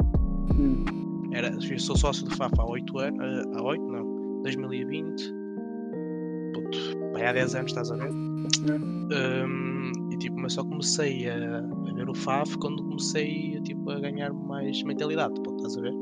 Hum, 0.57 0.85
Era, 1.33 1.49
eu 1.49 1.79
sou 1.79 1.97
sócio 1.97 2.23
do 2.25 2.35
FAF 2.35 2.53
há 2.59 2.65
8 2.65 2.97
anos. 2.99 3.19
eh, 3.21 3.43
Há 3.57 3.61
8? 3.63 3.83
Não. 3.83 4.41
2020. 4.43 5.33
Puto, 6.61 6.77
vai 7.13 7.25
há 7.27 7.33
10 7.33 7.53
anos, 7.55 7.71
estás 7.71 7.91
a 7.91 7.95
ver? 7.95 8.09
hum. 8.11 8.47
Hum, 9.11 9.91
e 10.11 10.17
tipo, 10.17 10.37
mas 10.39 10.53
só 10.53 10.63
comecei 10.63 11.29
a, 11.29 11.59
a 11.59 11.93
ver 11.93 12.09
o 12.09 12.13
FAF 12.15 12.57
quando 12.57 12.83
comecei 12.83 13.59
tipo, 13.63 13.89
a 13.91 13.99
ganhar 13.99 14.33
mais 14.33 14.81
mentalidade, 14.83 15.33
puto, 15.35 15.55
estás 15.57 15.77
a 15.77 15.81
ver? 15.81 15.93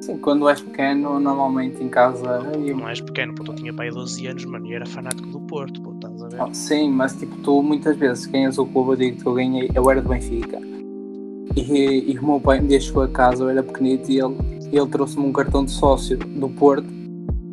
Sim, 0.00 0.16
quando 0.18 0.48
és 0.48 0.60
pequeno, 0.60 1.20
normalmente 1.20 1.82
em 1.84 1.88
casa. 1.88 2.40
eu- 2.54 2.76
Não 2.76 2.88
és 2.88 3.00
pequeno, 3.00 3.34
puto, 3.34 3.52
eu 3.52 3.56
tinha 3.56 3.72
pai 3.72 3.90
12 3.90 4.26
anos, 4.26 4.44
mano, 4.46 4.66
e 4.66 4.74
era 4.74 4.86
fanático 4.86 5.28
do 5.28 5.40
Porto, 5.40 5.80
puto, 5.80 5.96
estás 6.08 6.22
a 6.22 6.28
ver? 6.28 6.40
Ah, 6.40 6.52
Sim, 6.54 6.90
mas 6.90 7.14
tipo, 7.14 7.36
tu 7.38 7.62
muitas 7.62 7.96
vezes 7.96 8.26
ganhas 8.26 8.58
o 8.58 8.66
clube, 8.66 8.90
eu 8.92 8.96
digo 8.96 9.20
que 9.22 9.26
eu 9.28 9.34
ganhei, 9.34 9.70
eu 9.74 9.88
era 9.90 10.02
do 10.02 10.08
Benfica. 10.08 10.58
E, 11.56 12.12
e 12.12 12.18
o 12.18 12.24
meu 12.24 12.40
pai 12.40 12.60
um 12.60 12.66
dia 12.66 12.80
chegou 12.80 13.02
a 13.02 13.08
casa, 13.08 13.44
eu 13.44 13.48
era 13.50 13.62
pequenito, 13.62 14.10
e 14.10 14.18
ele, 14.20 14.36
ele 14.72 14.86
trouxe-me 14.88 15.24
um 15.26 15.32
cartão 15.32 15.64
de 15.64 15.70
sócio 15.72 16.16
do 16.16 16.48
Porto, 16.48 16.86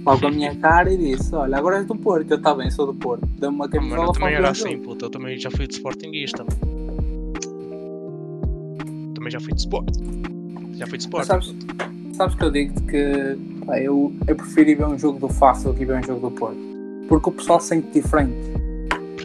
logo 0.07 0.27
a 0.27 0.31
minha 0.31 0.55
cara, 0.55 0.91
e 0.91 0.97
disse: 0.97 1.33
Olha, 1.35 1.57
agora 1.57 1.77
és 1.77 1.85
do 1.85 1.95
Porto, 1.95 2.31
eu 2.31 2.55
bem, 2.55 2.69
sou 2.71 2.85
do 2.87 2.93
Porto. 2.95 3.25
Deu-me 3.39 3.55
uma 3.57 3.65
Ah, 3.65 3.69
camisola 3.69 3.97
mano, 3.99 4.09
eu 4.09 4.13
também 4.13 4.33
era 4.35 4.49
assim, 4.49 4.77
puto. 4.79 5.05
Eu 5.05 5.09
também 5.09 5.37
já 5.37 5.51
fui 5.51 5.67
de 5.67 5.73
Sportingista. 5.75 6.45
Também 9.13 9.31
já 9.31 9.39
fui 9.39 9.53
de 9.53 9.59
Sport. 9.61 9.89
Já 10.73 10.87
fui 10.87 10.97
de 10.97 11.07
Mas 11.11 11.23
Sport. 11.23 11.25
sabes, 11.25 11.55
sabes 12.13 12.35
que 12.35 12.43
eu 12.43 12.51
digo 12.51 12.81
que 12.83 13.37
pá, 13.65 13.79
eu, 13.79 14.13
eu 14.27 14.35
prefiro 14.35 14.69
ir 14.69 14.75
ver 14.75 14.85
um 14.87 14.97
jogo 14.97 15.19
do 15.19 15.27
Fácil 15.29 15.71
do 15.71 15.75
que 15.77 15.83
ir 15.83 15.85
ver 15.85 15.97
um 15.99 16.03
jogo 16.03 16.29
do 16.29 16.35
Porto. 16.35 16.57
Porque 17.09 17.29
o 17.29 17.31
pessoal 17.31 17.59
sente 17.59 17.87
diferente. 17.91 18.35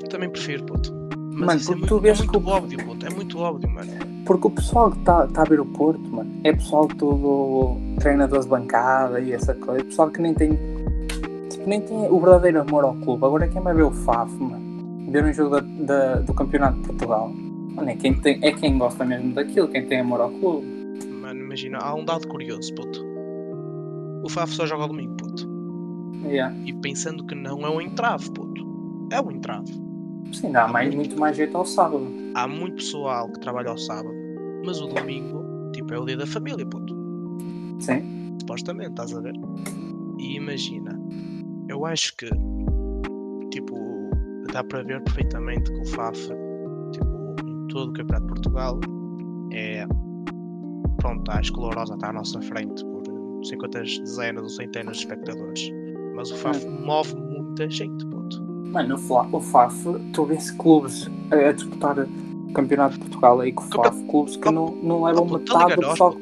também 0.08 0.28
prefiro, 0.30 0.64
puto. 0.64 0.92
Mas 1.34 1.66
Mano, 1.66 1.78
é 1.78 1.80
muito, 1.80 1.86
tu 1.88 1.98
é 1.98 2.00
vês 2.02 2.18
muito 2.18 2.30
que 2.32 2.36
o- 2.38 2.48
óbvio, 2.50 2.84
puto. 2.84 3.06
É 3.06 3.10
muito 3.10 3.38
óbvio, 3.38 3.70
mano. 3.70 3.90
Porque 4.26 4.46
o 4.46 4.50
pessoal 4.50 4.90
que 4.90 4.98
está 4.98 5.26
tá 5.26 5.42
a 5.42 5.44
ver 5.44 5.58
o 5.60 5.64
Porto, 5.64 6.00
mano, 6.10 6.30
é 6.44 6.52
pessoal 6.52 6.86
todo 6.86 7.76
treinador 7.98 8.40
de 8.40 8.48
bancada 8.48 9.18
e 9.20 9.32
essa 9.32 9.54
coisa. 9.54 9.84
Pessoal 9.84 10.10
que 10.10 10.20
nem 10.20 10.34
tem. 10.34 10.50
Tipo, 11.62 11.68
nem 11.70 11.80
tem 11.80 11.96
o 12.10 12.20
verdadeiro 12.20 12.60
amor 12.60 12.84
ao 12.84 12.94
clube. 12.96 13.24
Agora 13.24 13.46
quem 13.48 13.62
vai 13.62 13.72
ver 13.74 13.84
o 13.84 13.90
FAF, 13.92 14.32
mano, 14.42 15.06
ver 15.10 15.24
um 15.24 15.32
jogo 15.32 15.60
da, 15.60 15.60
da- 15.60 16.16
do 16.20 16.34
Campeonato 16.34 16.80
de 16.80 16.88
Portugal. 16.88 17.32
Mano, 17.74 17.88
é 17.88 17.94
quem, 17.96 18.14
tem, 18.14 18.38
é 18.42 18.52
quem 18.52 18.76
gosta 18.78 19.04
mesmo 19.04 19.32
daquilo, 19.32 19.68
quem 19.68 19.86
tem 19.86 20.00
amor 20.00 20.20
ao 20.20 20.30
clube. 20.30 20.66
Mano, 21.20 21.40
imagina, 21.40 21.78
há 21.78 21.94
um 21.94 22.04
dado 22.04 22.26
curioso, 22.28 22.74
puto. 22.74 23.00
O 24.24 24.28
Faf 24.28 24.52
só 24.52 24.66
joga 24.66 24.82
ao 24.82 24.88
domingo, 24.88 25.16
puto. 25.16 25.48
Yeah. 26.24 26.54
E 26.66 26.72
pensando 26.72 27.24
que 27.24 27.34
não 27.34 27.60
é 27.64 27.70
um 27.70 27.80
entrave, 27.80 28.30
puto. 28.32 28.62
É 29.12 29.20
um 29.20 29.30
entrave. 29.30 29.72
Sim, 30.32 30.50
dá 30.52 30.66
mais, 30.66 30.94
muito 30.94 31.18
mais 31.18 31.36
jeito 31.36 31.56
ao 31.56 31.64
sábado. 31.64 32.06
Há 32.34 32.46
muito 32.48 32.76
pessoal 32.76 33.28
que 33.30 33.38
trabalha 33.40 33.70
ao 33.70 33.78
sábado, 33.78 34.14
mas 34.64 34.80
o 34.80 34.86
domingo, 34.88 35.44
tipo, 35.72 35.92
é 35.94 35.98
o 35.98 36.04
dia 36.04 36.16
da 36.16 36.26
família, 36.26 36.64
puto. 36.66 36.94
Sim. 37.78 38.36
Supostamente, 38.40 38.90
estás 38.90 39.14
a 39.14 39.20
ver? 39.20 39.34
E 40.18 40.36
imagina, 40.36 40.98
eu 41.72 41.86
acho 41.86 42.14
que, 42.16 42.28
tipo, 43.50 43.74
dá 44.52 44.62
para 44.62 44.82
ver 44.82 45.02
perfeitamente 45.02 45.72
que 45.72 45.80
o 45.80 45.86
FAF, 45.86 46.28
tipo, 46.92 47.34
em 47.46 47.66
todo 47.68 47.90
o 47.90 47.92
Campeonato 47.92 48.26
de 48.26 48.32
Portugal, 48.32 48.80
é. 49.52 49.86
Pronto, 50.98 51.28
a 51.30 51.40
escolorosa 51.40 51.94
está 51.94 52.10
à 52.10 52.12
nossa 52.12 52.40
frente 52.42 52.84
por 52.84 53.02
não 53.08 53.42
sei 53.42 53.58
quantas 53.58 53.98
dezenas 53.98 54.42
ou 54.44 54.48
centenas 54.48 54.98
de 54.98 55.02
espectadores. 55.02 55.70
Mas 56.14 56.30
o 56.30 56.36
FAF 56.36 56.64
move 56.68 57.16
muita 57.16 57.68
gente, 57.68 58.06
puto. 58.06 58.40
Mano, 58.42 58.94
o, 59.32 59.40
FAF, 59.40 59.84
tu 60.12 60.24
vês 60.26 60.50
clubes 60.52 61.10
a, 61.30 61.36
a 61.48 61.52
disputar 61.52 61.98
o 61.98 62.52
Campeonato 62.52 62.94
de 62.94 63.00
Portugal 63.00 63.40
aí 63.40 63.52
com 63.52 63.64
o 63.64 63.68
Campe- 63.68 63.88
FAF, 63.88 64.06
clubes 64.06 64.36
que 64.36 64.50
não, 64.50 64.66
não 64.82 65.02
levam 65.02 65.26
metade 65.26 65.74
do 65.74 65.88
pessoal. 65.88 66.16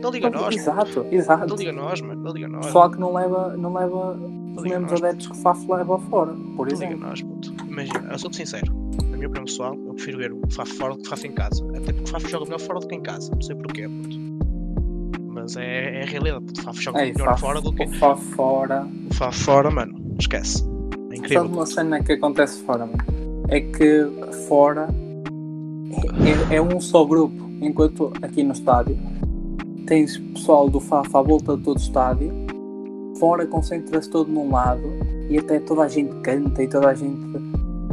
Da 0.00 0.10
Liga 0.10 0.30
Nós. 0.30 0.54
Exato, 0.54 1.06
exato. 1.10 1.46
Da 1.46 1.56
Liga 1.56 1.72
Nós, 1.72 2.00
mano. 2.00 2.22
Da 2.22 2.30
Liga 2.30 2.48
Nós. 2.48 2.66
Pessoal 2.66 2.90
que 2.90 2.98
não 3.00 3.12
leva, 3.12 3.56
não 3.56 3.72
leva 3.72 4.18
os 4.58 4.64
Liga 4.64 4.78
mesmos 4.80 4.92
Nós. 4.92 5.02
adeptos 5.02 5.26
que 5.28 5.32
o 5.32 5.36
FAF 5.36 5.66
leva 5.70 5.98
fora, 5.98 6.32
por 6.56 6.68
Liga 6.68 6.84
exemplo. 6.84 6.98
Nós, 7.06 7.22
puto. 7.22 7.54
Imagina, 7.66 8.08
eu 8.12 8.18
sou-te 8.18 8.36
sincero. 8.36 8.72
Na 9.04 9.16
minha 9.16 9.26
opinião 9.28 9.44
pessoal, 9.44 9.74
eu 9.74 9.94
prefiro 9.94 10.18
ver 10.18 10.32
o 10.32 10.40
FAF 10.50 10.72
fora 10.74 10.94
do 10.94 11.00
que 11.00 11.06
o 11.06 11.10
FAF 11.10 11.26
em 11.26 11.32
casa. 11.32 11.64
Até 11.76 11.92
porque 11.92 12.02
o 12.02 12.06
FAF 12.06 12.30
joga 12.30 12.44
melhor 12.44 12.60
fora 12.60 12.80
do 12.80 12.86
que 12.88 12.94
em 12.94 13.00
casa. 13.02 13.30
Não 13.34 13.40
sei 13.42 13.56
porquê, 13.56 13.88
puto. 13.88 14.18
Mas 15.26 15.56
é, 15.56 16.00
é 16.00 16.02
a 16.02 16.06
realidade, 16.06 16.44
puto. 16.44 16.60
O 16.60 16.64
FAF 16.64 16.80
joga 16.82 17.04
Ei, 17.04 17.12
melhor 17.12 17.28
FAF, 17.28 17.40
fora 17.40 17.60
do 17.60 17.72
que 17.72 17.84
o 17.84 17.92
FAF 17.94 18.24
fora. 18.34 18.86
o 19.10 19.14
FAF 19.14 19.38
fora, 19.44 19.70
mano. 19.70 20.14
Esquece. 20.18 20.64
É 21.10 21.16
incrível. 21.16 21.42
Sabe 21.42 21.54
uma 21.54 21.66
cena 21.66 22.02
que 22.02 22.12
acontece 22.12 22.62
fora, 22.64 22.86
mano? 22.86 22.98
É 23.48 23.60
que 23.60 24.06
fora 24.46 24.88
é, 26.50 26.54
é- 26.54 26.56
é 26.56 26.62
um 26.62 26.80
só 26.80 27.04
grupo, 27.04 27.48
enquanto 27.62 28.12
aqui 28.20 28.42
no 28.42 28.52
estádio 28.52 28.98
tens 29.86 30.18
pessoal 30.18 30.68
do 30.68 30.80
FAF 30.80 31.08
à 31.16 31.22
volta 31.22 31.56
de 31.56 31.62
todo 31.62 31.76
o 31.76 31.80
estádio, 31.80 32.30
fora 33.18 33.46
concentra-se 33.46 34.08
todo 34.10 34.30
num 34.30 34.50
lado 34.52 34.82
e 35.28 35.38
até 35.38 35.60
toda 35.60 35.82
a 35.82 35.88
gente 35.88 36.14
canta 36.22 36.62
e 36.62 36.68
toda 36.68 36.88
a 36.88 36.94
gente. 36.94 37.20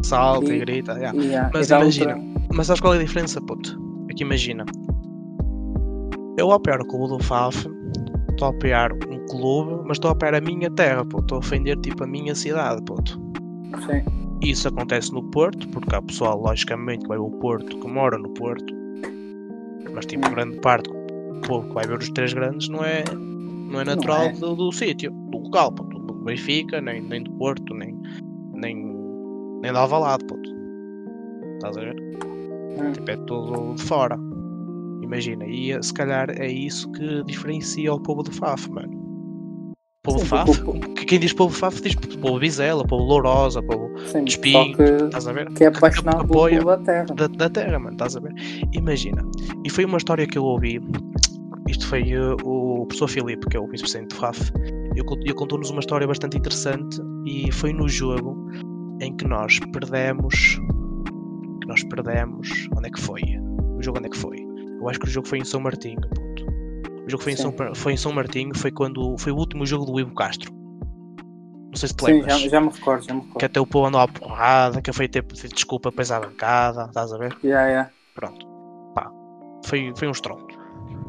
Salta 0.03 0.51
e 0.53 0.57
E- 0.57 0.59
grita. 0.59 0.93
yeah. 0.93 1.17
e, 1.19 1.35
ah, 1.35 1.49
Mas 1.53 1.69
e 1.69 1.73
imagina. 1.73 2.15
outra- 2.15 2.45
Mas 2.53 2.67
sabes 2.67 2.81
qual 2.81 2.93
é 2.93 2.97
a 2.97 3.03
diferença, 3.03 3.41
puto? 3.41 3.79
É 4.09 4.13
que 4.13 4.23
imagina. 4.23 4.65
Eu 6.37 6.47
ao 6.47 6.53
apoiar 6.57 6.81
o 6.81 6.85
clube 6.85 7.07
do 7.17 7.23
FAF, 7.23 7.67
estou 8.29 8.47
a 8.47 8.51
apoiar 8.51 8.91
um 8.93 9.25
clube, 9.27 9.81
mas 9.87 9.97
estou 9.97 10.09
a 10.09 10.11
apoiar 10.11 10.35
a 10.35 10.41
minha 10.41 10.69
terra. 10.71 11.01
Estou 11.01 11.35
a 11.37 11.39
ofender 11.39 11.77
tipo 11.79 12.03
a 12.03 12.07
minha 12.07 12.35
cidade, 12.35 12.81
puto. 12.83 13.19
Sim, 13.87 14.03
Isso 14.41 14.67
acontece 14.67 15.11
no 15.13 15.23
Porto, 15.23 15.67
porque 15.69 15.95
há 15.95 16.01
pessoal, 16.01 16.39
logicamente, 16.39 17.03
que 17.03 17.07
vai 17.07 17.17
ver 17.17 17.23
o 17.23 17.31
Porto, 17.31 17.77
que 17.79 17.87
mora 17.87 18.17
no 18.17 18.29
Porto, 18.29 18.73
mas 19.93 20.05
tipo, 20.05 20.29
grande 20.29 20.57
parte 20.59 20.89
do 20.89 21.41
povo 21.47 21.67
que 21.69 21.73
vai 21.73 21.87
ver 21.87 21.97
os 21.97 22.09
três 22.09 22.33
grandes 22.33 22.67
não 22.69 22.83
é, 22.83 23.03
não 23.65 23.81
é 23.81 23.85
natural 23.85 24.25
é. 24.25 24.31
do, 24.33 24.55
do 24.55 24.71
sítio, 24.71 25.11
do 25.11 25.39
local, 25.39 25.71
puto, 25.71 25.99
do 25.99 26.13
Benfica, 26.13 26.81
nem, 26.81 27.01
nem 27.01 27.23
do 27.23 27.31
Porto, 27.31 27.73
nem, 27.73 27.97
nem, 28.53 28.75
nem 29.61 29.71
de 29.71 29.77
Alvalade, 29.77 30.25
puto. 30.25 30.49
Estás 31.55 31.77
a 31.77 31.81
ver? 31.81 31.95
Hum. 32.77 32.91
Tipo, 32.93 33.11
é 33.11 33.17
tudo 33.17 33.75
de 33.75 33.83
fora. 33.83 34.17
Imagina, 35.01 35.45
e 35.45 35.71
eh, 35.71 35.81
se 35.81 35.93
calhar 35.93 36.29
é 36.29 36.47
isso 36.47 36.91
que 36.93 37.23
diferencia 37.23 37.93
o 37.93 37.99
povo 37.99 38.23
do 38.23 38.31
Faf, 38.31 38.69
mano. 38.71 39.05
Povo 40.03 40.19
Sim, 40.19 40.25
Faf, 40.25 40.51
quem 41.07 41.19
diz 41.19 41.33
povo 41.33 41.55
Faf 41.55 41.81
diz 41.81 41.95
povo 41.95 42.39
Vizela, 42.39 42.85
povo 42.85 43.03
Lourosa, 43.03 43.61
povo 43.63 43.89
sim, 44.07 44.23
Espinho, 44.25 44.75
que, 44.75 44.83
Estás 44.83 45.27
a 45.27 45.33
ver? 45.33 45.51
que 45.53 45.63
é 45.63 45.67
apaixonado 45.67 46.27
pelo 46.27 46.47
clube 46.47 46.65
da 46.65 46.77
terra. 46.77 47.05
Da, 47.05 47.27
da 47.27 47.49
terra, 47.49 47.79
mano, 47.79 47.93
estás 47.93 48.15
a 48.15 48.19
ver? 48.19 48.33
Imagina. 48.73 49.23
E 49.63 49.69
foi 49.69 49.85
uma 49.85 49.97
história 49.97 50.27
que 50.27 50.37
eu 50.37 50.43
ouvi. 50.43 50.79
Isto 51.67 51.87
foi 51.87 52.11
eh, 52.11 52.35
o 52.43 52.85
professor 52.85 53.07
Filipe, 53.07 53.47
que 53.49 53.57
é 53.57 53.59
o 53.59 53.67
vice-presidente 53.67 54.09
do 54.09 54.15
FAF. 54.15 54.51
Ele, 54.93 55.03
cont- 55.03 55.21
ele 55.21 55.33
contou-nos 55.33 55.69
uma 55.71 55.79
história 55.79 56.07
bastante 56.07 56.37
interessante 56.37 57.01
e 57.25 57.51
foi 57.51 57.73
no 57.73 57.87
jogo 57.89 58.37
em 59.01 59.15
que 59.15 59.27
nós 59.27 59.59
perdemos. 59.73 60.59
Que 61.61 61.67
nós 61.67 61.83
perdemos. 61.83 62.49
Onde 62.77 62.87
é 62.87 62.91
que 62.91 63.01
foi? 63.01 63.21
O 63.77 63.81
jogo 63.81 63.97
onde 63.97 64.07
é 64.07 64.09
que 64.11 64.17
foi? 64.17 64.37
Eu 64.79 64.87
acho 64.89 64.99
que 64.99 65.07
o 65.07 65.09
jogo 65.09 65.27
foi 65.27 65.39
em 65.39 65.43
São 65.45 65.59
Martinho. 65.59 65.99
Puto. 66.01 66.45
O 67.05 67.09
jogo 67.09 67.23
foi 67.23 67.33
em, 67.33 67.35
Sim. 67.35 67.43
São, 67.57 67.75
foi 67.75 67.93
em 67.93 67.97
São 67.97 68.11
Martinho, 68.13 68.55
foi 68.55 68.71
quando 68.71 69.15
foi 69.17 69.31
o 69.31 69.35
último 69.35 69.65
jogo 69.65 69.85
do 69.85 69.99
Ivo 69.99 70.13
Castro. 70.13 70.51
Não 70.53 71.75
sei 71.75 71.89
se 71.89 71.95
te 71.95 72.05
Sim, 72.05 72.13
lembras 72.13 72.41
já, 72.41 72.47
já 72.49 72.61
me 72.61 72.69
recordo, 72.69 73.03
já 73.05 73.13
me 73.13 73.19
que 73.21 73.27
recordo. 73.27 73.45
até 73.45 73.59
o 73.59 73.67
povo 73.67 73.85
andou 73.87 73.99
à 73.99 74.07
porrada, 74.07 74.81
que 74.81 74.93
foi 74.93 75.07
ter 75.09 75.23
pedido 75.23 75.53
desculpa 75.53 75.89
depois 75.89 76.09
à 76.11 76.19
bancada, 76.19 76.85
estás 76.85 77.11
a 77.11 77.17
ver? 77.17 77.35
Yeah, 77.43 77.67
yeah. 77.67 77.91
Pronto. 78.13 78.47
Pá, 78.95 79.11
foi, 79.65 79.91
foi 79.97 80.07
um 80.07 80.11
estrondo. 80.11 80.47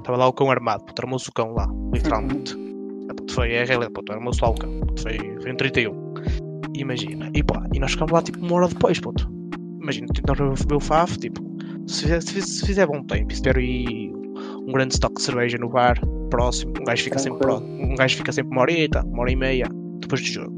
Estava 0.06 0.20
lá 0.20 0.28
o 0.28 0.32
cão 0.32 0.48
armado, 0.52 0.84
puto, 0.84 1.02
armou-se 1.02 1.28
o 1.28 1.32
cão 1.32 1.52
lá, 1.52 1.68
literalmente. 1.92 2.56
Ah, 3.10 3.14
puto, 3.14 3.34
Foi 3.34 3.50
é 3.50 3.62
a 3.62 3.64
realidade, 3.64 3.92
puto, 3.92 4.12
armou-se 4.12 4.40
lá 4.40 4.50
o 4.50 4.54
cão. 4.54 4.78
Puto, 4.78 5.02
Foi, 5.02 5.18
foi 5.40 5.52
um 5.52 5.56
31. 5.56 6.14
Imagina. 6.76 7.28
E 7.34 7.42
pá, 7.42 7.66
e 7.74 7.80
nós 7.80 7.90
ficámos 7.90 8.12
lá 8.12 8.22
tipo 8.22 8.38
uma 8.38 8.54
hora 8.54 8.68
depois, 8.68 9.00
puto. 9.00 9.28
Imagina, 9.82 10.06
tipo, 10.14 10.28
nós 10.28 10.38
vamos 10.38 10.62
ver 10.64 10.76
o 10.76 10.78
FAF, 10.78 11.18
tipo, 11.18 11.42
se 11.88 12.02
fizer, 12.02 12.22
se 12.22 12.64
fizer, 12.64 12.86
bom 12.86 13.02
tempo, 13.02 13.32
e 13.32 13.34
tiver 13.34 13.56
aí 13.56 14.12
um 14.68 14.70
grande 14.70 14.94
estoque 14.94 15.16
de 15.16 15.22
cerveja 15.22 15.58
no 15.58 15.68
bar, 15.68 15.98
próximo, 16.30 16.72
um 16.80 16.84
gajo 16.84 17.02
fica 17.02 17.18
sempre 17.18 17.50
um 17.50 17.96
gajo 17.96 18.16
fica 18.16 18.30
sempre 18.30 18.52
uma 18.52 18.60
horita, 18.60 19.04
uma 19.06 19.22
hora 19.22 19.32
e 19.32 19.36
meia, 19.36 19.66
depois 19.98 20.20
do 20.20 20.26
jogo. 20.28 20.54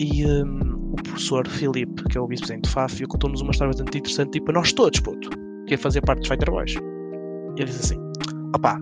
E 0.00 0.26
hum, 0.26 0.90
o 0.90 0.96
professor 0.96 1.46
Filipe, 1.46 2.02
que 2.10 2.18
é 2.18 2.20
o 2.20 2.26
vice-presidente 2.26 2.62
do 2.62 2.70
FAF, 2.70 3.06
contou-nos 3.06 3.42
uma 3.42 3.52
história 3.52 3.70
bastante 3.70 3.98
interessante, 3.98 4.32
tipo, 4.32 4.50
nós 4.50 4.72
todos, 4.72 4.98
puto, 4.98 5.30
que 5.68 5.74
ia 5.74 5.78
fazer 5.78 6.00
parte 6.00 6.18
dos 6.18 6.28
Fighter 6.28 6.50
Boys. 6.50 6.74
E 6.74 7.62
ele 7.62 7.66
disse 7.66 7.94
assim: 7.94 8.09
opá, 8.54 8.78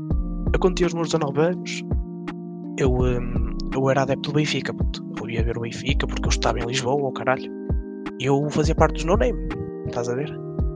eu 0.52 0.58
quando 0.60 0.76
tinha 0.76 0.86
os 0.86 0.94
meus 0.94 1.08
19 1.10 1.40
anos, 1.40 1.82
eu, 2.78 2.92
hum, 2.92 3.56
eu 3.74 3.90
era 3.90 4.02
adepto 4.02 4.30
do 4.30 4.36
Benfica, 4.36 4.72
puto. 4.72 5.04
Eu 5.20 5.28
ia 5.30 5.42
ver 5.42 5.58
o 5.58 5.62
Benfica 5.62 6.06
porque 6.06 6.26
eu 6.26 6.30
estava 6.30 6.58
em 6.58 6.66
Lisboa, 6.66 7.08
oh 7.08 7.12
caralho. 7.12 7.50
E 8.20 8.24
eu 8.26 8.48
fazia 8.50 8.74
parte 8.74 8.94
dos 8.94 9.04
No 9.04 9.16
Name, 9.16 9.48
estás 9.86 10.08
a 10.08 10.14
ver? 10.14 10.32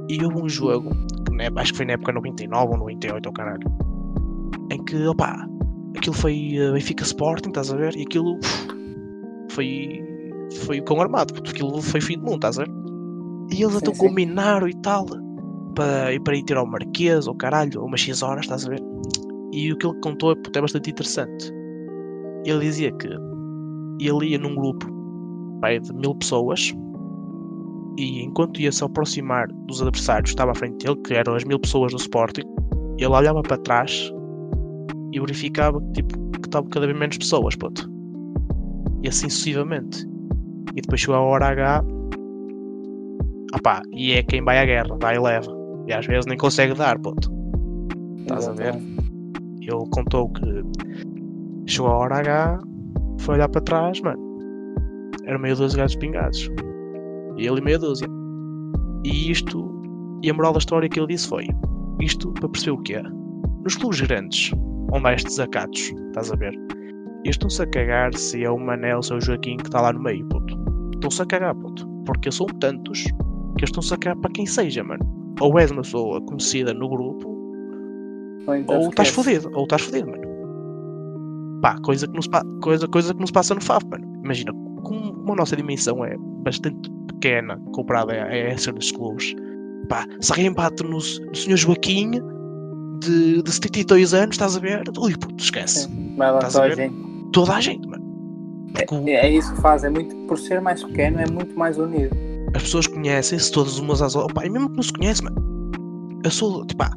E 0.09 0.25
houve 0.25 0.43
um 0.43 0.49
jogo, 0.49 0.91
que 1.27 1.33
na- 1.37 1.61
acho 1.61 1.73
que 1.73 1.77
foi 1.79 1.87
na 1.87 1.93
época 1.95 2.13
99 2.13 2.73
ou 2.73 2.79
98, 2.79 3.29
oh 3.29 3.33
caralho, 3.33 3.69
em 4.71 4.83
que, 4.85 5.07
opá, 5.07 5.47
aquilo 5.97 6.15
foi 6.15 6.55
uh, 6.59 6.73
Benfica 6.73 7.05
Sporting, 7.05 7.49
estás 7.51 7.73
a 7.73 7.77
ver? 7.77 7.95
E 7.97 8.03
aquilo 8.03 8.37
uf, 8.39 8.67
foi, 9.51 10.01
foi 10.67 10.81
cão 10.83 11.01
armado, 11.01 11.33
puto. 11.35 11.51
aquilo 11.51 11.81
foi 11.83 12.01
fim 12.01 12.17
do 12.19 12.25
mundo, 12.25 12.35
estás 12.37 12.59
a 12.59 12.65
ver? 12.65 12.73
E 13.53 13.63
eles 13.63 13.75
Sim, 13.75 13.79
até 13.79 13.95
sim. 13.95 13.99
combinaram 13.99 14.69
e 14.69 14.75
tal, 14.83 15.07
para, 15.75 16.21
para 16.25 16.37
ir 16.37 16.43
tirar 16.45 16.63
o 16.63 16.67
Marquês, 16.67 17.27
ou 17.27 17.35
caralho, 17.35 17.85
umas 17.85 18.01
X 18.01 18.23
horas, 18.23 18.45
estás 18.45 18.67
a 18.67 18.71
ver? 18.71 18.81
E 19.53 19.73
o 19.73 19.77
que 19.77 19.87
ele 19.87 19.99
contou 20.01 20.35
puto, 20.37 20.59
é 20.59 20.63
bastante 20.63 20.91
interessante. 20.91 21.53
Ele 22.45 22.61
dizia 22.61 22.93
que 22.93 23.09
ele 24.01 24.27
ia 24.27 24.39
num 24.39 24.55
grupo 24.55 24.87
pai, 25.61 25.79
de 25.79 25.93
mil 25.95 26.15
pessoas 26.15 26.75
e 27.99 28.23
enquanto 28.23 28.61
ia 28.61 28.73
se 28.73 28.83
aproximar 28.83 29.47
dos 29.67 29.81
adversários 29.83 30.31
estava 30.31 30.53
à 30.53 30.55
frente 30.55 30.85
dele, 30.85 30.99
que 31.07 31.15
eram 31.15 31.35
as 31.35 31.45
mil 31.45 31.59
pessoas 31.59 31.93
do 31.93 31.99
Sporting, 31.99 32.43
ele 32.99 33.07
olhava 33.07 33.43
para 33.43 33.59
trás 33.59 34.11
e 35.13 35.21
verificava 35.21 35.81
tipo, 35.95 36.19
que 36.33 36.49
estavam 36.49 36.69
cada 36.71 36.87
vez 36.87 36.99
menos 36.99 37.19
pessoas, 37.19 37.55
puto. 37.55 37.91
E 39.03 39.09
assim 39.09 39.29
sucessivamente. 39.29 40.07
E 40.75 40.81
depois 40.81 41.01
chegou 41.01 41.17
a 41.17 41.21
hora 41.21 41.49
H. 41.49 41.85
Opá, 43.55 43.83
e 43.93 44.13
é 44.13 44.23
quem 44.23 44.43
vai 44.43 44.59
à 44.59 44.65
guerra, 44.65 44.97
vai 45.01 45.17
e 45.17 45.21
leva. 45.21 45.62
E 45.93 45.95
às 45.95 46.07
vezes 46.07 46.25
nem 46.25 46.39
consegue 46.39 46.73
dar, 46.73 46.99
puto. 46.99 47.31
Estás 48.21 48.49
a 48.49 48.53
ver? 48.53 48.75
Ele 49.61 49.91
contou 49.91 50.31
que 50.31 50.63
chegou 51.67 51.91
a 51.91 51.99
hora 51.99 52.21
H, 52.21 52.59
foi 53.21 53.35
olhar 53.35 53.49
para 53.51 53.61
trás, 53.61 54.01
mano. 54.01 54.19
Era 55.27 55.39
meio 55.39 55.55
dúzia 55.55 55.77
gatos 55.77 55.97
pingados. 55.97 56.51
E 57.37 57.47
ele 57.47 57.61
meia 57.61 57.79
dúzia. 57.79 58.09
E 59.05 59.31
isto, 59.31 59.71
e 60.23 60.31
a 60.31 60.35
moral 60.35 60.55
da 60.55 60.61
história 60.61 60.89
que 60.89 60.99
ele 60.99 61.09
disse 61.09 61.29
foi: 61.29 61.47
isto 62.01 62.33
para 62.33 62.49
perceber 62.49 62.71
o 62.71 62.83
que 62.83 62.95
é. 62.95 63.03
Nos 63.63 63.77
clubes 63.77 64.01
grandes, 64.01 64.51
onde 64.95 65.07
há 65.07 65.13
estes 65.13 65.37
desacatos, 65.37 65.93
estás 66.07 66.33
a 66.33 66.37
ver? 66.37 66.55
Eles 67.23 67.35
estão-se 67.37 67.63
a 67.63 67.67
cagar 67.67 68.15
se 68.15 68.43
é 68.43 68.51
o 68.51 68.59
Manel, 68.59 69.03
se 69.03 69.13
é 69.13 69.17
o 69.17 69.21
Joaquim 69.21 69.59
que 69.59 69.67
está 69.67 69.83
lá 69.83 69.93
no 69.93 70.03
meio, 70.03 70.27
puto. 70.29 70.59
Estão-se 70.95 71.21
a 71.21 71.27
cagar, 71.27 71.55
puto. 71.55 71.87
Porque 72.07 72.33
são 72.33 72.47
tantos 72.47 73.03
que 73.03 73.61
eles 73.61 73.69
estão-se 73.69 73.93
a 73.93 73.99
cagar 73.99 74.17
para 74.23 74.33
quem 74.33 74.47
seja, 74.47 74.83
mano. 74.83 75.22
Ou 75.43 75.59
és 75.59 75.71
uma 75.71 75.83
pessoa 75.83 76.21
conhecida 76.23 76.73
no 76.73 76.89
grupo, 76.89 77.29
Ou 78.47 78.55
então 78.57 78.81
ou 78.81 78.89
estás 78.89 79.09
fodido, 79.09 79.51
ou 79.55 79.65
estás 79.65 79.83
fodido, 79.83 80.11
mano. 80.11 80.23
Pá, 81.61 81.77
coisa 81.83 82.07
que, 82.07 82.15
não 82.15 82.23
se 82.23 82.29
coisa, 82.63 82.89
coisa 82.89 83.13
que 83.13 83.21
não 83.21 83.27
se 83.27 83.33
passa 83.33 83.55
no 83.55 83.61
FAF, 83.61 83.85
mano. 83.89 84.05
Imagina, 84.25 84.53
como, 84.83 85.13
como 85.15 85.33
a 85.33 85.37
nossa 85.37 85.57
dimensão 85.57 86.05
é 86.05 86.17
bastante 86.45 86.91
pequena 87.07 87.61
comparada 87.75 88.13
a, 88.13 88.25
a 88.27 88.37
essa 88.37 88.73
dos 88.73 88.91
clubes, 88.93 89.35
pá, 89.89 90.07
se 90.21 90.33
alguém 90.33 90.53
bate 90.53 90.83
no, 90.83 90.91
no 90.91 91.01
Sr. 91.01 91.57
Joaquim 91.57 92.13
de, 93.01 93.43
de 93.43 93.53
72 93.53 94.15
anos, 94.15 94.35
estás 94.35 94.57
a 94.57 94.61
ver? 94.61 94.83
Ui, 94.99 95.17
puto, 95.17 95.43
esquece. 95.43 95.85
Sim, 95.85 96.15
Estás 96.15 96.57
a 96.57 96.63
ver? 96.63 96.77
gente. 96.77 96.95
Toda 97.33 97.55
a 97.55 97.61
gente, 97.61 97.87
mano. 97.89 98.03
Porque 98.75 99.11
É, 99.11 99.27
é 99.27 99.31
isso 99.31 99.55
que 99.55 99.61
faz, 99.61 99.85
é 99.85 99.91
muito, 99.91 100.15
por 100.27 100.39
ser 100.39 100.61
mais 100.61 100.83
pequeno, 100.83 101.21
é 101.21 101.31
muito 101.31 101.57
mais 101.59 101.79
unido. 101.79 102.17
As 102.55 102.63
pessoas 102.63 102.87
conhecem-se 102.87 103.51
todas 103.53 103.79
umas 103.79 104.03
às 104.03 104.15
outras. 104.15 104.35
Pá, 104.35 104.47
e 104.47 104.51
mesmo 104.51 104.69
que 104.71 104.77
não 104.77 104.83
se 104.83 104.93
conhece, 104.93 105.23
mano. 105.25 105.37
Eu 106.25 106.31
sou, 106.31 106.65
tipo, 106.67 106.79
pá, 106.85 106.91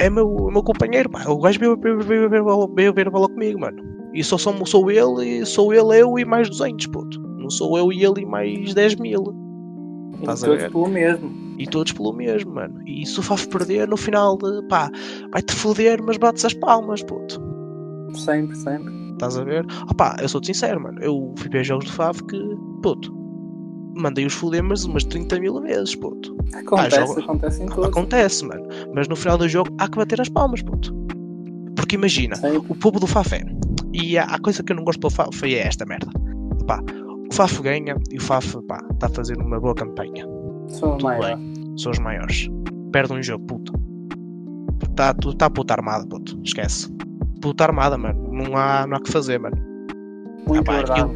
é 0.00 0.10
meu, 0.10 0.48
é 0.48 0.52
meu 0.52 0.62
companheiro, 0.62 1.08
pá. 1.10 1.24
O 1.28 1.38
gajo 1.38 1.58
veio, 1.60 1.76
veio, 1.78 2.00
veio, 2.00 2.28
ver 2.30 2.40
a 2.40 2.44
bola- 2.44 2.68
veio 2.74 2.92
ver 2.94 3.08
a 3.08 3.10
bola 3.10 3.28
comigo, 3.28 3.60
mano. 3.60 3.82
E 4.12 4.22
só 4.22 4.38
sou, 4.38 4.54
sou 4.66 4.90
ele, 4.90 5.24
e 5.40 5.46
sou 5.46 5.72
ele, 5.72 6.00
eu 6.00 6.18
e 6.18 6.24
mais 6.24 6.48
200, 6.48 6.86
puto. 6.86 7.20
Não 7.38 7.50
sou 7.50 7.76
eu 7.76 7.92
e 7.92 8.04
ele 8.04 8.22
e 8.22 8.26
mais 8.26 8.72
10 8.74 8.96
mil. 8.96 9.22
E 10.14 10.20
Estás 10.20 10.42
a 10.44 10.46
todos 10.46 10.62
ver? 10.62 10.70
pelo 10.70 10.88
mesmo. 10.88 11.30
E 11.58 11.66
todos 11.66 11.92
pelo 11.92 12.12
mesmo, 12.12 12.54
mano. 12.54 12.80
E 12.86 13.04
se 13.06 13.18
o 13.18 13.22
Faf 13.22 13.46
perder, 13.48 13.86
no 13.88 13.96
final, 13.96 14.36
de, 14.38 14.62
pá, 14.68 14.90
vai-te 15.32 15.52
foder, 15.54 16.02
mas 16.02 16.16
bates 16.16 16.44
as 16.44 16.54
palmas, 16.54 17.02
puto. 17.02 17.40
Sempre, 18.14 18.56
sempre. 18.56 18.92
Estás 19.12 19.36
a 19.36 19.44
ver? 19.44 19.64
Opá, 19.90 20.16
eu 20.20 20.28
sou-te 20.28 20.46
sincero, 20.48 20.80
mano. 20.80 20.98
Eu 21.00 21.32
fui 21.38 21.48
ver 21.50 21.62
jogos 21.64 21.84
de 21.86 21.92
Faf 21.92 22.22
que, 22.24 22.38
puto, 22.82 23.12
mandei 23.94 24.26
os 24.26 24.32
foder 24.32 24.62
mas 24.62 24.84
umas 24.84 25.04
30 25.04 25.38
mil 25.40 25.60
vezes, 25.60 25.94
puto. 25.94 26.36
Acontece, 26.54 26.96
joga- 27.06 27.20
acontece 27.20 27.62
em 27.62 27.66
todos. 27.66 27.86
Acontece, 27.86 28.44
mano. 28.44 28.66
Mas 28.94 29.08
no 29.08 29.16
final 29.16 29.38
do 29.38 29.48
jogo 29.48 29.70
há 29.78 29.88
que 29.88 29.96
bater 29.96 30.20
as 30.20 30.28
palmas, 30.28 30.62
puto. 30.62 30.94
Porque 31.76 31.96
imagina, 31.96 32.36
Sempre. 32.36 32.58
o 32.68 32.74
povo 32.74 32.98
do 33.00 33.06
Faf 33.06 33.34
é. 33.34 33.44
E 33.92 34.16
a, 34.18 34.24
a 34.24 34.38
coisa 34.38 34.62
que 34.62 34.72
eu 34.72 34.76
não 34.76 34.84
gosto 34.84 35.00
do 35.00 35.10
Faf 35.10 35.44
é 35.44 35.58
esta 35.66 35.84
merda. 35.84 36.06
Pá, 36.66 36.80
o 37.30 37.34
Faf 37.34 37.60
ganha 37.62 37.96
e 38.10 38.16
o 38.18 38.20
Faf, 38.22 38.56
pá, 38.66 38.80
está 38.92 39.06
a 39.06 39.10
fazer 39.10 39.36
uma 39.38 39.58
boa 39.60 39.74
campanha. 39.74 40.26
Sou 40.68 40.92
Tudo 40.92 41.04
maior. 41.04 41.38
São 41.76 41.92
os 41.92 41.98
maiores. 41.98 42.48
Perde 42.92 43.12
um 43.12 43.22
jogo, 43.22 43.44
puto. 43.44 43.72
Está 44.90 45.12
tá 45.14 45.50
puta 45.50 45.74
armada, 45.74 46.06
puto. 46.06 46.38
Esquece. 46.44 46.88
Puta 47.40 47.64
armada, 47.64 47.98
mano. 47.98 48.32
Não 48.32 48.56
há, 48.56 48.86
não 48.86 48.96
há 48.96 49.00
que 49.00 49.10
fazer, 49.10 49.38
mano. 49.40 49.56
Muito 50.46 50.70
Ah, 50.70 50.82
pá. 50.84 51.08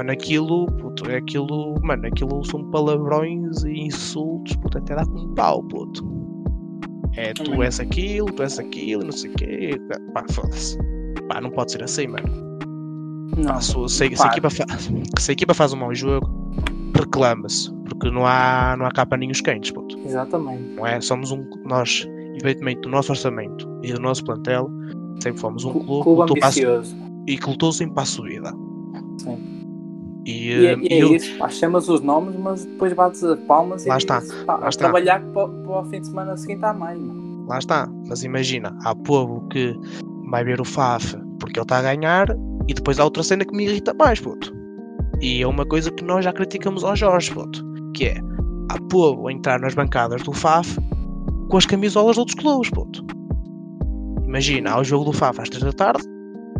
Mano, 0.00 0.12
aquilo, 0.12 0.64
puto, 0.78 1.10
é 1.10 1.16
aquilo, 1.18 1.74
mano, 1.82 2.06
aquilo 2.06 2.42
são 2.46 2.64
palavrões 2.70 3.62
e 3.64 3.80
insultos, 3.82 4.56
puto, 4.56 4.78
até 4.78 4.94
dá 4.96 5.04
com 5.04 5.34
pau, 5.34 5.62
puto. 5.62 6.02
É, 7.18 7.34
tu 7.34 7.44
Também. 7.44 7.64
és 7.64 7.78
aquilo, 7.78 8.32
tu 8.32 8.42
és 8.42 8.58
aquilo, 8.58 9.04
não 9.04 9.12
sei 9.12 9.30
o 9.30 9.34
quê. 9.34 9.70
Pá, 10.14 10.24
foda-se. 10.30 10.78
Pá, 11.28 11.38
não 11.42 11.50
pode 11.50 11.72
ser 11.72 11.82
assim, 11.82 12.06
mano. 12.06 12.26
Não, 13.36 13.44
Pá, 13.52 13.60
se, 13.60 13.72
se, 13.88 14.16
se, 14.16 14.22
a 14.22 14.26
equipa 14.28 14.48
fa- 14.48 14.64
se 15.18 15.30
a 15.30 15.32
equipa 15.34 15.52
faz 15.52 15.74
um 15.74 15.76
mau 15.76 15.94
jogo, 15.94 16.26
reclama-se. 16.96 17.70
Porque 17.84 18.10
não 18.10 18.24
há, 18.26 18.74
não 18.78 18.86
há 18.86 18.90
capa 18.92 19.18
nem 19.18 19.30
os 19.30 19.42
quentes, 19.42 19.70
puto. 19.70 19.98
Exatamente. 20.06 20.62
Não 20.76 20.86
é? 20.86 20.98
Somos 21.02 21.30
um. 21.30 21.44
Nós, 21.66 22.08
evidentemente, 22.42 22.80
do 22.80 22.88
nosso 22.88 23.12
orçamento 23.12 23.68
e 23.82 23.92
do 23.92 24.00
nosso 24.00 24.24
plantel, 24.24 24.70
sempre 25.22 25.38
fomos 25.42 25.62
um 25.66 25.72
Clu- 25.72 25.84
clube, 25.84 26.04
Clube 26.04 26.40
ambicioso. 26.42 26.96
e 27.28 27.36
que 27.36 27.50
lutou 27.50 27.70
sempre 27.70 27.92
para 27.96 28.02
a 28.04 28.06
subida. 28.06 28.50
Sim. 29.18 29.59
E, 30.30 30.48
E, 30.52 30.66
é- 30.66 30.78
e 30.78 30.86
é 30.92 31.02
eu- 31.02 31.14
isso, 31.14 31.36
pá, 31.38 31.48
chamas 31.48 31.88
os 31.88 32.00
nomes, 32.00 32.36
mas 32.36 32.64
depois 32.64 32.92
bates 32.92 33.22
as 33.24 33.38
palmas 33.40 33.84
Lá 33.86 33.94
e 33.94 33.98
está, 33.98 34.18
dizes, 34.20 34.34
pá, 34.44 34.56
lá 34.56 34.68
está. 34.68 34.84
trabalhar 34.84 35.20
para, 35.32 35.48
para 35.48 35.80
o 35.80 35.84
fim 35.86 36.00
de 36.00 36.06
semana 36.06 36.36
seguinte 36.36 36.60
mais. 36.60 36.98
mano. 36.98 37.46
lá 37.48 37.58
está. 37.58 37.88
Mas 38.08 38.22
imagina, 38.22 38.76
há 38.84 38.94
povo 38.94 39.40
que 39.48 39.74
vai 40.30 40.44
ver 40.44 40.60
o 40.60 40.64
FAF 40.64 41.16
porque 41.40 41.58
ele 41.58 41.64
está 41.64 41.78
a 41.78 41.82
ganhar 41.82 42.28
e 42.68 42.74
depois 42.74 43.00
há 43.00 43.04
outra 43.04 43.22
cena 43.24 43.44
que 43.44 43.54
me 43.56 43.64
irrita 43.66 43.92
mais, 43.94 44.20
puto. 44.20 44.54
E 45.20 45.42
é 45.42 45.46
uma 45.46 45.66
coisa 45.66 45.90
que 45.90 46.04
nós 46.04 46.24
já 46.24 46.32
criticamos 46.32 46.84
ao 46.84 46.94
Jorge, 46.94 47.32
puto. 47.34 47.64
Que 47.94 48.04
é, 48.06 48.20
há 48.70 48.78
povo 48.88 49.26
a 49.26 49.32
entrar 49.32 49.58
nas 49.60 49.74
bancadas 49.74 50.22
do 50.22 50.32
FAF 50.32 50.78
com 51.48 51.56
as 51.56 51.66
camisolas 51.66 52.14
de 52.14 52.20
outros 52.20 52.36
clubes, 52.38 52.70
puto. 52.70 53.04
Imagina, 54.26 54.70
há 54.70 54.80
o 54.80 54.84
jogo 54.84 55.06
do 55.06 55.12
FAF 55.12 55.40
às 55.40 55.48
3 55.48 55.64
da 55.64 55.72
tarde 55.72 56.04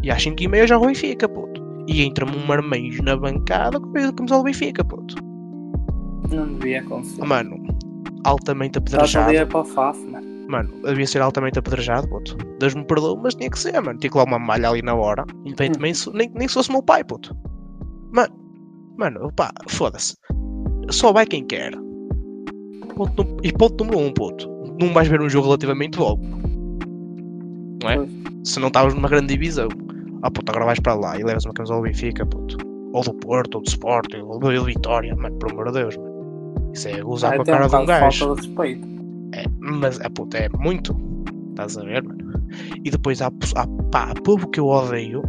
e 0.03 0.11
às 0.11 0.21
5 0.23 0.43
e 0.43 0.49
meia 0.49 0.67
joga 0.67 0.85
o 0.85 0.89
Benfica, 0.89 1.29
puto. 1.29 1.60
E 1.89 2.03
entra-me 2.03 2.37
um 2.37 2.47
marmanjo 2.47 3.03
na 3.03 3.17
bancada 3.17 3.81
com 3.81 3.89
a 3.99 4.13
camisola 4.13 4.41
do 4.43 4.45
Benfica, 4.45 4.85
puto. 4.85 5.15
Não 6.31 6.47
devia 6.55 6.81
acontecer. 6.81 7.25
Mano, 7.25 7.57
altamente 8.25 8.79
apedrejado. 8.79 9.33
é 9.35 9.45
para 9.45 9.61
o 9.61 9.65
FAF, 9.65 9.99
mano. 10.07 10.29
Mano, 10.49 10.71
devia 10.85 11.07
ser 11.07 11.23
altamente 11.23 11.59
apedrejado, 11.59 12.09
puto. 12.09 12.37
Deus 12.59 12.75
me 12.75 12.85
perdoa, 12.85 13.19
mas 13.23 13.35
tinha 13.35 13.49
que 13.51 13.59
ser, 13.59 13.81
mano. 13.81 13.99
Tinha 13.99 14.11
que 14.11 14.17
lá 14.17 14.25
uma 14.25 14.39
malha 14.39 14.69
ali 14.69 14.83
na 14.83 14.95
hora. 14.95 15.25
Independentemente, 15.45 15.99
se- 15.99 16.13
nem, 16.13 16.31
nem 16.35 16.49
se 16.49 16.55
fosse 16.55 16.71
meu 16.73 16.83
pai, 16.83 17.05
puto. 17.05 17.37
Mano, 18.13 18.35
mano, 18.99 19.33
pá, 19.35 19.53
foda-se. 19.69 20.15
Só 20.91 21.13
vai 21.13 21.25
quem 21.27 21.45
quer. 21.47 21.73
Ponto 22.97 23.25
e 23.45 23.53
ponto 23.53 23.85
número 23.85 24.01
um, 24.01 24.13
puto. 24.13 24.49
Não 24.81 24.93
vais 24.93 25.07
ver 25.09 25.21
um 25.21 25.29
jogo 25.29 25.47
relativamente 25.47 25.97
bom. 25.99 26.19
Não 27.83 27.91
é? 27.91 27.97
Pois. 27.97 28.11
Se 28.45 28.59
não 28.61 28.69
estavas 28.69 28.95
numa 28.95 29.09
grande 29.09 29.29
divisão. 29.29 29.69
Ah, 30.23 30.31
puto, 30.31 30.51
agora 30.51 30.67
vais 30.67 30.81
para 30.81 30.95
lá 30.95 31.19
e 31.19 31.25
levas 31.25 31.45
uma 31.45 31.55
camisola 31.55 31.81
do 31.81 31.85
Benfica, 31.85 32.27
puto. 32.27 32.57
Ou 32.93 33.03
do 33.03 33.15
Porto, 33.15 33.55
ou 33.57 33.63
do 33.63 33.69
Sporting, 33.69 34.19
ou 34.23 34.39
do 34.39 34.65
Vitória. 34.65 35.15
Mano, 35.15 35.37
pelo 35.37 35.53
amor 35.53 35.67
de 35.73 35.81
Deus, 35.81 35.97
mano. 35.97 36.11
Isso 36.75 36.89
é 36.89 37.01
gozar 37.01 37.33
Ah, 37.33 37.37
com 37.37 37.41
a 37.41 37.43
um 37.43 37.47
cara 37.47 37.69
de 37.69 37.77
um 37.77 37.87
gajo. 37.87 38.35
de 38.35 38.41
respeito. 38.47 38.89
É, 39.35 39.45
mas 39.59 40.01
é, 40.01 40.09
puta, 40.09 40.39
é 40.39 40.49
muito. 40.59 40.97
Estás 41.51 41.79
a 41.79 41.83
ver, 41.85 42.03
mano? 42.03 42.19
E 42.85 42.91
depois 42.91 43.23
há, 43.23 43.29
há, 43.57 43.67
pá, 43.93 44.13
povo 44.25 44.49
que 44.49 44.59
eu 44.61 44.67
odeio. 44.67 45.23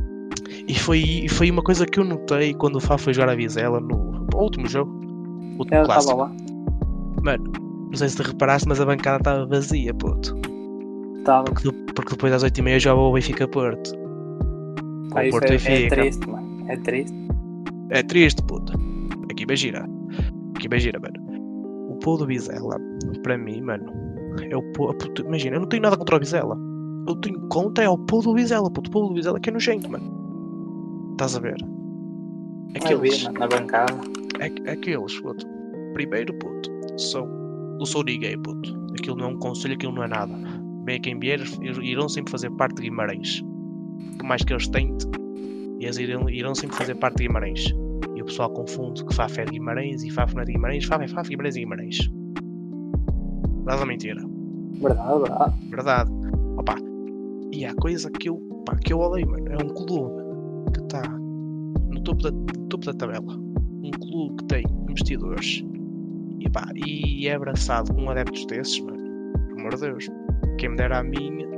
E 0.67 0.75
foi, 0.77 0.99
e 0.99 1.29
foi 1.29 1.49
uma 1.51 1.61
coisa 1.61 1.85
que 1.85 1.99
eu 1.99 2.03
notei 2.03 2.53
quando 2.53 2.75
o 2.75 2.79
Fá 2.79 2.97
foi 2.97 3.13
jogar 3.13 3.29
a 3.29 3.35
Vizela 3.35 3.79
no, 3.79 4.25
último 4.35 4.67
jogo. 4.67 4.91
Último 5.57 5.75
Ela 5.77 5.85
clássico. 5.85 6.17
lá. 6.17 6.31
Mano, 7.23 7.51
não 7.89 7.95
sei 7.95 8.09
se 8.09 8.15
te 8.17 8.23
reparaste, 8.23 8.67
mas 8.67 8.79
a 8.81 8.85
bancada 8.85 9.17
estava 9.17 9.45
vazia, 9.45 9.93
puto. 9.93 10.35
Estava. 11.19 11.43
Porque, 11.45 11.71
porque 11.93 12.11
depois 12.11 12.33
às 12.33 12.43
8h30 12.43 12.79
joga 12.79 13.01
o 13.01 13.13
Benfica 13.13 13.47
Porto. 13.47 14.00
Com 15.11 15.19
o 15.19 15.29
Porto 15.29 15.51
é, 15.51 15.53
e 15.53 15.55
é 15.55 15.59
fica. 15.59 15.95
triste, 15.95 16.29
mano. 16.29 16.65
É 16.67 16.77
triste. 16.77 17.15
É 17.89 18.03
triste, 18.03 18.41
puto. 18.43 18.73
Aqui 19.29 19.43
imagina. 19.43 19.87
Aqui 20.55 20.67
imagina, 20.67 20.99
mano. 20.99 21.91
O 21.91 21.95
povo 21.97 22.19
do 22.19 22.27
Vizela, 22.27 22.77
para 23.21 23.37
mim, 23.37 23.61
mano, 23.61 23.91
é 24.41 24.55
o 24.55 24.63
Imagina, 25.25 25.57
eu 25.57 25.61
não 25.61 25.67
tenho 25.67 25.83
nada 25.83 25.97
contra 25.97 26.15
o 26.15 26.19
Vizela. 26.19 26.57
Eu 27.07 27.15
tenho 27.15 27.39
contra 27.49 27.83
é 27.83 27.89
o 27.89 27.97
povo 27.97 28.29
do 28.29 28.35
Vizela, 28.35 28.71
puto. 28.71 28.89
O 28.89 28.93
povo 28.93 29.09
do 29.09 29.15
Vizela 29.15 29.39
que 29.39 29.49
é 29.49 29.53
nojento, 29.53 29.91
mano. 29.91 31.11
Estás 31.11 31.35
a 31.35 31.39
ver? 31.39 31.57
Aqueles... 32.75 32.93
Aqueles. 32.93 33.23
mano, 33.23 33.39
na 33.39 33.47
bancada. 33.47 33.93
É, 34.39 34.71
aqueles, 34.71 35.19
puto. 35.19 35.45
Primeiro, 35.93 36.33
puto. 36.35 36.69
São. 36.97 37.27
Não 37.77 37.85
sou 37.85 38.03
ninguém, 38.03 38.39
puto. 38.41 38.73
Aquilo 38.97 39.17
não 39.17 39.25
é 39.25 39.27
um 39.29 39.39
conselho, 39.39 39.73
aquilo 39.73 39.93
não 39.93 40.03
é 40.03 40.07
nada. 40.07 40.33
Bem, 40.83 41.01
quem 41.01 41.19
vier, 41.19 41.39
eles 41.39 41.77
irão 41.81 42.07
sempre 42.07 42.31
fazer 42.31 42.49
parte 42.51 42.75
de 42.75 42.83
Guimarães. 42.83 43.43
Por 44.17 44.25
mais 44.25 44.43
que 44.43 44.53
eles 44.53 44.67
tentem, 44.67 45.09
eles 45.79 45.97
irão, 45.97 46.29
irão 46.29 46.53
sempre 46.53 46.75
fazer 46.77 46.95
parte 46.95 47.17
de 47.17 47.27
Guimarães. 47.27 47.73
E 48.15 48.21
o 48.21 48.25
pessoal 48.25 48.49
confunde 48.51 49.03
que 49.05 49.15
Faf 49.15 49.39
é 49.39 49.45
de 49.45 49.51
Guimarães 49.51 50.03
e 50.03 50.11
Faf 50.11 50.33
não 50.35 50.41
é 50.41 50.45
de 50.45 50.53
Guimarães. 50.53 50.85
Faf 50.85 51.03
é 51.03 51.07
Faf, 51.07 51.29
Guimarães 51.29 51.55
é 51.55 51.59
Guimarães. 51.59 51.97
Verdade 53.57 53.81
ou 53.81 53.87
mentira? 53.87 54.21
Verdade, 54.81 55.19
verdade. 55.19 55.69
Verdade. 55.69 56.11
Opa. 56.57 56.75
E 57.51 57.65
há 57.65 57.73
coisa 57.75 58.09
que 58.11 58.29
eu, 58.29 58.37
pá, 58.65 58.75
que 58.75 58.93
eu 58.93 58.99
odeio, 58.99 59.29
mano. 59.29 59.47
É 59.49 59.63
um 59.63 59.69
clube 59.69 60.21
que 60.73 60.81
está 60.81 61.01
no 61.89 62.01
topo 62.03 62.23
da, 62.23 62.31
no 62.31 62.67
topo 62.69 62.85
da 62.85 62.93
tabela. 62.93 63.33
Um 63.83 63.91
clube 63.91 64.35
que 64.37 64.45
tem 64.45 64.63
investidores 64.89 65.63
e, 66.39 66.49
pá, 66.49 66.67
e 66.75 67.27
é 67.27 67.33
abraçado 67.33 67.93
com 67.93 68.09
adeptos 68.09 68.45
desses, 68.45 68.79
mano. 68.81 68.97
Pelo 69.47 69.59
amor 69.59 69.75
de 69.75 69.81
Deus. 69.81 70.09
Quem 70.57 70.69
me 70.69 70.77
dera 70.77 70.99
a 70.99 71.03
mim. 71.03 71.50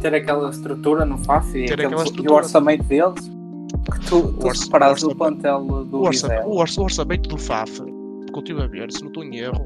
Ter 0.00 0.14
aquela 0.14 0.50
estrutura 0.50 1.04
no 1.04 1.18
FAF 1.18 1.56
e, 1.58 1.66
Ter 1.66 1.84
aqueles- 1.86 2.10
e 2.16 2.28
o 2.28 2.32
orçamento 2.32 2.84
deles. 2.84 3.30
Que 3.92 4.00
tu, 4.08 4.32
tu 4.34 4.46
orça- 4.46 4.60
se 4.60 4.64
reparares 4.66 5.02
o 5.02 5.08
do 5.08 5.16
plantel 5.16 5.64
do 5.84 5.96
O, 5.98 6.00
orça, 6.02 6.28
Vizela. 6.28 6.46
o, 6.46 6.56
orça, 6.56 6.80
orçamento 6.80 7.28
do 7.28 7.38
FAF, 7.38 7.80
porque 7.80 8.32
eu 8.34 8.38
estive 8.38 8.62
a 8.62 8.66
ver, 8.66 8.92
se 8.92 9.00
não 9.00 9.08
estou 9.08 9.24
em 9.24 9.36
erro, 9.36 9.64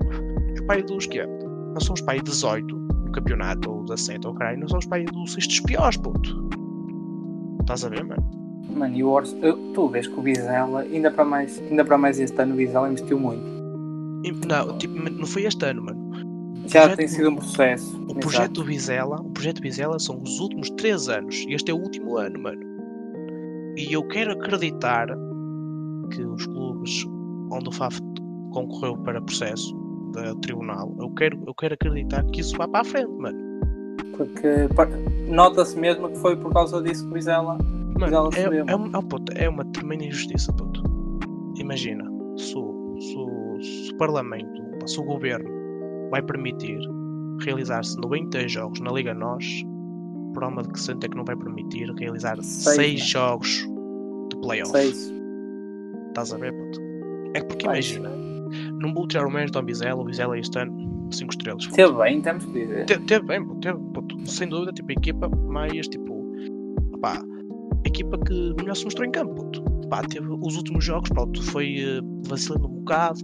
é 0.56 0.62
pai 0.62 0.82
dos 0.82 1.06
que 1.06 1.24
Não 1.26 1.80
são 1.80 1.94
os 1.94 2.00
pai 2.00 2.20
18 2.20 2.74
no 2.76 3.12
campeonato, 3.12 3.70
ou 3.70 3.82
17, 3.84 4.26
ou 4.26 4.34
caralho, 4.34 4.60
não 4.60 4.68
são 4.68 4.78
os 4.78 4.86
pai 4.86 5.04
dos 5.04 5.32
sextos 5.32 5.60
piores, 5.60 5.96
puto. 5.96 6.48
Estás 7.60 7.84
a 7.84 7.88
ver, 7.88 8.04
mano? 8.04 8.22
Mano, 8.76 8.96
e 8.96 9.04
o 9.04 9.08
orça... 9.08 9.36
eu- 9.42 9.56
tu 9.74 9.88
vês 9.88 10.06
que 10.06 10.18
o 10.18 10.22
Vizela, 10.22 10.80
ainda 10.80 11.10
para 11.10 11.24
mais, 11.24 11.60
ainda 11.70 11.84
para 11.84 11.98
mais 11.98 12.18
este 12.20 12.40
ano, 12.40 12.54
o 12.54 12.56
Vizela 12.56 12.88
investiu 12.90 13.18
muito. 13.18 13.42
Não, 14.46 14.78
tipo, 14.78 14.94
não 14.98 15.26
foi 15.26 15.44
este 15.44 15.64
ano, 15.66 15.82
mano. 15.82 16.01
Já 16.66 16.80
projeto- 16.82 16.96
tem 16.96 17.08
sido 17.08 17.28
um 17.30 17.36
processo. 17.36 17.96
O 17.96 18.02
exato. 18.02 18.18
projeto 18.20 18.64
Vizela, 18.64 19.20
o 19.20 19.30
projeto 19.30 19.60
Vizela 19.62 19.98
são 19.98 20.20
os 20.22 20.38
últimos 20.40 20.70
3 20.70 21.08
anos. 21.08 21.44
E 21.48 21.54
este 21.54 21.70
é 21.70 21.74
o 21.74 21.78
último 21.78 22.16
ano, 22.16 22.38
mano. 22.40 22.62
E 23.76 23.92
eu 23.92 24.06
quero 24.08 24.32
acreditar 24.32 25.06
que 26.10 26.22
os 26.22 26.46
clubes 26.46 27.06
onde 27.50 27.68
o 27.68 27.72
FAF 27.72 27.98
concorreu 28.52 28.96
para 28.98 29.20
processo 29.20 29.74
do 30.12 30.34
tribunal, 30.36 30.94
eu 31.00 31.08
quero, 31.10 31.42
eu 31.46 31.54
quero 31.54 31.72
acreditar 31.74 32.22
que 32.26 32.40
isso 32.40 32.54
vá 32.58 32.68
para 32.68 32.80
a 32.80 32.84
frente, 32.84 33.10
mano. 33.18 33.38
Porque 34.16 34.68
nota-se 35.28 35.78
mesmo 35.78 36.08
que 36.10 36.18
foi 36.18 36.36
por 36.36 36.52
causa 36.52 36.82
disso 36.82 37.04
que 37.04 37.10
o 37.10 37.14
Vizela. 37.14 37.56
Mano, 37.98 38.30
é, 38.34 38.70
é, 38.72 38.76
um- 38.76 38.90
oh, 38.94 39.02
puto, 39.02 39.32
é 39.36 39.48
uma 39.48 39.64
tremenda 39.66 40.04
injustiça, 40.04 40.52
puto. 40.52 40.82
Imagina, 41.56 42.04
se 42.36 42.54
o, 42.56 42.96
se 43.00 43.16
o- 43.16 43.58
se 43.62 43.92
o 43.92 43.96
Parlamento, 43.96 44.62
se 44.86 45.00
o 45.00 45.04
Governo 45.04 45.48
vai 46.12 46.22
permitir 46.22 46.78
realizar-se 47.44 47.96
90 48.00 48.46
jogos 48.46 48.78
na 48.80 48.92
Liga 48.92 49.12
NOS, 49.14 49.64
prova 50.34 50.62
de 50.62 50.68
que 50.68 50.78
Santa 50.80 51.06
é 51.06 51.08
que 51.08 51.16
não 51.16 51.24
vai 51.24 51.34
permitir 51.34 51.90
realizar 51.98 52.36
Seis, 52.42 52.76
6 52.76 53.00
né? 53.00 53.06
jogos 53.06 53.66
de 54.30 54.36
playoff. 54.40 54.70
Seis. 54.70 55.12
Estás 56.08 56.32
a 56.32 56.36
ver, 56.38 56.52
puto? 56.52 56.78
É 57.34 57.40
porque 57.42 57.66
Vai. 57.66 57.76
imagina, 57.76 58.10
não 58.80 58.92
vou 58.94 59.08
tirar 59.08 59.26
o 59.26 59.30
mérito 59.30 59.58
ao 59.58 59.64
Vizela, 59.64 60.00
o 60.00 60.04
Vizela 60.04 60.38
este 60.38 60.56
ano 60.58 61.08
5 61.10 61.32
estrelas. 61.32 61.64
puto. 61.66 61.76
Teve 61.76 61.92
bem, 61.94 62.20
temos 62.20 62.44
que 62.44 62.52
dizer. 62.52 62.84
Te- 62.86 62.98
Teve 63.00 63.26
bem, 63.26 63.44
pô, 63.44 63.54
teve, 63.56 63.78
puto, 63.94 64.30
sem 64.30 64.48
dúvida, 64.48 64.72
tipo, 64.72 64.90
a 64.90 64.92
equipa 64.92 65.28
mais, 65.28 65.88
tipo, 65.88 66.22
pá, 67.00 67.18
a 67.84 67.88
equipa 67.88 68.18
que 68.18 68.54
melhor 68.58 68.76
se 68.76 68.84
mostrou 68.84 69.06
em 69.06 69.10
campo, 69.10 69.34
puto. 69.34 69.62
Pá, 69.88 70.02
teve 70.02 70.26
os 70.28 70.56
últimos 70.56 70.84
jogos, 70.84 71.08
pronto, 71.10 71.42
foi 71.42 71.76
eh, 71.80 72.00
vacilando 72.28 72.66
um 72.66 72.70
bocado, 72.80 73.20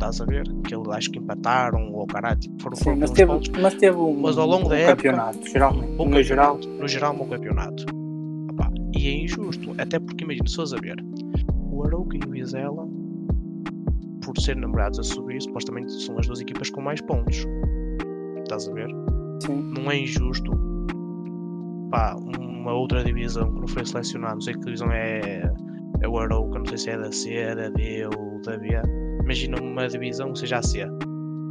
estás 0.00 0.20
a 0.20 0.24
ver, 0.24 0.44
que 0.64 0.74
ele 0.74 0.90
acho 0.92 1.10
que 1.10 1.18
empataram, 1.18 1.92
ou 1.92 2.06
caralho, 2.06 2.38
tipo, 2.38 2.62
foram, 2.62 2.76
Sim, 2.76 2.84
foram 2.84 2.98
mas 2.98 3.10
teve, 3.10 3.32
pontos. 3.32 3.48
mas 3.60 3.74
teve 3.74 3.96
um, 3.96 4.20
Mas 4.20 4.38
ao 4.38 4.46
longo 4.46 4.66
um 4.66 4.68
da 4.70 4.78
época, 4.78 4.96
campeonato, 4.96 5.46
geralmente. 5.48 5.96
Bom 5.96 6.08
no 6.08 6.22
geral, 6.22 6.54
campeonato, 6.54 6.82
no 6.82 6.88
geral, 6.88 7.14
um 7.14 7.28
campeonato. 7.28 7.86
Opá, 8.50 8.70
e 8.96 9.08
é 9.08 9.12
injusto, 9.24 9.74
até 9.78 9.98
porque 9.98 10.24
imagina, 10.24 10.48
se 10.48 10.56
fores 10.56 10.72
a 10.72 10.76
ver, 10.78 10.96
o 11.70 11.84
Arouca 11.84 12.16
e 12.16 12.20
o 12.26 12.30
Vizela, 12.30 12.88
por 14.24 14.38
serem 14.40 14.62
namorados 14.62 14.98
a 14.98 15.02
subir, 15.02 15.40
supostamente 15.42 15.92
são 15.92 16.18
as 16.18 16.26
duas 16.26 16.40
equipas 16.40 16.70
com 16.70 16.80
mais 16.80 17.00
pontos. 17.02 17.46
Estás 18.42 18.68
a 18.68 18.72
ver? 18.72 18.88
sim. 19.42 19.62
não 19.76 19.90
é 19.90 19.98
injusto 19.98 20.50
pá, 21.90 22.16
uma 22.38 22.72
outra 22.72 23.02
divisão 23.04 23.52
que 23.52 23.60
não 23.60 23.68
foi 23.68 23.84
selecionada, 23.84 24.34
não 24.34 24.40
sei 24.40 24.54
que 24.54 24.60
divisão 24.60 24.90
é, 24.92 25.42
é 26.00 26.08
o 26.08 26.18
Arouca, 26.18 26.58
não 26.58 26.66
sei 26.66 26.78
se 26.78 26.90
é 26.90 26.98
da 26.98 27.12
C, 27.12 27.34
é 27.34 27.54
da 27.54 27.68
D 27.68 28.06
ou 28.06 28.40
da 28.42 28.56
B. 28.56 28.68
Imagina 29.30 29.60
uma 29.62 29.86
divisão, 29.86 30.34
seja 30.34 30.58
a 30.58 30.62
C, 30.62 30.80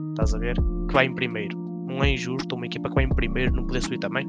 estás 0.10 0.34
a 0.34 0.38
ver? 0.38 0.58
Que 0.90 0.94
vai 0.94 1.06
em 1.06 1.16
primeiro. 1.16 1.58
Não 1.88 2.04
é 2.04 2.10
injusto 2.12 2.54
uma 2.54 2.66
equipa 2.66 2.90
que 2.90 2.96
vai 2.96 3.06
em 3.06 3.10
primeiro 3.10 3.56
não 3.56 3.64
poder 3.66 3.82
subir 3.82 4.00
também? 4.00 4.28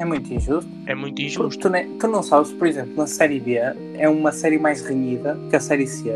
É 0.00 0.04
muito 0.04 0.34
injusto. 0.34 0.68
É 0.84 0.92
muito 0.92 1.22
injusto. 1.22 1.60
tu, 1.62 1.68
ne- 1.70 1.84
tu 2.00 2.08
não 2.08 2.24
sabes, 2.24 2.50
por 2.50 2.66
exemplo, 2.66 2.92
na 2.96 3.06
Série 3.06 3.38
B 3.38 3.52
é 3.54 4.08
uma 4.08 4.32
série 4.32 4.58
mais 4.58 4.82
renhida 4.82 5.38
que 5.48 5.54
a 5.54 5.60
Série 5.60 5.86
C. 5.86 6.10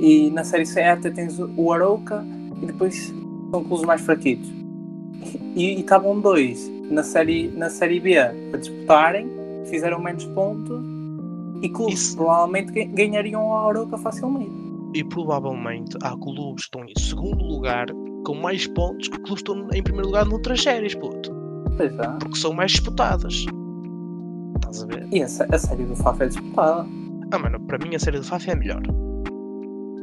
E 0.00 0.32
na 0.32 0.42
Série 0.42 0.66
C 0.66 0.82
até 0.82 1.10
tens 1.12 1.38
o- 1.38 1.70
Arouca 1.72 2.26
e 2.60 2.66
depois 2.66 3.14
são 3.52 3.62
clubes 3.62 3.86
mais 3.86 4.00
fraquitos. 4.00 4.52
E 5.54 5.78
estavam 5.78 6.20
dois 6.20 6.68
na 6.90 7.04
série, 7.04 7.46
na 7.56 7.70
série 7.70 8.00
B 8.00 8.18
a 8.18 8.32
disputarem, 8.58 9.28
fizeram 9.66 10.02
menos 10.02 10.24
pontos 10.24 10.84
e 11.62 11.68
clubes 11.68 12.00
Isso. 12.00 12.16
provavelmente 12.16 12.72
ga- 12.72 12.92
ganhariam 12.92 13.54
a 13.54 13.68
Arouca 13.68 13.96
facilmente. 13.96 14.60
E 14.94 15.04
provavelmente 15.04 15.96
há 16.02 16.16
clubes 16.16 16.66
que 16.66 16.76
estão 16.78 16.84
em 16.84 17.00
segundo 17.00 17.44
lugar 17.44 17.86
com 18.24 18.34
mais 18.34 18.66
pontos 18.66 19.08
que 19.08 19.16
clubes 19.16 19.42
que 19.42 19.50
estão 19.50 19.68
em 19.72 19.82
primeiro 19.82 20.08
lugar 20.08 20.26
noutras 20.26 20.62
séries, 20.62 20.94
puto. 20.94 21.32
Pois 21.76 21.92
é. 21.98 22.06
Porque 22.18 22.36
são 22.36 22.52
mais 22.52 22.72
disputadas. 22.72 23.46
Estás 24.56 24.82
a 24.82 24.86
ver? 24.86 25.08
E 25.10 25.22
a, 25.22 25.26
a 25.26 25.58
série 25.58 25.84
do 25.84 25.96
FAF 25.96 26.22
é 26.22 26.26
disputada. 26.26 26.86
Ah, 27.30 27.38
mano, 27.38 27.58
para 27.60 27.78
mim 27.78 27.94
a 27.94 27.98
série 27.98 28.18
do 28.18 28.24
FAF 28.24 28.50
é 28.50 28.54
melhor. 28.54 28.82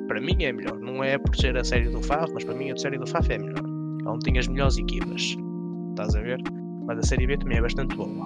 Para 0.07 0.19
mim 0.19 0.43
é 0.43 0.51
melhor. 0.51 0.79
Não 0.79 1.03
é 1.03 1.17
por 1.17 1.35
ser 1.35 1.55
a 1.55 1.63
série 1.63 1.89
do 1.89 2.01
FAF, 2.01 2.31
mas 2.33 2.43
para 2.43 2.55
mim 2.55 2.71
a 2.71 2.77
série 2.77 2.97
do 2.97 3.05
FAF 3.05 3.31
é 3.31 3.37
melhor. 3.37 3.63
É 4.05 4.09
onde 4.09 4.25
tem 4.25 4.37
as 4.39 4.47
melhores 4.47 4.77
equipas. 4.77 5.37
Estás 5.91 6.15
a 6.15 6.21
ver? 6.21 6.41
Mas 6.85 6.99
a 6.99 7.03
série 7.03 7.27
B 7.27 7.37
também 7.37 7.59
é 7.59 7.61
bastante 7.61 7.95
boa. 7.95 8.25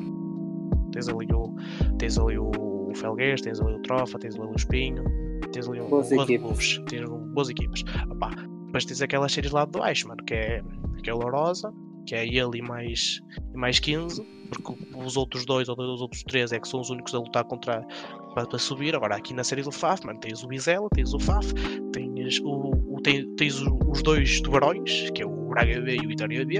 Tens 0.93 1.09
ali 1.09 1.27
o, 1.33 1.53
tens 1.97 2.17
ali 2.17 2.37
o 2.37 2.91
Felgueiras, 2.95 3.41
tens 3.41 3.59
ali 3.59 3.73
o 3.73 3.79
Trofa, 3.79 4.17
tens 4.19 4.35
ali 4.35 4.47
o 4.47 4.55
Espinho, 4.55 5.03
tens 5.51 5.67
ali 5.67 5.81
um 5.81 5.87
Boas 5.89 6.11
um 6.11 6.25
de 6.25 6.37
clubes, 6.39 6.81
tens 6.87 7.09
boas 7.09 7.49
equipas. 7.49 7.83
Opá, 8.09 8.29
depois 8.65 8.85
tens 8.85 9.01
aquelas 9.01 9.31
séries 9.31 9.51
lá 9.51 9.65
de 9.65 9.71
baixo, 9.71 10.07
mano, 10.07 10.23
que 10.23 10.33
é, 10.33 10.61
que 11.03 11.09
é 11.09 11.13
o 11.13 11.17
Lourosa, 11.17 11.73
que 12.05 12.15
é 12.15 12.25
ele 12.25 12.57
e 12.57 12.61
mais, 12.61 13.21
e 13.53 13.57
mais 13.57 13.79
15, 13.79 14.21
porque 14.51 14.85
os 14.95 15.15
outros 15.17 15.45
dois 15.45 15.67
ou 15.69 15.75
os 15.79 16.01
outros 16.01 16.23
três 16.23 16.51
é 16.51 16.59
que 16.59 16.67
são 16.67 16.79
os 16.81 16.89
únicos 16.89 17.13
a 17.15 17.19
lutar 17.19 17.43
contra 17.45 17.85
para, 18.33 18.45
para 18.45 18.59
subir. 18.59 18.95
Agora 18.95 19.15
aqui 19.15 19.33
na 19.33 19.43
série 19.43 19.61
do 19.63 19.71
FAF, 19.71 20.05
mano, 20.05 20.19
tens 20.19 20.43
o 20.43 20.47
Bizela, 20.47 20.87
tens 20.93 21.13
o 21.13 21.19
FAF, 21.19 21.53
tens, 21.91 22.39
o, 22.41 22.71
o- 22.95 22.99
tens, 23.03 23.25
tens 23.37 23.61
os 23.61 24.03
dois 24.03 24.41
tubarões, 24.41 25.09
que 25.11 25.21
é 25.23 25.25
o 25.25 25.49
Braga 25.49 25.79
B 25.81 25.95
e 26.01 26.05
o 26.05 26.07
Vitória 26.09 26.45
B, 26.45 26.59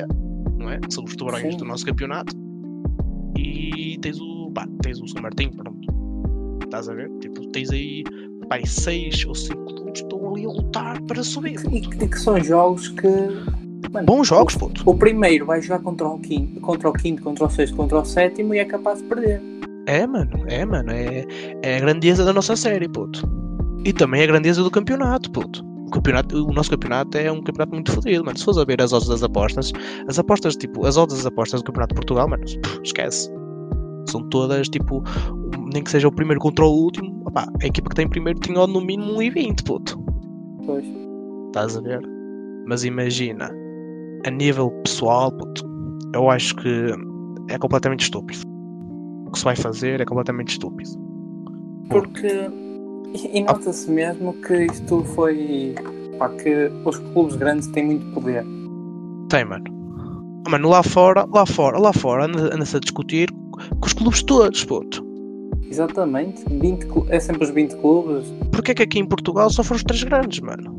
não 0.58 0.70
é? 0.70 0.80
Que 0.80 0.94
são 0.94 1.04
os 1.04 1.16
tubarões 1.16 1.52
Sim. 1.54 1.58
do 1.58 1.66
nosso 1.66 1.86
campeonato. 1.86 2.34
E 3.38 3.98
tens 4.02 4.20
o. 4.20 4.52
Pá, 4.54 4.68
tens 4.82 5.02
o 5.02 5.08
São 5.08 5.22
Martim, 5.22 5.50
pronto. 5.50 5.88
Estás 6.64 6.88
a 6.90 6.94
ver? 6.94 7.10
Tipo, 7.20 7.46
tens 7.52 7.70
aí 7.72 8.04
pá, 8.46 8.56
aí 8.56 8.68
seis 8.68 9.26
ou 9.26 9.36
cinco 9.36 9.66
clubes 9.66 10.02
estão 10.02 10.34
ali 10.34 10.46
a 10.46 10.50
lutar 10.50 11.02
para 11.04 11.24
subir. 11.24 11.60
E, 11.72 11.82
que- 11.82 12.08
que 12.08 12.20
são 12.20 12.42
jogos 12.44 12.90
que. 12.90 13.08
Mano, 13.92 14.06
Bons 14.08 14.28
jogos, 14.28 14.56
puto. 14.56 14.82
O 14.90 14.96
primeiro 14.96 15.46
vai 15.46 15.62
jogar 15.62 15.80
contra 15.80 16.08
o 16.08 16.18
quinto, 16.20 16.60
contra 16.62 16.90
o 16.90 16.94
quinto, 16.94 17.22
contra 17.22 17.46
o 17.46 17.50
sexto, 17.50 17.76
contra 17.76 18.00
o 18.00 18.06
sétimo 18.06 18.54
e 18.56 18.60
é 18.60 18.66
capaz 18.66 19.00
de 19.00 19.06
perder. 19.06 19.42
É, 19.86 20.08
mano, 20.08 20.32
é, 20.48 20.66
mano. 20.66 20.90
É, 20.92 21.26
é 21.62 21.78
a 21.78 21.80
grandeza 21.80 22.24
da 22.26 22.34
nossa 22.34 22.56
série, 22.56 22.88
puto. 22.88 23.30
E 23.86 23.92
também 23.94 24.24
a 24.24 24.28
grandeza 24.28 24.64
do 24.64 24.72
campeonato, 24.72 25.30
puto. 25.30 25.64
O, 25.86 25.90
campeonato, 25.92 26.44
o 26.48 26.54
nosso 26.54 26.72
campeonato 26.72 27.18
é 27.18 27.32
um 27.32 27.44
campeonato 27.44 27.74
muito 27.74 27.92
fodido, 27.92 28.24
mano. 28.26 28.36
Se 28.38 28.46
fores 28.46 28.58
a 28.58 28.64
ver 28.66 28.82
as 28.82 28.94
odds 28.94 29.10
das 29.10 29.22
apostas, 29.22 29.72
as 30.08 30.18
apostas, 30.18 30.56
tipo, 30.56 30.86
as 30.88 30.98
odds 30.98 31.18
das 31.18 31.26
apostas 31.28 31.62
do 31.62 31.66
Campeonato 31.66 31.94
de 31.94 31.96
Portugal, 32.00 32.28
mano, 32.28 32.44
esquece. 32.84 33.30
São 34.10 34.28
todas, 34.30 34.70
tipo, 34.70 35.04
nem 35.74 35.84
que 35.84 35.92
seja 35.92 36.08
o 36.08 36.12
primeiro 36.12 36.40
contra 36.40 36.64
o 36.66 36.70
último, 36.72 37.24
opá, 37.26 37.48
a 37.62 37.66
equipa 37.66 37.90
que 37.90 37.96
tem 37.96 38.08
primeiro 38.08 38.40
tinha 38.40 38.66
no 38.68 38.80
mínimo 38.82 39.14
1,20, 39.14 39.64
puto. 39.66 40.00
Pois. 40.66 40.86
Estás 41.48 41.76
a 41.78 41.82
ver? 41.82 42.02
Mas 42.66 42.84
imagina, 42.84 43.52
a 44.26 44.30
nível 44.32 44.72
pessoal, 44.84 45.32
puto, 45.32 45.64
eu 46.14 46.30
acho 46.30 46.56
que 46.56 46.92
é 47.50 47.58
completamente 47.58 48.02
estúpido. 48.02 48.40
O 49.28 49.32
que 49.32 49.40
se 49.40 49.46
vai 49.46 49.56
fazer 49.56 50.00
é 50.00 50.06
completamente 50.06 50.50
estúpido. 50.50 50.90
Porque. 51.90 52.28
E, 53.14 53.40
e 53.40 53.44
nota-se 53.44 53.90
mesmo 53.92 54.34
que 54.34 54.66
isto 54.66 55.04
foi. 55.04 55.76
Pá, 56.18 56.30
que 56.30 56.72
os 56.86 56.98
clubes 57.00 57.36
grandes 57.36 57.68
têm 57.68 57.86
muito 57.86 58.06
poder. 58.14 58.46
Tem, 59.30 59.44
mano. 59.46 59.66
Ah, 60.46 60.50
Mano, 60.52 60.70
lá 60.70 60.84
fora, 60.84 61.26
lá 61.34 61.46
fora, 61.46 61.80
lá 61.80 61.92
fora, 61.94 62.26
anda- 62.26 62.54
anda-se 62.56 62.76
a 62.78 62.80
discutir 62.80 63.30
com 63.32 63.86
os 63.86 63.94
clubes 63.94 64.22
todos, 64.24 64.64
puto. 64.66 65.03
Exatamente. 65.74 66.44
20, 66.50 66.86
clu- 66.86 67.06
é 67.10 67.20
sempre 67.20 67.44
os 67.44 67.50
20 67.50 67.76
clubes. 67.78 68.28
Porquê 68.52 68.72
é 68.72 68.76
que 68.76 68.84
aqui 68.84 69.00
em 69.00 69.06
Portugal 69.06 69.50
só 69.50 69.64
foram 69.64 69.78
os 69.78 69.84
três 69.84 70.04
grandes, 70.04 70.40
mano? 70.40 70.74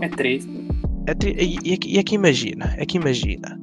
É 0.00 0.08
triste. 0.08 0.50
É 1.06 1.14
tri- 1.14 1.36
E, 1.38 1.70
e 1.70 1.74
aqui, 1.74 1.94
e 1.94 1.98
aqui 1.98 2.14
imagina, 2.16 2.74
é 2.76 2.84
que 2.84 2.96
imagina. 2.98 3.58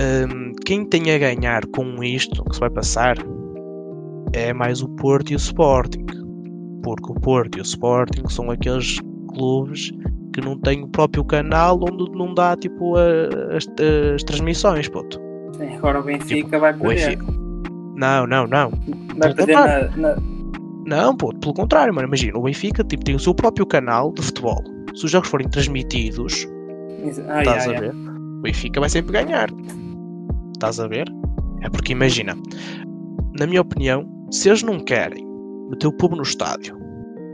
hum, 0.00 0.52
quem 0.64 0.84
tem 0.84 1.10
a 1.12 1.18
ganhar 1.18 1.64
com 1.66 2.02
isto 2.02 2.42
que 2.44 2.54
se 2.54 2.60
vai 2.60 2.70
passar 2.70 3.16
é 4.32 4.52
mais 4.52 4.82
o 4.82 4.88
Porto 4.96 5.30
e 5.30 5.34
o 5.34 5.36
Sporting. 5.36 6.04
Porque 6.82 7.12
o 7.12 7.14
Porto 7.14 7.58
e 7.58 7.60
o 7.60 7.62
Sporting 7.62 8.22
são 8.28 8.50
aqueles 8.50 8.98
clubes 9.34 9.92
que 10.34 10.40
não 10.40 10.58
têm 10.58 10.82
o 10.82 10.88
próprio 10.88 11.24
canal 11.24 11.78
onde 11.82 12.10
não 12.16 12.34
dá 12.34 12.56
tipo 12.56 12.96
a- 12.96 13.54
as, 13.56 13.66
as 14.14 14.22
transmissões, 14.24 14.88
puto. 14.88 15.20
Agora 15.76 16.00
o 16.00 16.02
Benfica 16.02 16.58
vai 16.58 16.72
O 16.74 16.78
perder. 16.78 17.18
Não, 17.94 18.26
não, 18.26 18.46
não. 18.46 18.70
Vai 19.16 19.34
pelo 19.34 19.46
perder 19.46 19.96
na, 19.96 20.14
na- 20.14 20.16
Não, 20.86 21.16
pô, 21.16 21.32
pelo 21.34 21.54
contrário, 21.54 21.94
mano. 21.94 22.08
Imagina, 22.08 22.38
o 22.38 22.42
Benfica 22.42 22.82
tipo, 22.84 23.04
tem 23.04 23.14
o 23.14 23.18
seu 23.20 23.34
próprio 23.34 23.66
canal 23.66 24.12
de 24.12 24.22
futebol. 24.22 24.62
Se 24.94 25.04
os 25.04 25.10
jogos 25.10 25.28
forem 25.28 25.48
transmitidos, 25.48 26.46
Ah, 27.28 27.40
estás 27.42 27.64
yeah, 27.64 27.64
a 27.64 27.66
yeah. 27.66 27.80
ver? 27.80 27.94
O 28.38 28.42
Benfica 28.42 28.80
vai 28.80 28.88
sempre 28.88 29.12
ganhar. 29.12 29.48
Estás 30.54 30.78
a 30.80 30.86
ver? 30.88 31.06
É 31.62 31.70
porque 31.70 31.92
imagina, 31.92 32.36
na 33.38 33.46
minha 33.46 33.60
opinião, 33.60 34.04
se 34.30 34.48
eles 34.48 34.62
não 34.62 34.80
querem 34.80 35.24
meter 35.70 35.86
o 35.86 35.92
povo 35.92 36.16
no 36.16 36.22
estádio 36.22 36.76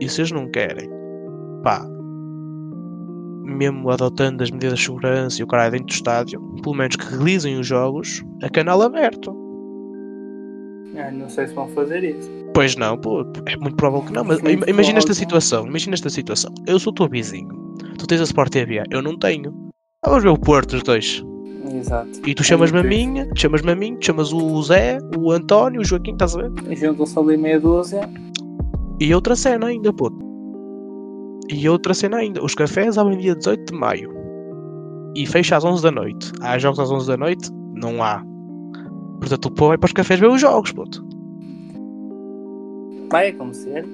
e 0.00 0.08
se 0.08 0.20
eles 0.20 0.30
não 0.32 0.50
querem, 0.50 0.88
pá, 1.62 1.84
mesmo 3.44 3.90
adotando 3.90 4.42
as 4.42 4.50
medidas 4.50 4.78
de 4.78 4.84
segurança 4.84 5.40
e 5.40 5.44
o 5.44 5.46
caralho 5.46 5.72
dentro 5.72 5.86
do 5.86 5.92
estádio, 5.92 6.40
pelo 6.62 6.74
menos 6.76 6.96
que 6.96 7.06
realizem 7.06 7.58
os 7.58 7.66
jogos 7.66 8.22
a 8.42 8.48
canal 8.50 8.82
aberto. 8.82 9.34
Ah, 10.98 11.10
não 11.12 11.28
sei 11.28 11.46
se 11.46 11.54
vão 11.54 11.68
fazer 11.68 12.02
isso. 12.02 12.30
Pois 12.52 12.76
não, 12.76 12.98
pô, 12.98 13.24
é 13.46 13.56
muito 13.56 13.76
provável 13.76 14.06
que 14.06 14.12
não, 14.12 14.24
mas 14.24 14.40
Muito 14.40 14.68
imagina 14.68 14.98
esta 14.98 15.14
situação, 15.14 15.66
imagina 15.66 15.94
esta 15.94 16.10
situação. 16.10 16.52
Eu 16.66 16.78
sou 16.78 16.90
o 16.92 16.94
teu 16.94 17.08
vizinho, 17.08 17.48
tu 17.96 18.06
tens 18.06 18.20
a 18.20 18.24
Sport 18.24 18.50
TV, 18.50 18.82
eu 18.90 19.00
não 19.00 19.16
tenho. 19.16 19.54
Ah, 20.04 20.08
Vamos 20.10 20.24
ver 20.24 20.30
o 20.30 20.38
Porto, 20.38 20.74
os 20.74 20.82
dois. 20.82 21.24
Exato. 21.72 22.10
E 22.26 22.34
tu 22.34 22.42
chamas-me 22.42 22.78
a 22.78 23.26
tu 23.34 23.40
chamas-me 23.40 23.70
a 23.70 23.76
mim, 23.76 23.96
chamas 24.00 24.32
o 24.32 24.62
Zé, 24.62 24.98
o 25.16 25.30
António, 25.30 25.80
o 25.80 25.84
Joaquim, 25.84 26.12
estás 26.12 26.34
a 26.36 26.42
ver? 26.42 26.76
Juntam-se 26.76 27.18
ali 27.18 27.36
meia 27.36 27.60
dúzia. 27.60 28.08
E 29.00 29.14
outra 29.14 29.36
cena 29.36 29.66
ainda, 29.66 29.92
pô. 29.92 30.10
E 31.48 31.68
outra 31.68 31.94
cena 31.94 32.16
ainda, 32.16 32.42
os 32.42 32.54
cafés 32.54 32.98
abrem 32.98 33.18
dia 33.18 33.34
18 33.34 33.72
de 33.72 33.78
maio 33.78 34.18
e 35.14 35.26
fecha 35.26 35.56
às 35.56 35.64
11 35.64 35.82
da 35.82 35.90
noite. 35.90 36.32
Há 36.40 36.58
jogos 36.58 36.78
às 36.80 36.90
11 36.90 37.06
da 37.06 37.16
noite? 37.16 37.50
Não 37.74 38.02
há. 38.02 38.22
Portanto, 39.20 39.46
o 39.46 39.50
povo 39.50 39.68
vai 39.68 39.78
para 39.78 39.86
os 39.88 39.92
cafés 39.92 40.20
ver 40.20 40.28
os 40.28 40.40
jogos, 40.40 40.72
puto. 40.72 41.04
Vai 43.10 43.28
acontecer. 43.28 43.86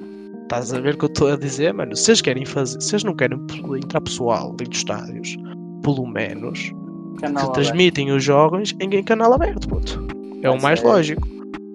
Estás 0.43 0.73
a 0.75 0.81
ver 0.81 0.95
o 0.95 0.99
que 0.99 1.05
eu 1.05 1.09
estou 1.09 1.29
a 1.33 1.37
dizer, 1.37 1.73
mano? 1.73 1.93
Eles 1.93 2.21
querem 2.21 2.45
fazer, 2.45 2.79
eles 2.79 3.05
não 3.05 3.15
querem 3.15 3.39
entrar 3.83 4.01
pessoal 4.01 4.51
dentro 4.51 4.69
dos 4.71 4.79
estádios, 4.79 5.37
pelo 5.83 6.07
menos 6.07 6.71
Canal 7.21 7.21
que 7.21 7.29
aberto. 7.41 7.53
transmitem 7.55 8.13
os 8.13 8.23
jogos 8.23 8.75
em, 8.81 8.89
em 8.95 9.03
canal 9.05 9.33
aberto, 9.33 9.69
puto. 9.69 10.07
É 10.43 10.51
o 10.51 10.61
mais 10.61 10.83
lógico. 10.83 11.27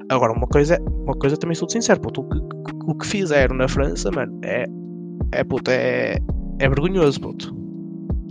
Agora, 0.09 0.33
uma 0.33 0.47
coisa, 0.47 0.75
é- 0.75 0.79
uma 1.03 1.13
coisa 1.15 1.35
também 1.37 1.55
sou 1.55 1.67
sincero, 1.69 1.99
puto, 1.99 2.21
o 2.21 2.29
que, 2.29 2.39
o 2.87 2.95
que 2.95 3.07
fizeram 3.07 3.55
na 3.55 3.67
França, 3.67 4.11
mano, 4.11 4.37
é, 4.43 4.65
é, 5.31 5.43
puto, 5.43 5.71
é, 5.71 6.17
é 6.59 6.69
vergonhoso, 6.69 7.19
puto. 7.21 7.55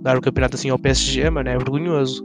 Dar 0.02 0.16
o 0.16 0.20
campeonato 0.20 0.54
assim 0.56 0.70
ao 0.70 0.78
PSG, 0.78 1.28
mano, 1.30 1.48
é 1.48 1.56
vergonhoso. 1.58 2.24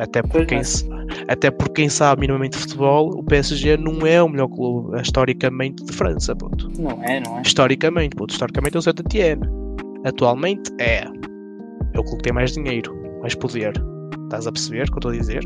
Até 0.00 0.22
por 0.22 0.44
Pois, 0.46 0.82
quem, 0.82 0.90
até 1.28 1.50
por 1.50 1.68
quem 1.68 1.88
sabe 1.88 2.20
minimamente 2.22 2.56
de 2.56 2.62
futebol, 2.62 3.10
o 3.18 3.22
PSG 3.22 3.76
não 3.76 4.06
é 4.06 4.22
o 4.22 4.28
melhor 4.28 4.48
clube 4.48 4.96
eh, 4.96 5.02
historicamente 5.02 5.84
de 5.84 5.92
França, 5.92 6.34
puto. 6.34 6.70
Não 6.80 7.02
é, 7.04 7.20
não 7.20 7.38
é? 7.38 7.42
Historicamente, 7.42 8.16
puto, 8.16 8.32
historicamente 8.32 8.76
é 8.76 8.78
o 8.78 8.82
Saint 8.82 8.98
Etienne. 9.00 9.42
Atualmente 10.04 10.72
é. 10.78 11.04
É 11.92 11.98
o 11.98 12.02
clube 12.02 12.18
que 12.18 12.22
tem 12.22 12.32
mais 12.32 12.52
dinheiro, 12.52 12.96
mais 13.20 13.34
poder. 13.34 13.72
Estás 14.24 14.46
a 14.46 14.52
perceber 14.52 14.84
o 14.84 14.86
que 14.86 14.92
eu 14.92 14.96
estou 14.98 15.10
a 15.10 15.14
dizer? 15.14 15.42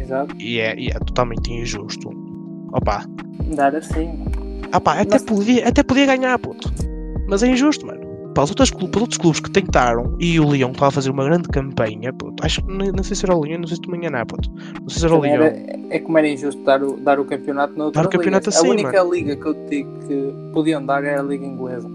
Exato. 0.00 0.34
E 0.38 0.58
é, 0.58 0.78
e 0.78 0.88
é 0.88 0.98
totalmente 1.00 1.52
injusto. 1.52 2.08
Opa, 2.72 3.04
Dar 3.54 3.74
assim. 3.74 4.24
pá, 4.82 5.00
até, 5.00 5.18
podia, 5.18 5.68
até 5.68 5.82
podia 5.82 6.06
ganhar, 6.06 6.38
puto. 6.38 6.72
Mas 7.28 7.42
é 7.42 7.48
injusto, 7.48 7.86
mano. 7.86 8.07
Para 8.38 8.44
os, 8.44 8.50
outros 8.50 8.70
clubes, 8.70 8.90
para 8.90 8.98
os 8.98 9.02
outros 9.02 9.18
clubes 9.18 9.40
que 9.40 9.50
tentaram 9.50 10.14
e 10.20 10.38
o 10.38 10.48
Leão 10.48 10.70
estava 10.70 10.86
a 10.86 10.90
fazer 10.92 11.10
uma 11.10 11.24
grande 11.24 11.48
campanha. 11.48 12.14
Acho 12.40 12.62
que 12.62 12.68
não, 12.72 12.86
não 12.92 13.02
sei 13.02 13.16
se 13.16 13.24
era 13.26 13.34
o 13.36 13.40
Leão, 13.42 13.58
não 13.58 13.66
sei 13.66 13.74
se 13.74 13.82
tu 13.82 13.90
me 13.90 13.98
enganar, 13.98 14.24
puto. 14.26 14.48
Não 14.80 14.88
sei 14.88 15.00
se 15.00 15.06
era 15.06 15.14
o 15.16 15.20
Leão. 15.20 15.42
era- 15.42 15.56
é 15.90 15.98
como 15.98 16.18
era 16.18 16.28
injusto 16.28 16.62
dar 16.62 16.80
o, 16.80 16.96
dar 16.98 17.18
o 17.18 17.24
campeonato 17.24 17.76
na 17.76 17.86
outra 17.86 18.00
Dar 18.02 18.06
o 18.06 18.12
campeonato 18.12 18.48
liga. 18.48 18.56
assim, 18.60 18.68
A 18.68 18.70
única 18.70 19.02
liga 19.02 19.34
que 19.34 19.44
eu 19.44 19.54
te 19.54 19.70
digo 19.70 19.90
que 20.06 20.34
podiam 20.52 20.86
dar 20.86 21.02
era 21.02 21.20
a 21.20 21.24
Liga 21.24 21.44
Inglesa. 21.44 21.90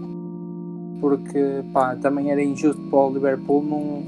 Porque, 1.00 1.62
pá, 1.72 1.96
também 1.96 2.30
era 2.30 2.42
injusto 2.42 2.82
para 2.90 2.98
o 2.98 3.14
Liverpool 3.14 3.62
não, 3.64 4.02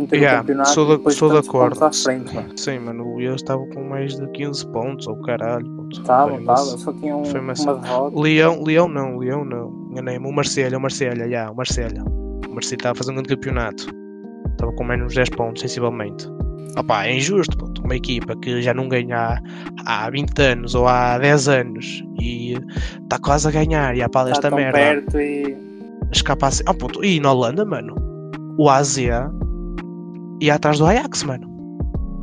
não 0.00 0.06
ter 0.06 0.16
Yeah, 0.16 0.40
campeonato 0.40 0.68
sou 0.68 0.84
de, 0.84 0.96
depois 0.98 1.16
sou 1.16 1.30
de 1.30 1.38
acordo. 1.38 1.80
frente. 1.94 2.30
pá. 2.34 2.44
Sim, 2.56 2.80
mano, 2.80 3.16
Leão 3.16 3.34
estava 3.34 3.64
com 3.68 3.84
mais 3.84 4.14
de 4.14 4.26
15 4.32 4.66
pontos, 4.66 5.06
ou 5.06 5.16
caralho, 5.22 5.64
puto. 5.88 6.00
Estava, 6.00 6.30
Foi 6.30 6.40
uma- 6.40 6.52
estava, 6.54 6.78
só 6.78 6.92
tinha 6.92 7.16
um, 7.16 7.24
foi 7.24 7.40
uma- 7.40 7.52
uma 7.58 7.74
derrota. 7.76 8.20
Leão, 8.20 8.62
Leão 8.62 8.88
não, 8.88 9.16
Leão 9.18 9.44
não. 9.44 9.88
Enganei-me. 9.90 10.26
O 10.26 10.32
Marselha, 10.32 10.76
o 10.78 10.80
Marselha, 10.80 11.28
já, 11.28 11.50
o 11.50 11.56
Marselha. 11.56 12.04
O 12.48 12.54
Marselha 12.54 12.76
estava 12.76 12.92
a 12.92 12.94
fazer 12.96 13.10
um 13.10 13.14
grande 13.14 13.28
campeonato. 13.30 13.86
Estava 14.52 14.72
com 14.72 14.84
menos 14.84 15.14
10 15.14 15.28
pontos, 15.30 15.62
sensivelmente. 15.62 16.26
Opá, 16.78 17.06
é 17.06 17.16
injusto, 17.16 17.56
puto. 17.56 17.82
Uma 17.82 17.96
equipa 17.96 18.36
que 18.36 18.60
já 18.62 18.74
não 18.74 18.88
ganha 18.88 19.40
há, 19.86 20.06
há 20.06 20.10
20 20.10 20.38
anos 20.40 20.74
ou 20.74 20.86
há 20.86 21.18
10 21.18 21.48
anos 21.48 22.02
e 22.20 22.54
está 23.02 23.18
quase 23.18 23.48
a 23.48 23.50
ganhar 23.50 23.96
e 23.96 24.02
há 24.02 24.08
para 24.08 24.30
esta 24.30 24.50
merda. 24.50 24.78
perto 24.78 25.18
e. 25.18 25.56
Escapa 26.12 26.46
assim. 26.48 26.62
Ah, 26.66 26.74
puto. 26.74 27.04
E 27.04 27.18
na 27.20 27.32
Holanda, 27.32 27.64
mano, 27.64 27.94
o 28.58 28.68
AZ 28.68 28.98
ia 30.40 30.54
atrás 30.54 30.78
do 30.78 30.86
Ajax, 30.86 31.22
mano. 31.24 31.48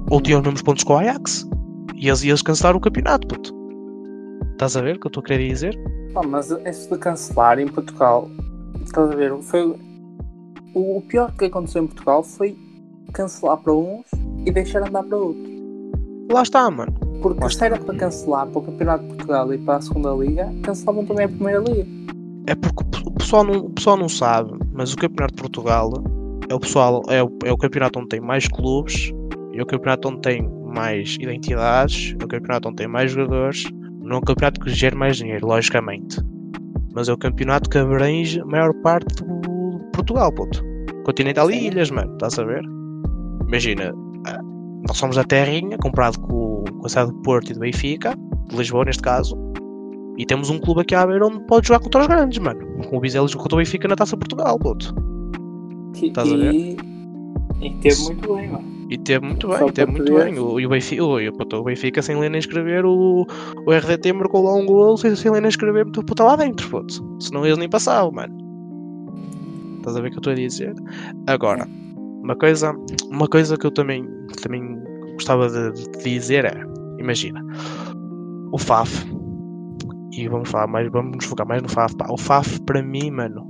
Ou 0.10 0.22
tinha 0.22 0.38
os 0.38 0.44
mesmos 0.44 0.62
pontos 0.62 0.84
que 0.84 0.92
o 0.92 0.98
Ajax. 0.98 1.48
E 1.96 2.08
eles 2.08 2.24
iam 2.24 2.38
cancelar 2.38 2.76
o 2.76 2.80
campeonato, 2.80 3.28
puto. 3.28 3.54
Estás 4.52 4.76
a 4.78 4.82
ver 4.82 4.96
o 4.96 5.00
que 5.00 5.08
eu 5.08 5.10
estou 5.10 5.22
a 5.22 5.26
querer 5.26 5.48
dizer? 5.50 5.78
Pá, 6.14 6.22
mas 6.24 6.50
isso 6.66 6.90
de 6.94 6.98
cancelar 7.00 7.60
em 7.60 7.68
Portugal, 7.68 8.30
estás 8.84 9.12
a 9.12 9.16
ver? 9.16 9.34
Foi, 9.42 9.76
o, 10.74 10.98
o 10.98 11.02
pior 11.02 11.32
que 11.36 11.46
aconteceu 11.46 11.84
em 11.84 11.88
Portugal 11.88 12.24
foi 12.24 12.58
cancelar 13.14 13.58
para 13.58 13.74
uns 13.74 14.06
e 14.46 14.52
deixar 14.52 14.88
andar 14.88 15.04
para 15.04 15.18
outros. 15.18 15.50
Lá 16.32 16.42
está, 16.42 16.70
mano. 16.72 16.94
Porque 17.22 17.42
Lá 17.44 17.50
se 17.50 17.64
era 17.66 17.78
para 17.78 17.96
cancelar 17.96 18.48
para 18.48 18.60
o 18.60 18.62
Campeonato 18.64 19.04
de 19.04 19.10
Portugal 19.10 19.54
e 19.54 19.58
para 19.58 19.78
a 19.78 19.82
segunda 19.82 20.12
Liga, 20.14 20.54
cancelavam 20.64 21.06
também 21.06 21.26
a 21.26 21.30
Primeira 21.30 21.60
Liga. 21.60 21.88
É 22.48 22.56
porque 22.56 22.84
o 22.84 22.86
pe- 22.86 23.10
o 23.10 23.12
pessoal 23.12 23.44
não, 23.44 23.58
o 23.58 23.70
pessoal 23.72 23.98
não 23.98 24.10
sabe, 24.10 24.52
mas 24.74 24.94
o 24.94 24.98
Campeonato 24.98 25.36
de 25.36 25.42
Portugal 25.42 25.92
é 26.50 26.54
o, 26.54 26.60
pessoal, 26.60 27.02
é, 27.10 27.24
o, 27.24 27.32
é 27.44 27.52
o 27.52 27.58
campeonato 27.58 28.00
onde 28.00 28.10
tem 28.10 28.22
mais 28.22 28.48
clubes, 28.48 29.12
é 29.54 29.62
o 29.62 29.66
campeonato 29.66 30.10
onde 30.10 30.22
tem 30.22 30.48
mais 30.76 31.18
identidades, 31.20 32.16
é 32.20 32.24
o 32.24 32.28
campeonato 32.28 32.68
onde 32.68 32.78
tem 32.78 32.88
mais 32.88 33.12
jogadores, 33.12 33.66
o 34.02 34.22
campeonato 34.22 34.60
que 34.60 34.70
gera 34.70 34.96
mais 34.96 35.18
dinheiro, 35.18 35.48
logicamente. 35.48 36.22
Mas 36.94 37.10
é 37.10 37.14
o 37.14 37.18
campeonato 37.18 37.70
que 37.70 37.78
abrange 37.78 38.40
a 38.40 38.46
maior 38.46 38.74
parte 38.84 39.24
do 39.24 39.80
Portugal, 39.94 40.32
puto. 40.32 40.64
Continental 41.06 41.50
e 41.50 41.68
ilhas, 41.68 41.90
mano, 41.90 42.14
estás 42.14 42.38
a 42.38 42.44
ver? 42.44 42.62
Imagina, 43.48 43.94
ah, 44.28 44.40
nós 44.88 44.98
somos 44.98 45.16
da 45.16 45.24
Terrinha, 45.24 45.78
comprado 45.78 46.20
com, 46.20 46.64
com 46.64 46.86
a 46.86 46.90
cidade 46.90 47.12
do 47.12 47.22
Porto 47.22 47.52
e 47.52 47.54
do 47.54 47.60
Benfica, 47.60 48.16
de 48.50 48.56
Lisboa 48.56 48.86
neste 48.86 49.02
caso, 49.02 49.36
e 50.18 50.26
temos 50.26 50.50
um 50.50 50.60
clube 50.60 50.82
aqui 50.82 50.96
à 50.96 51.06
beira 51.06 51.26
onde 51.28 51.40
pode 51.46 51.68
jogar 51.68 51.80
contra 51.80 52.02
os 52.02 52.08
grandes, 52.08 52.40
mano. 52.40 52.60
Com 52.90 52.98
o 52.98 53.02
Vizela 53.02 53.28
jogou 53.28 53.44
contra 53.44 53.56
o 53.56 53.60
Benfica 53.60 53.88
na 53.88 53.96
Taça 53.96 54.16
Portugal, 54.16 54.58
puto. 54.58 54.96
Estás 55.94 56.32
a 56.32 56.38
ver? 56.38 56.54
e, 56.54 56.78
e 57.62 57.74
teve 57.82 58.02
muito 58.04 58.34
bem, 58.36 58.50
mano. 58.50 58.75
E 58.90 58.98
teve 58.98 59.26
muito 59.26 59.48
bem, 59.48 59.72
teve 59.72 59.92
muito 59.92 60.06
tu 60.06 60.16
bem. 60.16 60.38
O, 60.38 60.60
e 60.60 60.66
o 60.66 60.70
Benfica, 60.70 61.04
o, 61.04 61.18
o 61.18 61.64
Benfica 61.64 62.02
sem 62.02 62.20
ler 62.20 62.30
nem 62.30 62.40
escrever, 62.40 62.86
o, 62.86 63.26
o 63.66 63.72
RDT 63.72 64.14
marcou 64.14 64.44
lá 64.44 64.54
um 64.54 64.66
gol 64.66 64.96
sem, 64.98 65.16
sem 65.16 65.32
ler 65.32 65.42
nem 65.42 65.50
escrever, 65.50 65.86
puto, 65.86 66.04
puto 66.04 66.24
lá 66.24 66.36
dentro, 66.36 66.70
puto. 66.70 67.04
Senão 67.20 67.46
eles 67.46 67.58
nem 67.58 67.70
passavam, 67.70 68.12
mano. 68.12 68.36
Estás 69.78 69.98
a 69.98 70.02
ver 70.02 70.10
o 70.10 70.12
que 70.12 70.18
eu 70.18 70.20
estou 70.20 70.34
a 70.34 70.36
dizer? 70.36 70.74
Agora, 71.28 71.68
uma 72.24 72.36
coisa, 72.36 72.76
uma 73.10 73.28
coisa 73.28 73.58
que 73.58 73.66
eu 73.66 73.72
também, 73.72 74.08
também 74.42 74.80
gostava 75.14 75.50
de, 75.50 75.72
de 75.74 76.04
dizer 76.04 76.46
é, 76.46 76.64
imagina, 77.00 77.44
o 78.52 78.58
FAF, 78.58 79.06
e 80.12 80.28
vamos 80.28 80.50
falar 80.50 80.68
mais, 80.68 80.92
vamos 80.92 81.18
nos 81.18 81.26
focar 81.26 81.48
mais 81.48 81.62
no 81.62 81.70
FAF, 81.70 81.96
pá, 81.98 82.08
o 82.10 82.18
FAF 82.18 82.60
para 82.62 82.82
mim, 82.82 83.12
mano, 83.12 83.50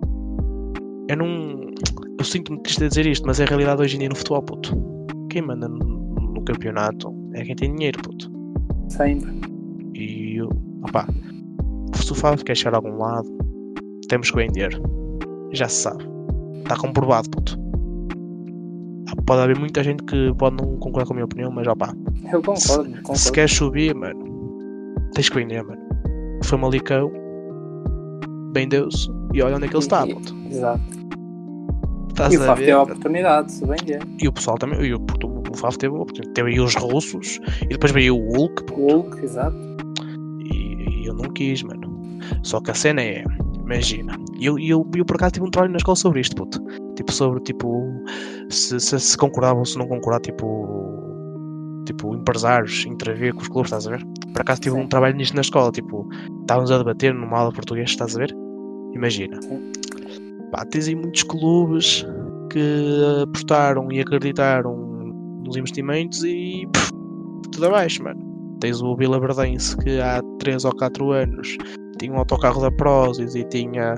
eu 1.09 1.17
não, 1.17 1.71
eu 2.17 2.25
sinto-me 2.25 2.61
triste 2.63 2.83
a 2.83 2.87
dizer 2.87 3.05
isto, 3.05 3.25
mas 3.27 3.39
é 3.39 3.43
a 3.43 3.47
realidade 3.47 3.81
hoje 3.81 3.95
em 3.95 3.99
dia 3.99 4.09
no 4.09 4.15
futebol, 4.15 4.41
puto. 4.41 4.94
Quem 5.35 5.41
manda 5.41 5.67
no, 5.67 5.77
no 5.79 6.41
campeonato 6.45 7.13
é 7.33 7.43
quem 7.43 7.57
tem 7.57 7.75
dinheiro, 7.75 8.01
puto. 8.01 8.31
Sempre. 8.87 9.33
E, 9.93 10.41
opá, 10.81 11.09
se 11.93 12.09
o 12.09 12.15
FAF 12.15 12.41
quer 12.45 12.55
chegar 12.55 12.75
a 12.75 12.77
algum 12.77 12.97
lado, 12.97 13.27
temos 14.07 14.31
que 14.31 14.37
vender. 14.37 14.81
Já 15.51 15.67
se 15.67 15.81
sabe. 15.81 16.05
Está 16.63 16.77
comprovado, 16.77 17.29
puto. 17.31 17.59
Ah, 19.09 19.21
Pode 19.25 19.41
haver 19.41 19.59
muita 19.59 19.83
gente 19.83 20.03
que 20.05 20.33
pode 20.37 20.55
não 20.55 20.77
concordar 20.77 21.05
com 21.05 21.11
a 21.11 21.15
minha 21.17 21.25
opinião, 21.25 21.51
mas 21.51 21.67
opá, 21.67 21.93
Eu 22.31 22.41
concordo, 22.41 22.89
concordo. 22.95 23.19
se 23.19 23.29
queres 23.29 23.51
subir, 23.51 23.93
mano, 23.93 24.95
tens 25.15 25.27
que 25.27 25.35
vender, 25.35 25.61
mano. 25.65 25.81
O 26.41 26.45
Famalicão 26.45 27.11
vendeu-se 28.53 29.09
e 29.33 29.41
olha 29.41 29.57
onde 29.57 29.65
é 29.65 29.67
que 29.67 29.75
ele 29.75 29.83
está, 29.83 30.07
puto. 30.07 30.33
Exato. 30.49 31.04
Estás 32.15 32.33
E 32.33 32.37
o 32.37 32.43
a 32.43 32.45
Faf 32.45 32.59
teve 32.61 32.71
a 32.71 32.81
oportunidade 32.81 33.47
de 33.47 33.53
se 33.53 33.65
vender. 33.65 33.99
E 34.21 34.27
o 34.29 34.31
pessoal 34.31 34.57
também, 34.57 34.81
e 34.85 34.93
o, 34.93 34.99
puto, 35.01 35.27
o 35.27 35.57
FAF 35.57 35.77
teve, 35.77 35.93
uma 35.93 36.03
oportunidade. 36.03 36.33
teve 36.33 36.51
aí 36.51 36.59
os 36.61 36.73
russos 36.73 37.41
e 37.63 37.67
depois 37.67 37.91
veio 37.91 38.15
o 38.15 38.37
Hulk, 38.37 38.63
puto. 38.63 38.81
O 38.81 39.01
Hulk, 39.01 39.21
exato. 39.21 39.57
E, 40.39 41.01
e 41.01 41.07
eu 41.07 41.13
não 41.13 41.29
quis, 41.33 41.61
mano. 41.61 41.93
Só 42.41 42.61
que 42.61 42.71
a 42.71 42.73
cena 42.73 43.01
é, 43.01 43.21
imagina, 43.59 44.17
e 44.39 44.45
eu, 44.45 44.57
eu, 44.57 44.89
eu 44.95 45.03
por 45.03 45.17
acaso 45.17 45.33
tive 45.33 45.45
um 45.45 45.49
trabalho 45.49 45.73
na 45.73 45.77
escola 45.77 45.97
sobre 45.97 46.21
isto, 46.21 46.37
puto. 46.37 46.63
Tipo, 46.95 47.11
sobre, 47.11 47.41
tipo, 47.41 47.85
se, 48.49 48.79
se, 48.79 48.97
se 48.97 49.17
concordava 49.17 49.59
ou 49.59 49.65
se 49.65 49.77
não 49.77 49.85
concordava, 49.85 50.21
tipo, 50.21 51.83
tipo, 51.85 52.15
empresários 52.15 52.85
intervir 52.85 53.33
com 53.33 53.41
os 53.41 53.49
clubes, 53.49 53.67
estás 53.73 53.87
a 53.87 53.91
ver? 53.91 54.05
Por 54.31 54.41
acaso 54.41 54.61
tive 54.61 54.75
Sim. 54.77 54.83
um 54.83 54.87
trabalho 54.87 55.17
nisto 55.17 55.35
na 55.35 55.41
escola, 55.41 55.69
tipo, 55.69 56.07
estávamos 56.39 56.71
a 56.71 56.77
debater 56.77 57.13
numa 57.13 57.39
aula 57.39 57.49
de 57.49 57.55
português, 57.57 57.89
estás 57.89 58.15
a 58.15 58.19
ver? 58.19 58.33
Imagina. 58.93 59.41
Sim. 59.41 59.69
Pá, 60.51 60.65
tens 60.65 60.87
aí 60.87 60.95
muitos 60.95 61.23
clubes 61.23 62.05
que 62.51 63.21
apostaram 63.23 63.91
e 63.91 63.99
acreditaram 63.99 64.75
nos 65.45 65.55
investimentos 65.55 66.23
e 66.23 66.67
pff, 66.71 66.91
tudo 67.51 67.65
abaixo, 67.67 68.03
mano. 68.03 68.19
Tens 68.59 68.81
o 68.81 68.95
Vila 68.95 69.19
Verdense 69.19 69.75
que 69.77 69.99
há 69.99 70.21
3 70.39 70.65
ou 70.65 70.75
4 70.75 71.11
anos 71.11 71.57
tinha 71.99 72.11
um 72.11 72.17
autocarro 72.17 72.61
da 72.61 72.71
Prozis 72.71 73.35
e 73.35 73.43
tinha, 73.45 73.95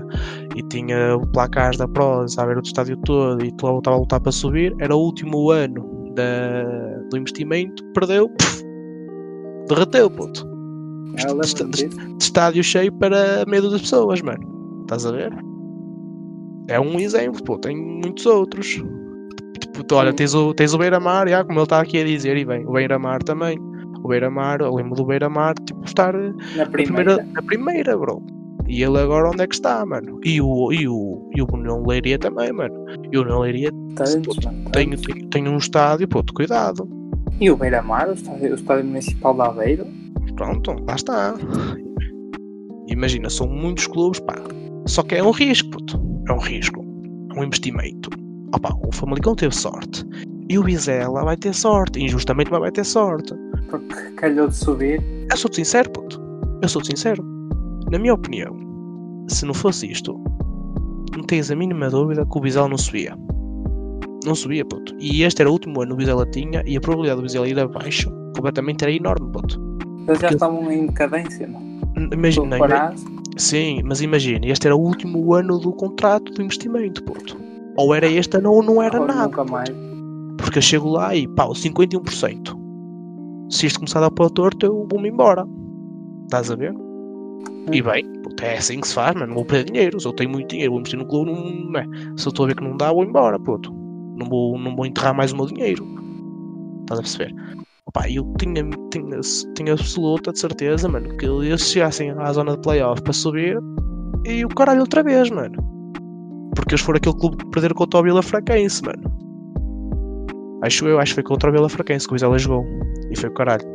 e 0.55 0.61
tinha 0.69 1.15
o 1.15 1.27
placar 1.27 1.75
da 1.77 1.87
Prozis 1.87 2.37
a 2.37 2.45
ver 2.45 2.57
o 2.57 2.61
estádio 2.61 2.97
todo 2.97 3.43
e 3.43 3.47
estava 3.47 3.95
a 3.95 3.97
lutar 3.97 4.19
para 4.19 4.31
subir. 4.31 4.75
Era 4.79 4.95
o 4.95 4.99
último 4.99 5.51
ano 5.51 6.11
da, 6.15 6.63
do 7.09 7.17
investimento, 7.17 7.83
perdeu, 7.93 8.29
pff, 8.29 8.63
derreteu, 9.67 10.09
puto. 10.09 10.45
Lembro 11.25 11.45
Está- 11.45 11.65
disso. 11.65 11.89
De 11.89 12.23
estádio 12.23 12.63
cheio 12.63 12.91
para 12.93 13.43
medo 13.47 13.69
das 13.71 13.81
pessoas, 13.81 14.21
mano. 14.21 14.81
Estás 14.83 15.05
a 15.05 15.11
ver? 15.11 15.46
É 16.67 16.79
um 16.79 16.99
exemplo, 16.99 17.41
pô, 17.43 17.57
tem 17.57 17.75
muitos 17.77 18.25
outros. 18.25 18.81
Tipo, 19.59 19.83
tu, 19.83 19.95
olha, 19.95 20.13
tens 20.13 20.33
o, 20.33 20.53
tens 20.53 20.73
o 20.73 20.77
Beira-Mar, 20.77 21.27
já, 21.27 21.43
como 21.43 21.59
ele 21.59 21.63
está 21.63 21.79
aqui 21.79 21.99
a 21.99 22.03
dizer, 22.03 22.35
e 22.37 22.45
bem, 22.45 22.65
o 22.65 22.73
Beira-Mar 22.73 23.23
também. 23.23 23.57
O 24.03 24.07
Beira-Mar, 24.09 24.61
eu 24.61 24.73
lembro 24.73 24.95
do 24.95 25.05
Beira-Mar, 25.05 25.55
tipo, 25.65 25.83
estar 25.85 26.13
na 26.13 26.33
Na 26.55 26.65
primeira. 26.65 27.15
primeira, 27.15 27.27
na 27.33 27.41
primeira, 27.41 27.97
bro. 27.97 28.21
E 28.67 28.83
ele 28.83 28.97
agora 28.99 29.29
onde 29.29 29.41
é 29.43 29.47
que 29.47 29.55
está, 29.55 29.85
mano? 29.85 30.19
E 30.25 30.41
o, 30.41 30.73
e 30.73 30.87
o, 30.87 31.29
e 31.33 31.41
o 31.41 31.47
União 31.53 31.81
Leiria 31.85 32.19
também, 32.19 32.51
mano. 32.51 32.75
E 33.11 33.17
o 33.17 33.21
União 33.21 33.39
Leiria 33.39 33.71
Tantos, 33.95 34.37
mano, 34.43 34.69
tem, 34.71 34.89
tem, 34.89 35.27
tem 35.29 35.47
um 35.47 35.57
estádio, 35.57 36.05
puto, 36.07 36.33
cuidado. 36.33 36.87
E 37.39 37.49
o 37.49 37.55
Beira-Mar, 37.55 38.09
o 38.09 38.13
estádio, 38.13 38.51
o 38.51 38.55
estádio 38.55 38.85
municipal 38.85 39.33
de 39.33 39.41
Aveiro. 39.41 39.85
Pronto, 40.35 40.75
lá 40.85 40.95
está. 40.95 41.33
Imagina, 42.87 43.29
são 43.29 43.47
muitos 43.47 43.87
clubes, 43.87 44.19
pá. 44.19 44.35
Só 44.85 45.01
que 45.03 45.15
é 45.15 45.23
um 45.23 45.31
risco, 45.31 45.69
puto. 45.69 45.99
É 46.27 46.33
um 46.33 46.39
risco. 46.39 46.85
É 47.35 47.39
um 47.39 47.43
investimento. 47.43 48.09
Opa, 48.53 48.73
o 48.85 48.91
Famalicão 48.93 49.35
teve 49.35 49.53
sorte. 49.55 50.05
E 50.49 50.57
o 50.57 50.63
Vizela 50.63 51.23
vai 51.23 51.35
ter 51.37 51.53
sorte. 51.53 51.99
Injustamente, 52.01 52.51
mas 52.51 52.59
vai 52.61 52.71
ter 52.71 52.85
sorte. 52.85 53.33
Porque 53.69 54.11
calhou 54.15 54.47
de 54.47 54.55
subir. 54.55 55.01
Eu 55.29 55.37
sou-te 55.37 55.57
sincero, 55.57 55.89
puto. 55.89 56.21
Eu 56.61 56.69
sou-te 56.69 56.87
sincero. 56.87 57.23
Na 57.91 57.99
minha 57.99 58.13
opinião, 58.13 58.55
se 59.27 59.45
não 59.45 59.53
fosse 59.53 59.89
isto, 59.91 60.19
não 61.15 61.23
tens 61.23 61.51
a 61.51 61.55
mínima 61.55 61.89
dúvida 61.89 62.25
que 62.25 62.37
o 62.37 62.41
Vizela 62.41 62.67
não 62.67 62.77
subia. 62.77 63.13
Não 64.25 64.35
subia, 64.35 64.65
puto. 64.65 64.95
E 64.99 65.23
este 65.23 65.41
era 65.41 65.49
o 65.49 65.53
último 65.53 65.81
ano 65.81 65.89
que 65.89 65.95
o 65.95 65.97
Vizela 65.97 66.25
tinha 66.25 66.63
e 66.65 66.75
a 66.77 66.81
probabilidade 66.81 67.21
do 67.21 67.27
Vizela 67.27 67.47
ir 67.47 67.59
abaixo 67.59 68.09
completamente 68.35 68.83
era 68.83 68.91
enorme, 68.91 69.31
puto. 69.31 69.59
Eles 70.07 70.19
já 70.19 70.27
Porque- 70.29 70.33
estavam 70.35 70.71
em 70.71 70.87
decadência, 70.87 71.47
não? 71.47 71.61
Imagina? 72.13 72.57
Sim, 73.37 73.81
mas 73.83 74.01
imagina, 74.01 74.45
este 74.47 74.67
era 74.67 74.75
o 74.75 74.79
último 74.79 75.33
ano 75.33 75.59
do 75.59 75.71
contrato 75.71 76.31
do 76.31 76.41
investimento, 76.41 77.03
puto. 77.03 77.37
Ou 77.75 77.93
era 77.93 78.07
este 78.07 78.37
ano 78.37 78.51
ou 78.51 78.63
não 78.63 78.81
era 78.81 78.99
Ou 78.99 79.07
nada. 79.07 79.23
Nunca 79.23 79.43
mais. 79.43 79.69
Porque 80.37 80.57
eu 80.57 80.61
chego 80.61 80.89
lá 80.89 81.15
e 81.15 81.27
pá, 81.27 81.47
51%. 81.47 82.57
Se 83.49 83.65
isto 83.65 83.79
começar 83.79 83.99
a 83.99 84.03
dar 84.03 84.11
para 84.11 84.25
o 84.25 84.29
torto, 84.29 84.65
eu 84.65 84.87
vou-me 84.89 85.09
embora. 85.09 85.45
Estás 86.23 86.51
a 86.51 86.55
ver? 86.55 86.73
E 87.71 87.81
bem, 87.81 88.05
puto, 88.21 88.43
é 88.43 88.57
assim 88.57 88.79
que 88.79 88.87
se 88.87 88.93
faz, 88.93 89.13
mano. 89.13 89.27
Não 89.27 89.35
vou 89.35 89.45
perder 89.45 89.71
dinheiro. 89.71 89.99
Se 89.99 90.07
eu 90.07 90.13
tenho 90.13 90.29
muito 90.29 90.49
dinheiro, 90.49 90.71
vou 90.71 90.79
investir 90.79 90.99
no 90.99 91.05
clube, 91.05 91.31
não, 91.31 91.71
não 91.71 91.79
é. 91.79 91.85
Se 92.17 92.27
eu 92.27 92.29
estou 92.29 92.45
a 92.45 92.47
ver 92.47 92.55
que 92.55 92.63
não 92.63 92.75
dá, 92.75 92.91
vou 92.91 93.03
embora, 93.03 93.39
puto. 93.39 93.73
Não 94.15 94.27
vou, 94.27 94.57
não 94.57 94.75
vou 94.75 94.85
enterrar 94.85 95.13
mais 95.13 95.31
o 95.31 95.37
meu 95.37 95.45
dinheiro. 95.45 95.85
Estás 96.81 96.99
a 96.99 97.03
perceber? 97.03 97.35
Opa, 97.97 98.09
eu 98.09 98.31
tinha, 98.37 98.63
tinha, 98.91 99.19
tinha 99.55 99.73
absoluta 99.73 100.31
de 100.31 100.39
certeza, 100.39 100.87
mano, 100.87 101.17
que 101.17 101.25
eles 101.25 101.61
chegassem 101.61 102.11
à 102.11 102.31
zona 102.31 102.51
de 102.51 102.61
playoff 102.61 103.01
para 103.01 103.13
subir 103.13 103.57
e 104.23 104.45
o 104.45 104.49
caralho 104.49 104.81
outra 104.81 105.01
vez, 105.01 105.31
mano. 105.31 105.55
Porque 106.55 106.75
eles 106.75 106.81
foram 106.81 106.97
aquele 106.97 107.17
clube 107.17 107.37
que 107.37 107.49
perderam 107.49 107.75
contra 107.75 107.99
o 107.99 108.03
Vila 108.03 108.21
Fraquense, 108.21 108.83
mano. 108.83 109.01
Acho 110.61 110.87
eu, 110.87 110.99
acho 110.99 111.11
que 111.11 111.15
foi 111.15 111.23
contra 111.23 111.49
o 111.49 111.53
Vila 111.53 111.69
Fraquense 111.69 112.07
que 112.07 112.13
o 112.13 112.15
Vizela 112.15 112.37
jogou. 112.37 112.65
E 113.11 113.17
foi 113.17 113.29
o 113.29 113.33
caralho. 113.33 113.65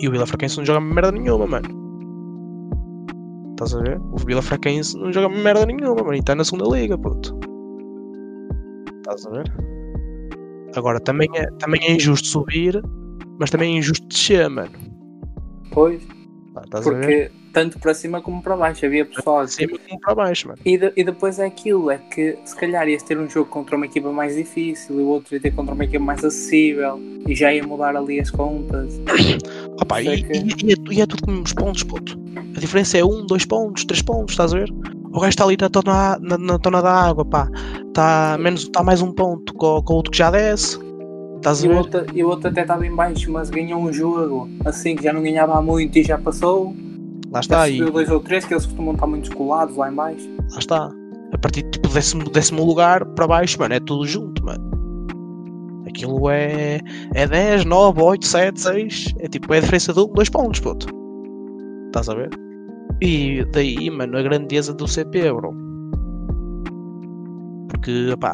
E 0.00 0.08
o 0.08 0.10
Vila 0.10 0.26
Fraquense 0.26 0.58
não 0.58 0.64
joga 0.64 0.80
merda 0.80 1.12
nenhuma, 1.12 1.46
mano. 1.46 1.68
Estás 3.50 3.74
a 3.74 3.82
ver? 3.82 4.00
O 4.00 4.16
Vila 4.16 4.42
Fraquense 4.42 4.98
não 4.98 5.12
joga 5.12 5.28
merda 5.28 5.64
nenhuma, 5.64 6.02
mano. 6.02 6.14
E 6.14 6.18
está 6.18 6.34
na 6.34 6.44
segunda 6.44 6.76
liga, 6.76 6.98
puto. 6.98 7.38
Estás 8.96 9.26
a 9.26 9.30
ver? 9.30 9.44
Agora, 10.76 10.98
também 10.98 11.28
é, 11.34 11.46
também 11.58 11.80
é 11.84 11.92
injusto 11.92 12.26
subir, 12.26 12.82
mas 13.38 13.50
também 13.50 13.74
é 13.74 13.78
injusto 13.78 14.06
descer, 14.06 14.48
mano. 14.48 14.70
Pois. 15.70 16.02
Pá, 16.54 16.62
Estás 16.64 16.86
a 16.86 16.90
ver? 16.90 16.96
Porque 17.00 17.30
tanto 17.52 17.78
para 17.78 17.94
cima 17.94 18.20
como 18.20 18.42
para 18.42 18.56
baixo 18.56 18.84
havia 18.86 19.04
pessoal 19.04 19.44
que 19.44 19.52
Cima 19.52 19.78
como 19.88 20.00
para 20.00 20.14
baixo, 20.14 20.48
mano. 20.48 20.58
E, 20.64 20.76
de- 20.78 20.92
e 20.96 21.04
depois 21.04 21.38
é 21.38 21.46
aquilo, 21.46 21.90
é 21.90 21.98
que 21.98 22.36
se 22.44 22.54
calhar 22.56 22.88
ias 22.88 23.02
ter 23.02 23.18
um 23.18 23.28
jogo 23.28 23.48
contra 23.50 23.76
uma 23.76 23.86
equipa 23.86 24.10
mais 24.12 24.34
difícil 24.36 25.00
e 25.00 25.02
o 25.02 25.06
outro 25.08 25.34
ia 25.34 25.40
ter 25.40 25.52
contra 25.52 25.74
uma 25.74 25.84
equipa 25.84 26.04
mais 26.04 26.24
acessível 26.24 27.00
e 27.26 27.34
já 27.34 27.52
ia 27.52 27.64
mudar 27.66 27.96
ali 27.96 28.20
as 28.20 28.30
contas. 28.30 29.00
Opa, 29.80 30.02
e, 30.02 30.22
que- 30.22 30.32
e- 30.32 30.68
e 30.68 30.72
é, 30.72 30.94
e 30.94 31.00
é 31.00 31.06
tudo 31.06 31.22
com 31.24 31.40
os 31.42 31.52
pontos, 31.52 31.82
puto. 31.82 32.18
A 32.56 32.60
diferença 32.60 32.98
é 32.98 33.04
um, 33.04 33.26
dois 33.26 33.44
pontos, 33.44 33.84
três 33.84 34.00
pontos, 34.02 34.32
estás 34.34 34.52
a 34.54 34.58
ver? 34.58 34.70
O 35.12 35.20
gajo 35.20 35.28
está 35.30 35.44
ali 35.44 35.56
na 35.60 35.68
tona, 35.70 36.18
na, 36.20 36.38
na 36.38 36.58
tona 36.58 36.82
da 36.82 36.92
água, 36.92 37.24
pá. 37.24 37.48
Está 37.88 38.36
menos, 38.38 38.68
tá 38.68 38.82
mais 38.82 39.00
um 39.02 39.12
ponto 39.12 39.52
com, 39.54 39.80
com 39.82 39.92
o 39.92 39.96
outro 39.96 40.10
que 40.12 40.18
já 40.18 40.30
desce. 40.30 40.78
Estás 41.44 41.62
a 41.62 41.66
E 41.66 41.68
o 41.68 41.72
ver? 41.72 41.78
outro, 41.78 42.06
e 42.14 42.24
o 42.24 42.28
outro 42.28 42.48
até 42.48 42.62
estava 42.62 42.86
em 42.86 42.94
baixo, 42.94 43.30
mas 43.30 43.50
ganhou 43.50 43.78
um 43.78 43.92
jogo 43.92 44.48
assim 44.64 44.96
que 44.96 45.02
já 45.04 45.12
não 45.12 45.22
ganhava 45.22 45.58
há 45.58 45.60
muito 45.60 45.98
e 45.98 46.02
já 46.02 46.16
passou. 46.16 46.74
Lá 47.30 47.40
está, 47.40 47.66
subiu 47.66 47.90
dois 47.92 48.08
ou 48.10 48.18
três 48.20 48.46
que 48.46 48.54
eles 48.54 48.64
costumam 48.64 48.94
estar 48.94 49.06
muito 49.06 49.30
colados 49.36 49.76
lá 49.76 49.90
em 49.92 49.94
baixo. 49.94 50.26
lá 50.52 50.58
está. 50.58 50.90
A 51.34 51.38
partir 51.38 51.62
tipo, 51.64 51.86
do 51.88 51.92
décimo, 51.92 52.24
décimo 52.30 52.64
lugar 52.64 53.04
para 53.04 53.26
baixo, 53.26 53.58
mano, 53.58 53.74
é 53.74 53.80
tudo 53.80 54.06
junto, 54.06 54.42
mano. 54.42 54.64
Aquilo 55.86 56.30
é, 56.30 56.78
é 57.14 57.26
10, 57.26 57.66
9, 57.66 58.00
8, 58.00 58.26
7, 58.26 58.60
6. 58.60 59.14
É 59.18 59.28
tipo, 59.28 59.52
é 59.52 59.58
a 59.58 59.60
diferença 59.60 59.92
de 59.92 60.00
um, 60.00 60.06
dois 60.06 60.30
pontos, 60.30 60.60
puto. 60.60 60.86
Estás 61.88 62.08
a 62.08 62.14
ver? 62.14 62.30
E 63.02 63.44
daí, 63.52 63.90
mano, 63.90 64.16
a 64.16 64.22
grandeza 64.22 64.72
do 64.72 64.88
CP, 64.88 65.30
bro. 65.32 65.52
Porque, 67.68 68.14
pá, 68.18 68.32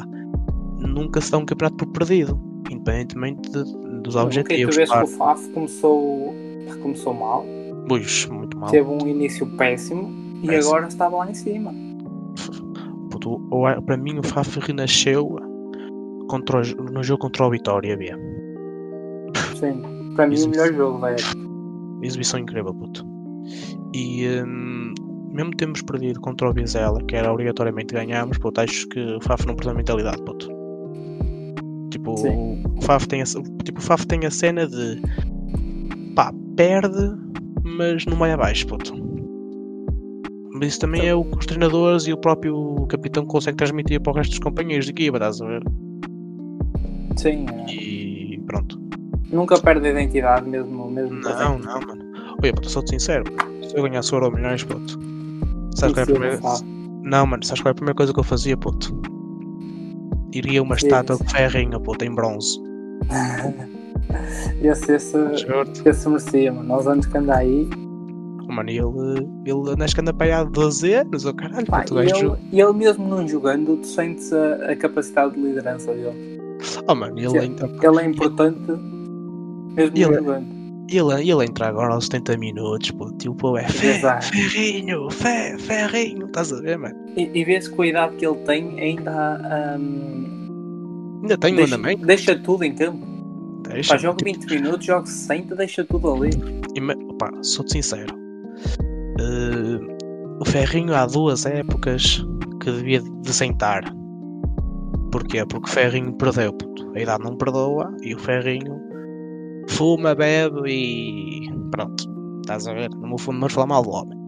nunca 0.78 1.20
se 1.20 1.32
dá 1.32 1.38
um 1.38 1.44
campeonato 1.44 1.76
por 1.78 1.88
perdido. 1.92 2.49
Independentemente 2.70 3.50
de- 3.50 4.00
dos 4.02 4.16
objetivos. 4.16 4.76
tu 4.76 4.86
claro. 4.86 5.06
que 5.06 5.12
o 5.12 5.16
FAF 5.16 5.48
começou, 5.50 6.34
começou 6.82 7.12
mal, 7.14 7.44
Pois, 7.88 8.26
muito 8.26 8.56
mal. 8.58 8.70
teve 8.70 8.88
um 8.88 9.06
início 9.06 9.44
péssimo 9.56 10.10
e 10.42 10.46
Péssimo. 10.46 10.74
agora 10.74 10.88
estava 10.88 11.16
lá 11.16 11.30
em 11.30 11.34
cima. 11.34 11.74
Puto, 13.10 13.40
para 13.84 13.96
mim 13.96 14.18
o 14.18 14.22
FAF 14.22 14.58
renasceu 14.60 15.36
contra 16.28 16.62
no 16.92 17.02
jogo 17.02 17.20
contra 17.22 17.46
o 17.46 17.50
Vitória, 17.50 17.92
havia. 17.94 18.16
Sim, 19.56 19.82
para 20.14 20.26
mim 20.28 20.34
Isso. 20.34 20.46
o 20.46 20.50
melhor 20.50 20.72
jogo 20.72 21.00
da 21.00 21.10
época. 21.10 21.36
Exibição 22.02 22.40
incrível, 22.40 22.72
puto. 22.72 23.04
E 23.92 24.26
hum, 24.46 24.94
mesmo 25.32 25.50
temos 25.56 25.82
perdido 25.82 26.20
contra 26.20 26.48
o 26.48 26.52
Vizela, 26.52 27.02
que 27.02 27.16
era 27.16 27.30
obrigatoriamente 27.32 27.92
ganharmos, 27.92 28.38
puto, 28.38 28.60
acho 28.60 28.88
que 28.88 29.00
o 29.00 29.20
FAF 29.20 29.46
não 29.46 29.54
perdeu 29.56 29.72
a 29.72 29.76
mentalidade, 29.76 30.22
puto. 30.22 30.48
Tipo, 31.91 32.16
Sim. 32.16 32.62
o 32.76 32.82
FAF 32.82 33.09
tem 33.09 33.22
a, 33.22 33.24
tipo, 33.24 33.78
o 33.78 33.82
FAF 33.82 34.07
tem 34.07 34.24
a 34.24 34.30
cena 34.30 34.66
de 34.66 35.01
pá, 36.14 36.32
perde, 36.57 37.16
mas 37.64 38.07
não 38.07 38.16
vai 38.16 38.32
abaixo, 38.32 38.66
puto. 38.66 38.95
Mas 40.53 40.68
isso 40.68 40.80
também 40.80 41.07
é 41.07 41.14
o 41.14 41.24
que 41.24 41.38
os 41.38 41.47
treinadores 41.47 42.07
e 42.07 42.12
o 42.12 42.16
próprio 42.16 42.86
capitão 42.88 43.24
consegue 43.24 43.57
transmitir 43.57 44.01
para 44.01 44.12
o 44.12 44.14
resto 44.14 44.30
dos 44.30 44.38
companheiros 44.41 44.86
de 44.86 44.93
equipa, 44.93 45.16
estás 45.16 45.41
a 45.41 45.47
ver? 45.47 45.62
Sim, 47.16 47.47
é. 47.49 47.72
E 47.72 48.43
pronto. 48.47 48.80
nunca 49.32 49.59
perde 49.59 49.88
a 49.88 49.91
identidade 49.91 50.49
mesmo. 50.49 50.91
mesmo 50.91 51.20
Não, 51.20 51.59
não, 51.59 51.80
mano. 51.80 52.05
Olha, 52.43 52.53
puto, 52.53 52.70
sou-te 52.70 52.91
sincero. 52.91 53.24
Se 53.66 53.76
eu 53.76 53.82
ganhasse 53.82 54.12
o 54.12 54.16
Euro 54.16 54.32
Milhões, 54.32 54.62
puto. 54.64 54.99
Sabes 55.76 55.95
qual 55.95 56.01
é 56.01 56.03
a 56.03 56.07
primeira... 56.07 56.41
Não, 57.03 57.26
mano, 57.26 57.45
sabes 57.45 57.62
qual 57.62 57.70
é 57.70 57.72
a 57.72 57.74
primeira 57.74 57.95
coisa 57.95 58.12
que 58.12 58.20
eu 58.20 58.24
fazia, 58.24 58.57
puto? 58.57 59.09
Iria 60.32 60.62
uma 60.62 60.76
estátua 60.76 61.16
de 61.16 61.30
ferrinho, 61.32 61.80
puto, 61.80 62.04
em 62.04 62.14
bronze. 62.14 62.58
Esse, 64.62 64.92
esse, 64.94 65.36
Juro-te. 65.36 65.88
esse 65.88 66.08
merecia, 66.08 66.52
mano. 66.52 66.68
Nós 66.68 66.86
anos 66.86 67.06
que 67.06 67.16
anda 67.16 67.36
aí. 67.36 67.68
Mano, 68.48 68.68
e 68.68 68.78
ele, 68.78 69.28
ele 69.46 69.84
acho 69.84 69.94
que 69.94 70.00
anda 70.00 70.12
para 70.12 70.26
aí 70.26 70.32
há 70.32 70.42
12 70.44 70.92
anos, 70.92 71.24
oh 71.24 71.32
caralho, 71.32 71.66
Pá, 71.66 71.84
e, 71.88 71.98
ele, 72.10 72.32
e 72.52 72.60
ele 72.60 72.72
mesmo 72.72 73.06
não 73.08 73.26
jogando, 73.28 73.76
tu 73.76 73.86
sentes 73.86 74.32
a, 74.32 74.72
a 74.72 74.76
capacidade 74.76 75.34
de 75.34 75.40
liderança 75.40 75.92
dele. 75.94 76.40
Oh, 76.88 76.94
mano, 76.96 77.16
ele, 77.18 77.30
que- 77.30 77.38
ainda- 77.38 77.70
Ele 77.80 78.00
é 78.00 78.04
importante 78.06 78.58
mesmo 78.68 79.96
E 79.96 80.00
não 80.00 80.08
ele- 80.08 80.14
jogando. 80.16 80.59
Ele, 80.99 81.30
ele 81.30 81.45
entra 81.45 81.68
agora 81.68 81.95
aos 81.95 82.07
70 82.07 82.36
minutos, 82.38 82.91
puto, 82.91 83.16
tipo, 83.18 83.34
pô, 83.34 83.57
é 83.59 83.68
fé, 83.68 83.97
Exato. 83.99 84.26
ferrinho, 84.26 85.11
fé, 85.11 85.57
ferrinho, 85.59 86.26
estás 86.26 86.53
a 86.53 86.61
ver, 86.61 86.78
mano? 86.78 86.95
E, 87.16 87.30
e 87.34 87.45
vês 87.45 87.68
que 87.68 87.82
a 87.82 87.86
idade 87.86 88.16
que 88.16 88.26
ele 88.26 88.36
tem 88.38 88.80
ainda 88.80 89.11
há, 89.12 89.76
hum, 89.78 91.18
Ainda 91.22 91.36
tem 91.38 91.53
um 91.53 91.57
deixa, 91.57 91.74
andamento, 91.74 92.07
deixa 92.07 92.38
tudo 92.38 92.64
em 92.64 92.74
campo. 92.74 93.07
deixa. 93.68 93.95
Pá, 93.95 93.99
joga 93.99 94.16
tipo, 94.24 94.41
20 94.47 94.51
minutos, 94.62 94.86
joga 94.86 95.07
60, 95.07 95.55
deixa 95.57 95.84
tudo 95.84 96.12
ali. 96.12 96.30
ima- 96.74 96.95
opá, 97.11 97.30
sou-te 97.43 97.72
sincero. 97.72 98.14
Eh, 99.20 99.97
o 100.41 100.45
Ferrinho 100.47 100.95
há 100.95 101.07
duas 101.07 101.45
épocas 101.47 102.24
que 102.62 102.70
devia 102.72 103.01
de 103.01 103.32
sentar. 103.32 103.82
Porquê? 105.12 105.45
Porque 105.45 105.68
o 105.68 105.72
Ferrinho 105.72 106.12
perdeu, 106.14 106.53
puto. 106.53 106.91
A 106.95 107.01
idade 107.01 107.22
não 107.24 107.36
perdoa 107.36 107.95
e 108.03 108.14
o 108.14 108.18
Ferrinho 108.18 108.80
fuma, 109.70 110.14
bebe 110.14 110.60
e 110.68 111.50
pronto. 111.70 112.04
Estás 112.40 112.66
a 112.66 112.74
ver? 112.74 112.90
Não 112.90 113.16
vou, 113.16 113.32
não 113.34 113.40
vou 113.40 113.50
falar 113.50 113.66
mal 113.66 113.82
do 113.82 113.90
homem. 113.90 114.18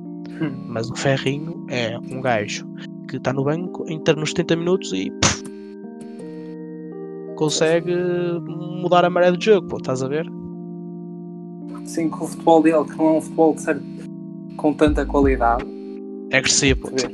Hum. 0.40 0.64
Mas 0.68 0.90
o 0.90 0.95
Ferrinho 0.97 1.64
é 1.68 1.99
um 1.99 2.20
gajo 2.20 2.66
que 3.09 3.16
está 3.16 3.32
no 3.32 3.45
banco, 3.45 3.84
entra 3.88 4.14
nos 4.14 4.30
70 4.30 4.57
minutos 4.57 4.93
e 4.93 5.11
pff, 5.11 5.43
consegue 7.36 7.95
mudar 8.80 9.05
a 9.05 9.11
maré 9.11 9.30
do 9.32 9.43
jogo, 9.43 9.68
pô, 9.68 9.76
estás 9.78 10.03
a 10.03 10.09
ver? 10.09 10.26
Sim, 11.84 12.09
que 12.09 12.22
o 12.22 12.26
futebol 12.26 12.62
dele, 12.62 12.84
que 12.84 12.97
não 12.97 13.07
é 13.09 13.12
um 13.12 13.20
futebol 13.20 13.55
de 13.55 13.62
certo, 13.62 13.82
com 14.57 14.72
tanta 14.72 15.05
qualidade, 15.05 15.64
É 16.30 16.38
agressivo, 16.38 16.80
puto. 16.82 17.05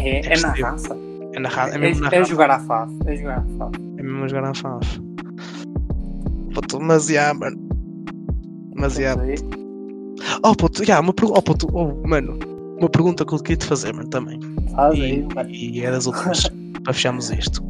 é, 0.00 0.18
é 0.20 0.22
na 0.40 0.48
agressivo. 0.48 0.62
raça. 0.66 0.96
É, 1.34 1.40
na 1.40 1.48
ra- 1.48 1.70
é 1.70 1.74
É, 1.74 1.78
mesmo 1.78 2.02
na 2.02 2.08
é 2.08 2.18
raça. 2.18 2.30
jogar 2.30 2.50
à 2.50 2.58
face. 2.60 2.96
É 3.06 3.16
jogar 3.16 3.38
à 3.38 3.42
face. 3.42 3.82
É 3.98 4.02
mesmo 4.02 4.28
jogar 4.28 4.42
na 4.42 4.54
FAF. 4.54 5.00
Puto, 6.60 6.80
mas 6.80 7.06
já, 7.06 7.32
mano. 7.32 7.56
Mas. 8.76 8.98
Aí, 8.98 9.36
Oh, 10.42 10.54
puto, 10.54 10.84
já, 10.84 10.98
uma 11.00 11.12
pergunta. 11.12 11.38
Oh, 11.38 11.42
puto, 11.42 11.68
oh, 11.72 12.06
mano. 12.08 12.38
uma 12.78 12.88
pergunta 12.88 13.24
que 13.24 13.32
eu 13.32 13.38
queria 13.38 13.56
te 13.56 13.66
fazer, 13.66 13.94
mano, 13.94 14.08
também. 14.08 14.38
Faz 14.74 14.98
E, 14.98 15.02
aí, 15.02 15.26
mano. 15.34 15.50
e 15.50 15.84
é 15.84 15.90
das 15.90 16.06
últimas, 16.06 16.48
para 16.82 16.92
fecharmos 16.92 17.30
isto. 17.30 17.62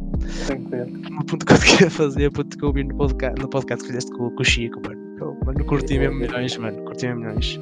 Tranquilo. 0.47 0.87
Uma 1.11 1.23
pergunta 1.23 1.45
que 1.45 1.53
eu 1.53 1.57
te 1.59 1.65
queria 1.65 1.91
fazer, 1.91 2.31
puto, 2.31 2.57
que 2.57 2.63
eu 2.63 2.69
ouvi 2.69 2.83
no 2.83 2.95
podcast, 2.95 3.39
no 3.39 3.47
podcast 3.47 3.83
que 3.83 3.87
fizeste 3.89 4.11
com, 4.11 4.31
com 4.31 4.41
o 4.41 4.45
Chico, 4.45 4.81
mano. 4.83 4.99
Eu, 5.19 5.37
mano, 5.45 5.65
curti 5.65 5.99
mesmo 5.99 6.15
milhões, 6.19 6.57
mano. 6.57 6.81
Curti 6.83 7.05
mesmo 7.07 7.21
milhões. 7.21 7.59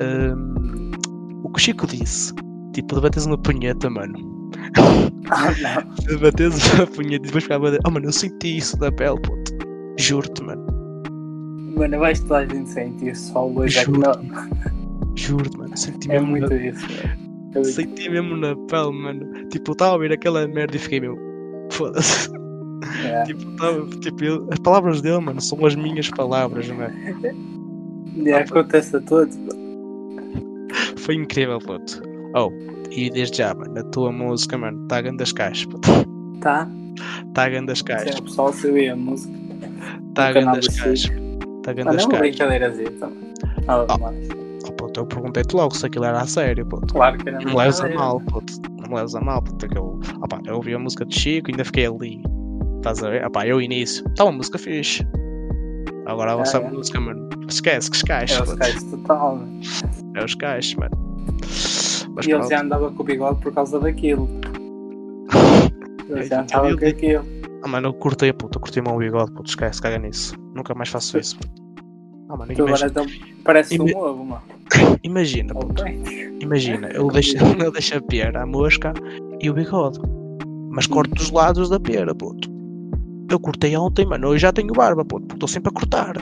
Hum, 0.00 0.90
o 1.44 1.50
que 1.50 1.58
o 1.58 1.62
Chico 1.62 1.86
disse, 1.86 2.32
tipo, 2.72 2.94
debates 2.94 3.26
uma 3.26 3.36
punheta, 3.36 3.90
mano. 3.90 4.50
Ah, 5.30 5.52
não. 5.60 5.94
Debates 6.06 6.72
uma 6.74 6.86
punheta 6.86 7.24
e 7.24 7.26
depois 7.26 7.44
ficava 7.44 7.66
a 7.66 7.70
dizer, 7.70 7.82
oh 7.86 7.90
mano, 7.90 8.06
eu 8.06 8.12
senti 8.12 8.56
isso 8.58 8.78
na 8.78 8.90
pele, 8.90 9.20
puto. 9.20 9.63
Juro-te, 9.98 10.42
mano. 10.42 10.64
Mano, 11.76 12.00
que 12.06 12.20
toda 12.22 12.38
a 12.38 12.46
gente 12.46 12.68
sente 12.70 13.08
isso. 13.10 13.32
Só 13.32 13.48
é 13.48 13.64
que 13.64 13.68
Juro. 13.70 14.00
não. 14.00 15.14
Juro-te, 15.16 15.58
mano. 15.58 15.76
Senti 15.76 16.10
É 16.10 16.20
muito 16.20 16.48
na, 16.48 16.56
isso, 16.56 16.86
velho. 16.86 17.24
Eu- 17.54 17.64
senti 17.64 18.08
mesmo 18.10 18.36
na 18.36 18.54
pele, 18.56 18.90
mano. 18.92 19.48
Tipo, 19.48 19.70
eu 19.70 19.72
estava 19.72 19.90
a 19.92 19.94
ouvir 19.94 20.12
aquela 20.12 20.46
merda 20.48 20.76
e 20.76 20.78
fiquei 20.78 21.00
mesmo. 21.00 21.18
Foda-se. 21.70 22.28
é. 23.04 23.22
Tipo, 23.26 23.56
tava, 23.56 23.86
tipo, 24.00 24.24
eu- 24.24 24.46
as 24.50 24.58
palavras 24.58 25.00
dele, 25.00 25.18
mano, 25.20 25.40
são 25.40 25.64
as 25.64 25.74
minhas 25.76 26.08
palavras, 26.10 26.68
mano. 26.68 26.94
E 28.16 28.32
acontece 28.32 28.96
a 28.96 29.00
todos. 29.00 29.36
Foi 30.98 31.14
incrível, 31.14 31.58
puto. 31.58 32.02
Oh, 32.34 32.50
e 32.90 33.10
desde 33.10 33.38
já, 33.38 33.54
mano, 33.54 33.78
a 33.78 33.82
tua 33.84 34.10
música, 34.12 34.56
mano, 34.58 34.82
está 34.82 34.98
a 34.98 35.02
grandes 35.02 35.32
caixas, 35.32 35.66
puto. 35.66 35.88
Tá? 36.40 36.68
Está 37.28 37.44
a 37.44 37.48
grandes 37.48 37.78
Se 37.78 37.84
caixas. 37.84 38.18
o 38.18 38.22
pessoal 38.22 38.52
sabia 38.52 38.92
a 38.92 38.96
música. 38.96 39.32
Está 40.14 40.28
a 40.28 40.32
grandes 40.32 40.68
do 40.68 40.74
caixas. 40.82 41.00
Está 41.00 41.10
a 41.10 41.14
Mano, 41.14 41.66
é 41.66 41.74
grandes 41.74 42.04
uma 42.04 42.10
caixas. 42.12 42.18
brincadeirazinha 42.20 42.90
também. 42.92 43.34
Nada 43.66 43.86
Ah. 43.88 43.98
mais. 43.98 44.28
Oh, 44.66 44.72
puto, 44.72 45.00
eu 45.00 45.06
perguntei-te 45.06 45.54
logo 45.54 45.74
se 45.76 45.84
aquilo 45.86 46.04
era 46.04 46.20
a 46.20 46.26
sério, 46.26 46.64
puto. 46.66 46.94
Claro 46.94 47.18
que 47.18 47.28
era 47.28 47.38
Não 47.40 47.50
me 47.50 47.56
leves 47.56 47.80
a 47.80 47.88
mal, 47.90 48.20
puto. 48.20 48.52
Não 48.80 48.88
me 48.88 48.94
leves 48.94 49.14
a 49.14 49.20
mal, 49.20 49.42
puto. 49.42 49.68
Que 49.68 49.76
eu, 49.76 50.00
opa, 50.22 50.40
eu 50.46 50.56
ouvi 50.56 50.72
a 50.74 50.78
música 50.78 51.04
de 51.04 51.14
Chico 51.18 51.50
e 51.50 51.52
ainda 51.52 51.64
fiquei 51.64 51.86
ali. 51.86 52.22
Estás 52.76 53.02
a 53.02 53.10
ver? 53.10 53.26
Opa, 53.26 53.46
eu 53.46 53.60
início. 53.60 54.06
Está 54.08 54.24
uma 54.24 54.32
música 54.32 54.58
fixe. 54.58 55.06
Agora 56.06 56.32
a 56.32 56.36
vossa 56.36 56.58
é. 56.58 56.70
música, 56.70 57.00
mano. 57.00 57.28
Esquece 57.48 57.90
que 57.90 57.96
os 57.96 58.02
caixas, 58.02 58.38
É 58.38 58.42
os 58.52 58.54
caixas 58.58 58.82
total. 58.84 59.36
mano. 59.36 59.60
É 60.14 60.24
os 60.24 60.34
caixas, 60.34 60.74
mano. 60.76 60.96
Mas 62.14 62.26
E 62.26 62.30
ele 62.30 62.42
já 62.48 62.60
andava 62.62 62.90
com 62.90 63.02
o 63.02 63.04
bigode 63.06 63.40
por 63.40 63.52
causa 63.52 63.78
daquilo. 63.80 64.28
Ele 66.08 66.20
É, 66.20 66.22
já 66.24 66.42
andava 66.42 66.76
com 66.76 66.86
aquilo. 66.86 67.24
Ah, 67.64 67.68
mano, 67.68 67.88
eu 67.88 67.94
curtei, 67.94 68.30
puto. 68.30 68.58
Eu 68.58 68.60
curti 68.60 68.78
o 68.78 68.82
meu 68.82 68.98
bigode, 68.98 69.32
puto. 69.32 69.48
Esquece, 69.48 69.80
caga 69.80 69.98
nisso. 69.98 70.34
Nunca 70.54 70.74
mais 70.74 70.90
faço 70.90 71.18
isso. 71.18 71.38
Ah, 72.28 72.36
mano, 72.36 72.52
Tu 72.54 72.62
agora 72.62 72.68
imagina, 72.68 72.90
então 72.90 73.06
parece 73.42 73.80
um 73.80 73.88
Ima- 73.88 73.98
ovo, 74.00 74.24
mano. 74.24 74.42
imagina, 75.02 75.54
puto. 75.54 75.82
Ok. 75.82 76.36
Imagina, 76.42 76.88
eu 76.88 77.08
deixo, 77.08 77.36
eu 77.64 77.72
deixo 77.72 77.96
a 77.96 78.02
pera, 78.02 78.42
a 78.42 78.46
mosca 78.46 78.92
e 79.40 79.48
o 79.48 79.54
bigode. 79.54 79.98
Mas 80.70 80.86
corto 80.86 81.14
dos 81.14 81.30
lados 81.30 81.70
da 81.70 81.80
pera, 81.80 82.14
puto. 82.14 82.50
Eu 83.30 83.40
cortei 83.40 83.74
ontem, 83.74 84.04
mano. 84.04 84.28
Hoje 84.28 84.42
já 84.42 84.52
tenho 84.52 84.74
barba, 84.74 85.02
puto. 85.02 85.22
Porque 85.22 85.36
estou 85.36 85.48
sempre 85.48 85.70
a 85.70 85.72
cortar. 85.72 86.16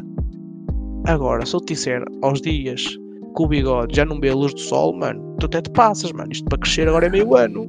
Agora, 1.06 1.44
se 1.44 1.56
eu 1.56 1.60
te 1.60 1.74
disser 1.74 2.04
aos 2.22 2.40
dias 2.40 2.84
que 2.84 3.42
o 3.42 3.48
bigode 3.48 3.96
já 3.96 4.04
não 4.04 4.20
vê 4.20 4.28
a 4.28 4.34
luz 4.34 4.54
do 4.54 4.60
sol, 4.60 4.96
mano, 4.96 5.34
tu 5.40 5.46
até 5.46 5.60
te 5.60 5.70
passas, 5.70 6.12
mano. 6.12 6.30
Isto 6.30 6.44
para 6.44 6.58
crescer 6.58 6.86
agora 6.86 7.06
é 7.06 7.10
meio 7.10 7.34
ano. 7.34 7.66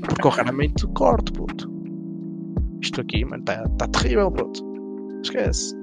Porque 0.00 0.26
eu 0.26 0.30
raramente 0.32 0.84
corto, 0.88 1.32
puto. 1.32 1.71
Isto 2.82 3.00
aqui, 3.00 3.24
mano, 3.24 3.42
está 3.42 3.64
tá 3.78 3.86
terrível, 3.88 4.30
puto. 4.30 4.60
Esquece. 5.22 5.76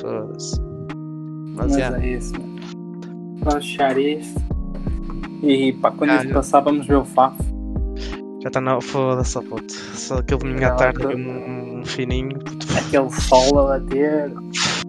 Foda-se. 0.00 0.60
Mas, 1.54 1.66
Mas 1.72 1.76
já. 1.76 1.98
é 1.98 2.08
isso, 2.16 2.32
mano. 2.34 2.60
Fechar 3.52 3.98
isto. 3.98 4.40
E 5.42 5.72
pá, 5.74 5.90
quando 5.90 6.10
Ah, 6.10 6.16
isso 6.24 6.34
passar, 6.34 6.60
vamos 6.60 6.86
ver 6.86 6.96
o 6.96 7.04
Fafo. 7.04 7.42
Já 8.42 8.48
está 8.48 8.60
na. 8.60 8.80
Foda-se, 8.80 9.40
puto. 9.40 9.72
Só 9.72 10.18
aquele 10.18 10.40
domingo 10.40 10.64
à 10.64 10.70
tarde, 10.72 11.06
um, 11.06 11.80
um 11.80 11.84
fininho. 11.84 12.38
Puto. 12.38 12.66
Aquele 12.78 13.10
sol 13.10 13.58
a 13.58 13.78
bater. 13.78 14.32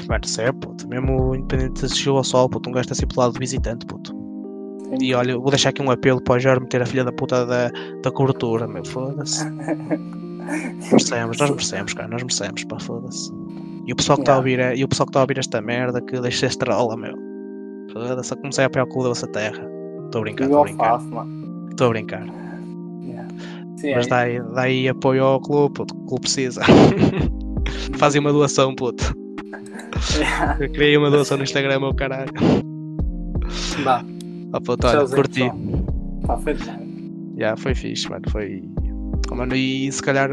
Mano, 0.09 0.25
sério, 0.27 0.53
puto. 0.55 0.87
Mesmo 0.89 1.35
independente 1.35 1.87
se 1.87 1.95
chegou 1.95 2.17
ao 2.17 2.23
sol, 2.23 2.49
puto. 2.49 2.69
Um 2.69 2.73
gajo 2.73 2.83
está 2.83 2.95
sempre 2.95 3.15
do 3.15 3.19
lado 3.21 3.33
do 3.33 3.39
visitante, 3.39 3.85
puto. 3.85 4.10
E 4.99 5.13
olha, 5.13 5.37
vou 5.37 5.49
deixar 5.49 5.69
aqui 5.69 5.81
um 5.81 5.89
apelo 5.91 6.21
para 6.21 6.35
o 6.35 6.39
Jorge 6.39 6.61
meter 6.61 6.81
a 6.81 6.85
filha 6.85 7.03
da 7.03 7.11
puta 7.11 7.45
da, 7.45 7.71
da 8.03 8.11
cobertura, 8.11 8.67
meu. 8.67 8.83
Foda-se. 8.85 9.43
Merecemos, 10.91 11.37
nós 11.37 11.49
merecemos, 11.49 11.93
cara. 11.93 12.07
Nós 12.09 12.23
merecemos, 12.23 12.63
pá, 12.65 12.79
foda-se. 12.79 13.31
E 13.87 13.93
o 13.93 13.95
pessoal 13.95 14.17
que 14.17 14.23
está 14.23 14.33
a 14.33 14.37
ouvir, 14.37 14.59
é- 14.59 14.75
e 14.75 14.83
o 14.83 14.87
pessoal 14.87 15.05
que 15.07 15.11
está 15.11 15.19
a 15.19 15.23
ouvir 15.23 15.37
esta 15.37 15.61
merda, 15.61 16.01
que 16.01 16.19
deixa 16.19 16.45
esta 16.47 16.65
trola, 16.65 16.97
meu. 16.97 17.15
Foda-se, 17.93 18.35
comecei 18.35 18.63
a 18.63 18.67
apoiar 18.67 18.83
o 18.83 18.87
cu 18.87 19.03
da 19.03 19.09
vossa 19.09 19.27
terra. 19.27 19.63
Estou 20.05 20.19
a 20.19 20.21
brincar, 20.23 20.43
estou 20.45 20.59
a 20.59 20.63
brincar. 20.63 21.01
Estou 21.69 21.87
a 21.87 21.89
brincar. 21.89 22.25
Yeah. 23.01 23.27
Sim, 23.77 23.95
Mas 23.95 24.07
é. 24.07 24.09
dá 24.09 24.17
aí, 24.19 24.41
dá 24.53 24.61
aí 24.63 24.89
apoio 24.89 25.23
ao 25.23 25.39
clube, 25.39 25.73
puto. 25.73 25.95
O 25.95 26.05
clube 26.05 26.21
precisa. 26.21 26.61
Fazem 27.97 28.19
uma 28.19 28.31
doação, 28.33 28.75
puto. 28.75 29.15
Eu 30.59 30.71
criei 30.71 30.97
uma 30.97 31.09
doação 31.09 31.37
no 31.37 31.43
Instagram, 31.43 31.79
meu 31.79 31.93
caralho. 31.93 32.31
Vá, 33.83 34.03
Ah, 34.53 34.59
puto, 34.61 34.87
olha, 34.87 34.97
tchauzinho, 34.97 35.15
curti. 35.15 35.51
Tá 36.27 36.37
feito, 36.37 36.65
mano. 36.65 36.91
Já, 37.37 37.55
foi 37.57 37.73
fixe, 37.75 38.09
mano. 38.09 38.23
Foi. 38.29 38.63
Oh, 39.31 39.35
mano, 39.35 39.55
e 39.55 39.91
se 39.91 40.01
calhar 40.01 40.29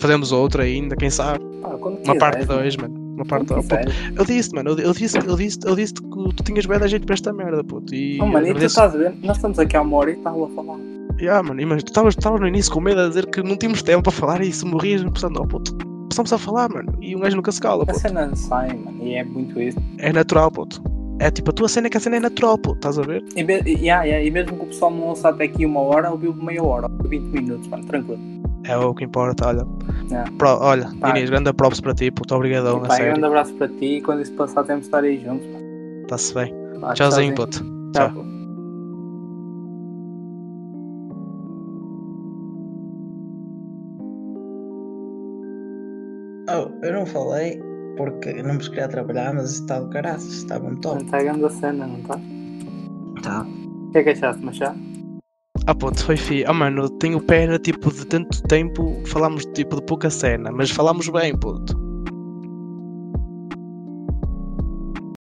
fazemos 0.00 0.32
outra 0.32 0.64
ainda, 0.64 0.96
quem 0.96 1.10
sabe? 1.10 1.44
Quando 1.80 2.04
Uma 2.04 2.16
parte 2.18 2.40
quiseres, 2.40 2.76
2, 2.76 2.76
mano. 2.78 3.06
Uma 3.14 3.24
parte 3.24 3.46
Quando 3.46 3.66
2. 3.68 3.84
quiseres. 3.84 4.16
Eu 4.18 4.24
disse, 4.24 4.54
mano, 4.54 4.70
eu, 4.70 4.78
eu 4.78 4.92
disse, 4.92 5.18
eu 5.18 5.36
disse, 5.36 5.58
eu 5.64 5.76
disse 5.76 5.94
que 5.94 6.00
tu 6.34 6.42
tinhas 6.44 6.66
bem 6.66 6.78
da 6.78 6.86
jeito 6.86 7.06
para 7.06 7.14
esta 7.14 7.32
merda, 7.32 7.62
puto. 7.64 7.94
E 7.94 8.18
Oh, 8.20 8.26
mano, 8.26 8.46
e 8.48 8.54
tu 8.54 8.64
estás 8.64 8.94
a 8.94 8.98
ver? 8.98 9.14
Nós 9.22 9.36
estamos 9.36 9.58
aqui 9.58 9.76
há 9.76 9.82
uma 9.82 9.96
hora 9.96 10.10
e 10.10 10.14
estás 10.14 10.36
a 10.36 10.48
falar. 10.48 10.78
Ya, 11.20 11.42
mano, 11.42 11.66
mas 11.66 11.82
tu 11.82 11.88
estavas 12.08 12.40
no 12.40 12.46
início 12.48 12.70
com 12.72 12.80
medo 12.80 13.00
a 13.00 13.08
dizer 13.08 13.26
que 13.26 13.42
não 13.42 13.56
tínhamos 13.56 13.82
tempo 13.82 14.02
para 14.02 14.12
falar 14.12 14.42
e 14.42 14.52
se 14.52 14.66
morrias, 14.66 15.02
pensando, 15.02 15.40
oh 15.40 15.46
puto, 15.46 15.74
estamos 16.10 16.30
a 16.32 16.36
falar, 16.38 16.68
mano. 16.68 16.92
E 17.00 17.16
um 17.16 17.20
gajo 17.20 17.36
nunca 17.36 17.50
se 17.52 17.60
cala, 17.60 17.84
A 17.84 17.86
puto. 17.86 17.98
cena 18.00 18.34
sai, 18.36 18.76
mano, 18.76 19.02
e 19.02 19.14
é 19.14 19.24
muito 19.24 19.58
isso. 19.60 19.78
É 19.98 20.12
natural, 20.12 20.50
puto. 20.50 20.82
É 21.18 21.30
tipo, 21.30 21.50
a 21.50 21.52
tua 21.52 21.68
cena 21.68 21.86
é 21.86 21.90
que 21.90 21.96
a 21.96 22.00
cena 22.00 22.16
é 22.16 22.20
natural, 22.20 22.58
puto, 22.58 22.76
estás 22.76 22.98
a 22.98 23.02
ver? 23.02 23.24
E, 23.34 23.42
me- 23.42 23.60
e- 23.64 23.78
yeah, 23.84 24.04
yeah, 24.04 24.22
e 24.22 24.30
mesmo 24.30 24.56
que 24.58 24.64
o 24.64 24.66
pessoal 24.66 24.90
não 24.90 25.04
ouça 25.04 25.30
até 25.30 25.44
aqui 25.44 25.64
uma 25.64 25.80
hora, 25.80 26.10
ouviu 26.10 26.34
meia 26.34 26.62
hora, 26.62 26.88
ou 27.02 27.08
20 27.08 27.22
minutos, 27.24 27.66
mano, 27.68 27.84
tranquilo. 27.86 28.20
É 28.64 28.76
o 28.76 28.92
que 28.94 29.04
importa, 29.04 29.46
olha. 29.48 29.66
Yeah. 30.10 30.30
Pro- 30.36 30.58
olha, 30.60 30.90
Pá. 31.00 31.10
Inês, 31.10 31.30
grande 31.30 31.52
props 31.54 31.80
para 31.80 31.94
ti, 31.94 32.10
puto, 32.10 32.34
obrigadão, 32.34 32.78
a 32.84 32.88
Pá, 32.88 32.98
grande 32.98 33.24
abraço 33.24 33.54
para 33.54 33.68
ti 33.68 33.96
e 33.96 34.02
quando 34.02 34.20
isso 34.22 34.32
passar 34.34 34.64
temos 34.64 34.82
de 34.82 34.86
estar 34.88 35.04
aí 35.04 35.18
juntos. 35.24 35.46
Está-se 36.02 36.34
bem. 36.34 36.54
Vá, 36.80 36.92
Tchauzinho, 36.92 37.34
puto. 37.34 37.64
Tchau. 37.94 38.10
Tchau. 38.10 38.24
Oh, 46.48 46.70
eu 46.84 46.92
não 46.92 47.06
falei 47.06 47.60
porque 47.96 48.42
não 48.42 48.54
me 48.54 48.60
queria 48.60 48.88
trabalhar, 48.88 49.34
mas 49.34 49.52
isso 49.52 49.62
está 49.62 49.80
do 49.80 49.88
caraças, 49.90 50.32
está 50.32 50.58
bom 50.58 50.74
top. 50.76 51.04
está 51.04 51.22
grande 51.22 51.44
a 51.44 51.50
cena, 51.50 51.86
não 51.86 51.98
está? 51.98 52.20
Tá. 53.22 53.42
O 53.42 53.92
que 53.92 53.98
é 53.98 54.02
que 54.02 54.10
achaste, 54.10 54.44
Machado? 54.44 54.78
Ah, 55.66 55.74
puto, 55.74 56.04
foi 56.04 56.16
fi. 56.16 56.44
Ah, 56.44 56.52
mano, 56.52 56.88
tenho 56.88 57.20
pena, 57.20 57.58
tipo, 57.58 57.92
de 57.92 58.06
tanto 58.06 58.40
tempo 58.42 59.02
falámos, 59.06 59.44
tipo, 59.46 59.76
de 59.76 59.82
pouca 59.82 60.10
cena, 60.10 60.52
mas 60.52 60.70
falámos 60.70 61.08
bem, 61.08 61.36
puto. 61.36 61.85